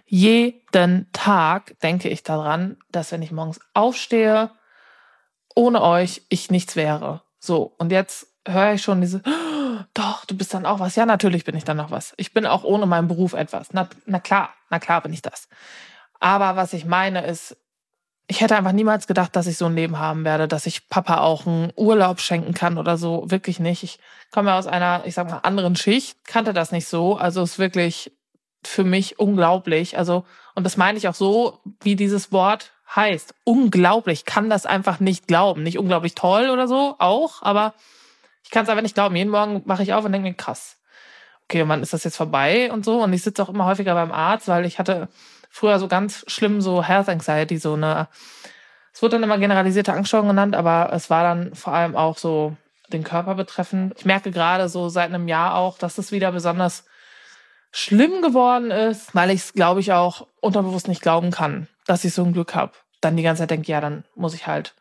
Jeden 0.05 1.11
Tag 1.11 1.79
denke 1.81 2.09
ich 2.09 2.23
daran, 2.23 2.77
dass 2.91 3.11
wenn 3.11 3.21
ich 3.21 3.31
morgens 3.31 3.59
aufstehe, 3.73 4.51
ohne 5.55 5.81
euch 5.81 6.23
ich 6.29 6.51
nichts 6.51 6.75
wäre. 6.75 7.21
So, 7.39 7.73
und 7.77 7.91
jetzt 7.91 8.27
höre 8.47 8.73
ich 8.73 8.81
schon 8.81 9.01
diese, 9.01 9.21
doch, 9.93 10.25
du 10.25 10.35
bist 10.35 10.53
dann 10.53 10.65
auch 10.65 10.79
was. 10.79 10.95
Ja, 10.95 11.05
natürlich 11.05 11.43
bin 11.43 11.55
ich 11.55 11.63
dann 11.63 11.77
noch 11.77 11.91
was. 11.91 12.13
Ich 12.17 12.33
bin 12.33 12.45
auch 12.45 12.63
ohne 12.63 12.85
meinen 12.85 13.07
Beruf 13.07 13.33
etwas. 13.33 13.73
Na, 13.73 13.89
na 14.05 14.19
klar, 14.19 14.53
na 14.69 14.79
klar 14.79 15.01
bin 15.01 15.13
ich 15.13 15.21
das. 15.21 15.47
Aber 16.19 16.55
was 16.55 16.73
ich 16.73 16.85
meine 16.85 17.25
ist, 17.25 17.57
ich 18.27 18.39
hätte 18.39 18.55
einfach 18.55 18.71
niemals 18.71 19.07
gedacht, 19.07 19.35
dass 19.35 19.47
ich 19.47 19.57
so 19.57 19.65
ein 19.65 19.75
Leben 19.75 19.99
haben 19.99 20.23
werde, 20.23 20.47
dass 20.47 20.65
ich 20.65 20.87
Papa 20.87 21.17
auch 21.17 21.45
einen 21.45 21.73
Urlaub 21.75 22.21
schenken 22.21 22.53
kann 22.53 22.77
oder 22.77 22.97
so. 22.97 23.29
Wirklich 23.29 23.59
nicht. 23.59 23.83
Ich 23.83 23.99
komme 24.31 24.53
aus 24.53 24.67
einer, 24.67 25.01
ich 25.05 25.15
sag 25.15 25.29
mal, 25.29 25.39
anderen 25.39 25.75
Schicht, 25.75 26.23
kannte 26.25 26.53
das 26.53 26.71
nicht 26.71 26.87
so. 26.87 27.17
Also 27.17 27.41
es 27.41 27.53
ist 27.53 27.59
wirklich 27.59 28.11
für 28.63 28.83
mich 28.83 29.19
unglaublich. 29.19 29.97
Also, 29.97 30.25
und 30.55 30.63
das 30.63 30.77
meine 30.77 30.97
ich 30.97 31.07
auch 31.07 31.15
so, 31.15 31.59
wie 31.81 31.95
dieses 31.95 32.31
Wort 32.31 32.71
heißt. 32.95 33.33
Unglaublich. 33.43 34.25
Kann 34.25 34.49
das 34.49 34.65
einfach 34.65 34.99
nicht 34.99 35.27
glauben. 35.27 35.63
Nicht 35.63 35.79
unglaublich 35.79 36.15
toll 36.15 36.49
oder 36.49 36.67
so, 36.67 36.95
auch, 36.99 37.41
aber 37.41 37.73
ich 38.43 38.51
kann 38.51 38.63
es 38.63 38.69
einfach 38.69 38.83
nicht 38.83 38.95
glauben. 38.95 39.15
Jeden 39.15 39.31
Morgen 39.31 39.61
mache 39.65 39.83
ich 39.83 39.93
auf 39.93 40.05
und 40.05 40.11
denke 40.11 40.27
mir, 40.27 40.35
krass. 40.35 40.77
Okay, 41.45 41.63
wann 41.67 41.81
ist 41.81 41.93
das 41.93 42.03
jetzt 42.03 42.17
vorbei 42.17 42.71
und 42.71 42.85
so? 42.85 43.01
Und 43.03 43.13
ich 43.13 43.23
sitze 43.23 43.43
auch 43.43 43.49
immer 43.49 43.65
häufiger 43.65 43.93
beim 43.93 44.11
Arzt, 44.11 44.47
weil 44.47 44.65
ich 44.65 44.79
hatte 44.79 45.09
früher 45.49 45.79
so 45.79 45.87
ganz 45.87 46.23
schlimm 46.27 46.61
so 46.61 46.83
Health 46.83 47.09
Anxiety, 47.09 47.57
so 47.57 47.73
eine, 47.73 48.07
es 48.93 49.01
wurde 49.01 49.11
dann 49.11 49.23
immer 49.23 49.37
generalisierte 49.37 49.93
Angststörung 49.93 50.29
genannt, 50.29 50.55
aber 50.55 50.91
es 50.93 51.09
war 51.09 51.23
dann 51.23 51.53
vor 51.55 51.73
allem 51.73 51.95
auch 51.95 52.17
so 52.17 52.55
den 52.91 53.03
Körper 53.03 53.35
betreffend. 53.35 53.93
Ich 53.97 54.05
merke 54.05 54.31
gerade 54.31 54.69
so 54.69 54.89
seit 54.89 55.09
einem 55.09 55.27
Jahr 55.27 55.55
auch, 55.55 55.77
dass 55.77 55.97
es 55.97 56.11
wieder 56.11 56.31
besonders 56.31 56.85
schlimm 57.71 58.21
geworden 58.21 58.71
ist, 58.71 59.15
weil 59.15 59.31
ich 59.31 59.41
es, 59.41 59.53
glaube 59.53 59.79
ich, 59.79 59.93
auch 59.93 60.27
unterbewusst 60.41 60.87
nicht 60.87 61.01
glauben 61.01 61.31
kann, 61.31 61.67
dass 61.85 62.03
ich 62.03 62.13
so 62.13 62.23
ein 62.23 62.33
Glück 62.33 62.53
habe. 62.55 62.73
Dann 62.99 63.17
die 63.17 63.23
ganze 63.23 63.41
Zeit 63.41 63.51
denke, 63.51 63.71
ja, 63.71 63.81
dann 63.81 64.03
muss 64.15 64.33
ich 64.33 64.47
halt 64.47 64.75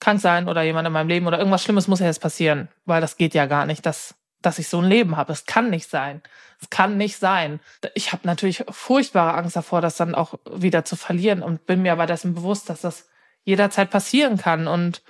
krank 0.00 0.20
sein 0.20 0.48
oder 0.48 0.62
jemand 0.62 0.86
in 0.86 0.92
meinem 0.92 1.08
Leben 1.08 1.26
oder 1.26 1.38
irgendwas 1.38 1.62
Schlimmes 1.62 1.88
muss 1.88 2.00
ja 2.00 2.06
jetzt 2.06 2.20
passieren, 2.20 2.68
weil 2.84 3.00
das 3.00 3.16
geht 3.16 3.34
ja 3.34 3.46
gar 3.46 3.64
nicht, 3.66 3.86
dass, 3.86 4.14
dass 4.42 4.58
ich 4.58 4.68
so 4.68 4.80
ein 4.80 4.88
Leben 4.88 5.16
habe. 5.16 5.32
Es 5.32 5.46
kann 5.46 5.70
nicht 5.70 5.88
sein. 5.88 6.22
Es 6.60 6.70
kann 6.70 6.96
nicht 6.96 7.18
sein. 7.18 7.60
Ich 7.94 8.12
habe 8.12 8.26
natürlich 8.26 8.64
furchtbare 8.68 9.34
Angst 9.34 9.56
davor, 9.56 9.80
das 9.80 9.96
dann 9.96 10.14
auch 10.14 10.34
wieder 10.50 10.84
zu 10.84 10.96
verlieren 10.96 11.42
und 11.42 11.66
bin 11.66 11.82
mir 11.82 11.92
aber 11.92 12.06
dessen 12.06 12.34
bewusst, 12.34 12.68
dass 12.68 12.82
das 12.82 13.08
jederzeit 13.44 13.90
passieren 13.90 14.36
kann. 14.36 14.66
Und 14.66 15.02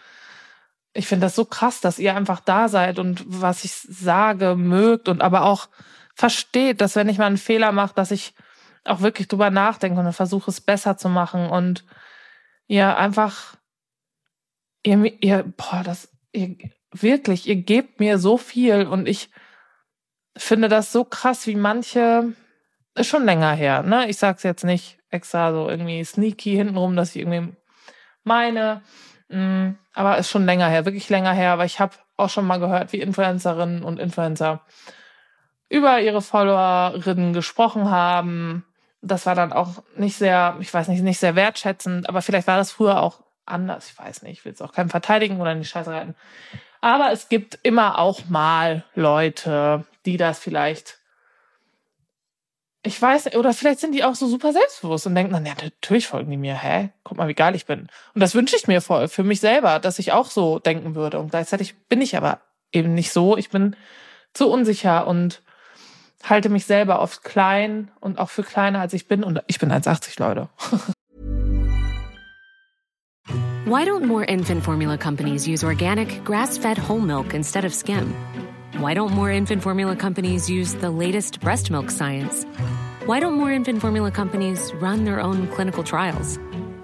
ich 0.92 1.06
finde 1.06 1.26
das 1.26 1.34
so 1.34 1.44
krass, 1.44 1.80
dass 1.80 1.98
ihr 1.98 2.14
einfach 2.14 2.40
da 2.40 2.68
seid 2.68 2.98
und 2.98 3.24
was 3.26 3.64
ich 3.64 3.72
sage, 3.72 4.56
mögt 4.56 5.08
und 5.08 5.20
aber 5.22 5.44
auch 5.44 5.68
versteht, 6.16 6.80
dass 6.80 6.96
wenn 6.96 7.08
ich 7.08 7.18
mal 7.18 7.26
einen 7.26 7.36
Fehler 7.36 7.70
mache, 7.70 7.94
dass 7.94 8.10
ich 8.10 8.34
auch 8.84 9.00
wirklich 9.00 9.28
drüber 9.28 9.50
nachdenke 9.50 10.00
und 10.00 10.12
versuche 10.12 10.50
es 10.50 10.60
besser 10.60 10.96
zu 10.96 11.08
machen 11.08 11.48
und 11.48 11.84
ihr 12.66 12.96
einfach, 12.96 13.56
ihr, 14.82 15.22
ihr, 15.22 15.44
boah, 15.56 15.82
das, 15.84 16.08
ihr, 16.32 16.56
wirklich, 16.90 17.46
ihr 17.46 17.56
gebt 17.56 18.00
mir 18.00 18.18
so 18.18 18.38
viel 18.38 18.86
und 18.86 19.06
ich, 19.06 19.30
finde 20.36 20.68
das 20.68 20.92
so 20.92 21.04
krass, 21.04 21.46
wie 21.46 21.54
manche, 21.54 22.32
ist 22.94 23.08
schon 23.08 23.24
länger 23.24 23.52
her, 23.52 23.82
ne? 23.82 24.08
Ich 24.08 24.18
sag's 24.18 24.42
jetzt 24.42 24.64
nicht 24.64 24.98
extra 25.10 25.52
so 25.52 25.68
irgendwie 25.68 26.04
sneaky 26.04 26.56
hintenrum, 26.56 26.96
dass 26.96 27.14
ich 27.14 27.22
irgendwie 27.22 27.54
meine, 28.22 28.82
mm, 29.28 29.70
aber 29.94 30.18
ist 30.18 30.30
schon 30.30 30.46
länger 30.46 30.68
her, 30.68 30.84
wirklich 30.84 31.08
länger 31.08 31.32
her, 31.32 31.52
aber 31.52 31.64
ich 31.64 31.80
habe 31.80 31.96
auch 32.16 32.30
schon 32.30 32.46
mal 32.46 32.58
gehört, 32.58 32.92
wie 32.92 33.00
Influencerinnen 33.00 33.82
und 33.82 33.98
Influencer 33.98 34.64
über 35.68 36.00
ihre 36.00 36.22
Followerinnen 36.22 37.32
gesprochen 37.32 37.90
haben. 37.90 38.64
Das 39.02 39.26
war 39.26 39.34
dann 39.34 39.52
auch 39.52 39.82
nicht 39.96 40.16
sehr, 40.16 40.56
ich 40.60 40.72
weiß 40.72 40.88
nicht, 40.88 41.02
nicht 41.02 41.18
sehr 41.18 41.36
wertschätzend, 41.36 42.08
aber 42.08 42.22
vielleicht 42.22 42.46
war 42.46 42.56
das 42.56 42.72
früher 42.72 43.02
auch 43.02 43.20
anders. 43.44 43.90
Ich 43.90 43.98
weiß 43.98 44.22
nicht, 44.22 44.38
ich 44.38 44.44
will 44.44 44.52
es 44.52 44.62
auch 44.62 44.72
keinem 44.72 44.90
verteidigen 44.90 45.40
oder 45.40 45.52
in 45.52 45.60
die 45.60 45.66
Scheiße 45.66 45.90
reiten. 45.90 46.14
Aber 46.80 47.10
es 47.12 47.28
gibt 47.28 47.58
immer 47.62 47.98
auch 47.98 48.26
mal 48.28 48.84
Leute, 48.94 49.84
die 50.04 50.16
das 50.16 50.38
vielleicht, 50.38 50.98
ich 52.82 53.00
weiß, 53.00 53.34
oder 53.34 53.52
vielleicht 53.52 53.80
sind 53.80 53.92
die 53.92 54.04
auch 54.04 54.14
so 54.14 54.28
super 54.28 54.52
selbstbewusst 54.52 55.06
und 55.06 55.14
denken 55.14 55.34
ja, 55.44 55.54
natürlich 55.60 56.06
folgen 56.06 56.30
die 56.30 56.36
mir, 56.36 56.54
hä? 56.54 56.90
Guck 57.02 57.18
mal, 57.18 57.28
wie 57.28 57.34
geil 57.34 57.54
ich 57.56 57.66
bin. 57.66 57.88
Und 58.14 58.20
das 58.20 58.34
wünsche 58.34 58.56
ich 58.56 58.68
mir 58.68 58.80
voll 58.80 59.08
für 59.08 59.24
mich 59.24 59.40
selber, 59.40 59.80
dass 59.80 59.98
ich 59.98 60.12
auch 60.12 60.30
so 60.30 60.58
denken 60.58 60.94
würde. 60.94 61.18
Und 61.18 61.30
gleichzeitig 61.30 61.76
bin 61.88 62.00
ich 62.00 62.16
aber 62.16 62.40
eben 62.72 62.94
nicht 62.94 63.12
so. 63.12 63.36
Ich 63.36 63.50
bin 63.50 63.74
zu 64.32 64.48
unsicher 64.48 65.06
und 65.06 65.42
halte 66.22 66.48
mich 66.48 66.66
selber 66.66 67.00
oft 67.00 67.22
klein 67.24 67.90
und 68.00 68.18
auch 68.18 68.30
für 68.30 68.42
kleiner 68.42 68.80
als 68.80 68.92
ich 68.92 69.08
bin. 69.08 69.24
Und 69.24 69.42
ich 69.46 69.58
bin 69.58 69.70
1,80 69.70 70.20
Leute. 70.20 70.48
Why 73.66 73.84
don't 73.84 74.04
more 74.04 74.22
infant 74.24 74.62
formula 74.62 74.96
companies 74.96 75.48
use 75.48 75.64
organic, 75.64 76.22
grass-fed 76.24 76.78
whole 76.78 77.00
milk 77.00 77.34
instead 77.34 77.64
of 77.64 77.74
skim? 77.74 78.14
Why 78.78 78.94
don't 78.94 79.10
more 79.10 79.30
infant 79.32 79.62
formula 79.62 79.96
companies 79.96 80.48
use 80.48 80.74
the 80.74 80.90
latest 80.90 81.40
breast 81.40 81.70
milk 81.70 81.90
science? 81.90 82.44
Why 83.06 83.18
don't 83.18 83.34
more 83.34 83.50
infant 83.50 83.80
formula 83.80 84.12
companies 84.12 84.72
run 84.74 85.04
their 85.04 85.20
own 85.20 85.48
clinical 85.48 85.82
trials? 85.82 86.38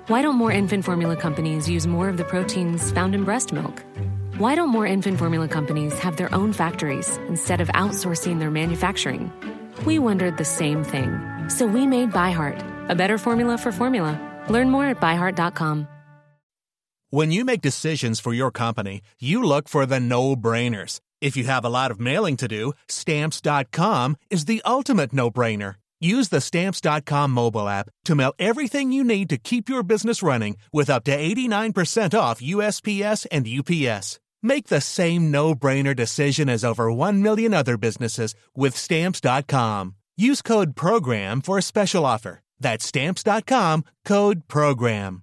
Why 0.08 0.22
don't 0.22 0.34
more 0.34 0.50
infant 0.50 0.84
formula 0.84 1.16
companies 1.16 1.68
use 1.68 1.86
more 1.86 2.08
of 2.08 2.16
the 2.16 2.24
proteins 2.24 2.90
found 2.90 3.14
in 3.14 3.22
breast 3.24 3.52
milk? 3.52 3.84
Why 4.38 4.54
don't 4.54 4.70
more 4.70 4.86
infant 4.86 5.18
formula 5.18 5.46
companies 5.46 5.98
have 5.98 6.16
their 6.16 6.34
own 6.34 6.52
factories 6.52 7.18
instead 7.28 7.60
of 7.60 7.68
outsourcing 7.68 8.38
their 8.38 8.50
manufacturing? 8.50 9.30
We 9.84 9.98
wondered 9.98 10.38
the 10.38 10.44
same 10.44 10.84
thing. 10.84 11.20
So 11.48 11.66
we 11.66 11.86
made 11.86 12.12
ByHeart, 12.12 12.90
a 12.90 12.94
better 12.94 13.18
formula 13.18 13.58
for 13.58 13.72
formula. 13.72 14.18
Learn 14.48 14.70
more 14.70 14.86
at 14.86 15.00
byheart.com. 15.00 15.86
When 17.10 17.30
you 17.30 17.44
make 17.44 17.60
decisions 17.60 18.20
for 18.20 18.32
your 18.32 18.50
company, 18.50 19.02
you 19.20 19.42
look 19.42 19.68
for 19.68 19.84
the 19.84 20.00
no 20.00 20.34
brainers. 20.34 21.00
If 21.20 21.36
you 21.36 21.44
have 21.44 21.62
a 21.62 21.68
lot 21.68 21.90
of 21.90 22.00
mailing 22.00 22.38
to 22.38 22.48
do, 22.48 22.72
stamps.com 22.88 24.16
is 24.30 24.46
the 24.46 24.62
ultimate 24.64 25.12
no 25.12 25.30
brainer. 25.30 25.74
Use 26.02 26.30
the 26.30 26.40
stamps.com 26.40 27.30
mobile 27.30 27.68
app 27.68 27.88
to 28.06 28.16
mail 28.16 28.32
everything 28.40 28.90
you 28.90 29.04
need 29.04 29.28
to 29.28 29.36
keep 29.36 29.68
your 29.68 29.84
business 29.84 30.20
running 30.20 30.56
with 30.72 30.90
up 30.90 31.04
to 31.04 31.16
89% 31.16 32.18
off 32.18 32.40
USPS 32.40 33.24
and 33.30 33.46
UPS. 33.46 34.18
Make 34.42 34.66
the 34.66 34.80
same 34.80 35.30
no 35.30 35.54
brainer 35.54 35.94
decision 35.94 36.48
as 36.48 36.64
over 36.64 36.92
1 36.92 37.22
million 37.22 37.54
other 37.54 37.76
businesses 37.76 38.34
with 38.56 38.76
stamps.com. 38.76 39.94
Use 40.16 40.42
code 40.42 40.74
PROGRAM 40.74 41.40
for 41.40 41.56
a 41.56 41.62
special 41.62 42.04
offer. 42.04 42.40
That's 42.58 42.84
stamps.com 42.84 43.84
code 44.04 44.48
PROGRAM. 44.48 45.22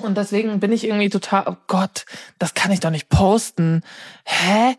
Und 0.00 0.14
deswegen 0.14 0.60
bin 0.60 0.72
ich 0.72 0.84
irgendwie 0.84 1.08
total, 1.08 1.44
oh 1.46 1.56
Gott, 1.68 2.04
das 2.38 2.52
kann 2.52 2.70
ich 2.70 2.80
doch 2.80 2.90
nicht 2.90 3.08
posten. 3.08 3.82
Hä? 4.24 4.76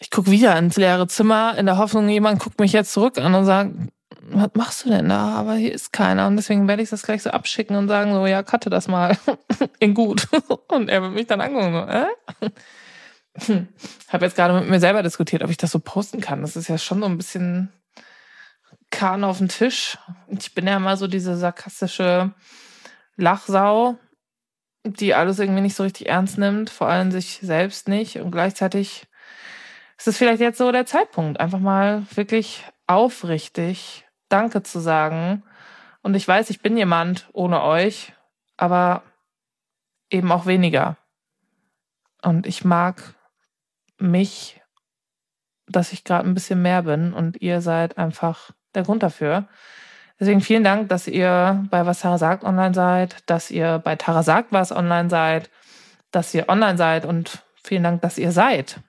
Ich 0.00 0.10
guck 0.10 0.30
wieder 0.30 0.56
ins 0.58 0.76
leere 0.76 1.06
Zimmer 1.06 1.56
in 1.58 1.66
der 1.66 1.76
Hoffnung, 1.76 2.08
jemand 2.08 2.40
guckt 2.40 2.58
mich 2.58 2.72
jetzt 2.72 2.92
zurück 2.92 3.18
an 3.18 3.34
und 3.34 3.44
sagt, 3.44 3.72
was 4.22 4.50
machst 4.54 4.84
du 4.84 4.88
denn 4.88 5.08
da? 5.08 5.34
Aber 5.34 5.54
hier 5.54 5.72
ist 5.72 5.92
keiner. 5.92 6.26
Und 6.26 6.36
deswegen 6.36 6.66
werde 6.68 6.82
ich 6.82 6.90
das 6.90 7.02
gleich 7.02 7.22
so 7.22 7.30
abschicken 7.30 7.76
und 7.76 7.88
sagen 7.88 8.12
so, 8.14 8.26
ja, 8.26 8.42
cutte 8.42 8.70
das 8.70 8.88
mal. 8.88 9.16
in 9.78 9.94
gut. 9.94 10.28
Und 10.68 10.88
er 10.88 11.02
wird 11.02 11.12
mich 11.12 11.26
dann 11.26 11.40
angucken, 11.40 11.72
so, 11.72 11.80
äh? 11.86 13.66
Habe 14.08 14.24
jetzt 14.24 14.36
gerade 14.36 14.54
mit 14.54 14.68
mir 14.68 14.80
selber 14.80 15.02
diskutiert, 15.02 15.42
ob 15.42 15.50
ich 15.50 15.56
das 15.56 15.70
so 15.70 15.78
posten 15.78 16.20
kann. 16.20 16.42
Das 16.42 16.56
ist 16.56 16.68
ja 16.68 16.78
schon 16.78 17.00
so 17.00 17.06
ein 17.06 17.16
bisschen 17.16 17.72
Kahn 18.90 19.24
auf 19.24 19.38
den 19.38 19.48
Tisch. 19.48 19.98
Ich 20.28 20.54
bin 20.54 20.66
ja 20.66 20.76
immer 20.76 20.96
so 20.96 21.06
diese 21.06 21.36
sarkastische 21.36 22.32
Lachsau, 23.16 23.98
die 24.84 25.14
alles 25.14 25.38
irgendwie 25.38 25.60
nicht 25.62 25.76
so 25.76 25.82
richtig 25.82 26.08
ernst 26.08 26.38
nimmt, 26.38 26.70
vor 26.70 26.88
allem 26.88 27.10
sich 27.10 27.40
selbst 27.42 27.88
nicht. 27.88 28.16
Und 28.16 28.30
gleichzeitig 28.30 29.06
ist 30.00 30.08
es 30.08 30.16
vielleicht 30.16 30.40
jetzt 30.40 30.56
so 30.56 30.72
der 30.72 30.86
Zeitpunkt, 30.86 31.38
einfach 31.40 31.58
mal 31.58 32.06
wirklich 32.14 32.64
aufrichtig 32.86 34.06
Danke 34.30 34.62
zu 34.62 34.80
sagen. 34.80 35.42
Und 36.00 36.14
ich 36.14 36.26
weiß, 36.26 36.48
ich 36.48 36.62
bin 36.62 36.78
jemand 36.78 37.28
ohne 37.34 37.62
euch, 37.62 38.14
aber 38.56 39.02
eben 40.08 40.32
auch 40.32 40.46
weniger. 40.46 40.96
Und 42.22 42.46
ich 42.46 42.64
mag 42.64 43.14
mich, 43.98 44.62
dass 45.66 45.92
ich 45.92 46.02
gerade 46.02 46.26
ein 46.26 46.32
bisschen 46.32 46.62
mehr 46.62 46.84
bin 46.84 47.12
und 47.12 47.42
ihr 47.42 47.60
seid 47.60 47.98
einfach 47.98 48.52
der 48.74 48.84
Grund 48.84 49.02
dafür. 49.02 49.48
Deswegen 50.18 50.40
vielen 50.40 50.64
Dank, 50.64 50.88
dass 50.88 51.08
ihr 51.08 51.66
bei 51.68 51.84
Was 51.84 52.00
Tara 52.00 52.16
sagt 52.16 52.42
online 52.44 52.72
seid, 52.72 53.18
dass 53.26 53.50
ihr 53.50 53.78
bei 53.78 53.96
Tara 53.96 54.22
sagt 54.22 54.50
was 54.50 54.72
online 54.72 55.10
seid, 55.10 55.50
dass 56.10 56.32
ihr 56.32 56.48
online 56.48 56.78
seid 56.78 57.04
und 57.04 57.44
vielen 57.62 57.82
Dank, 57.82 58.00
dass 58.00 58.16
ihr 58.16 58.32
seid, 58.32 58.80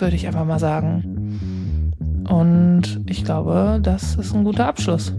würde 0.00 0.16
ich 0.16 0.26
einfach 0.26 0.44
mal 0.44 0.58
sagen. 0.58 1.92
Und 2.28 3.00
ich 3.06 3.24
glaube, 3.24 3.80
das 3.82 4.14
ist 4.16 4.34
ein 4.34 4.44
guter 4.44 4.66
Abschluss. 4.66 5.14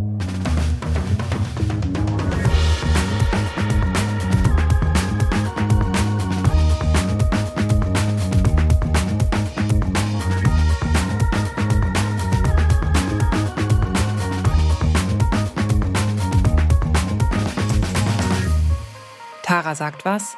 Tara 19.44 19.76
sagt 19.76 20.06
was 20.06 20.38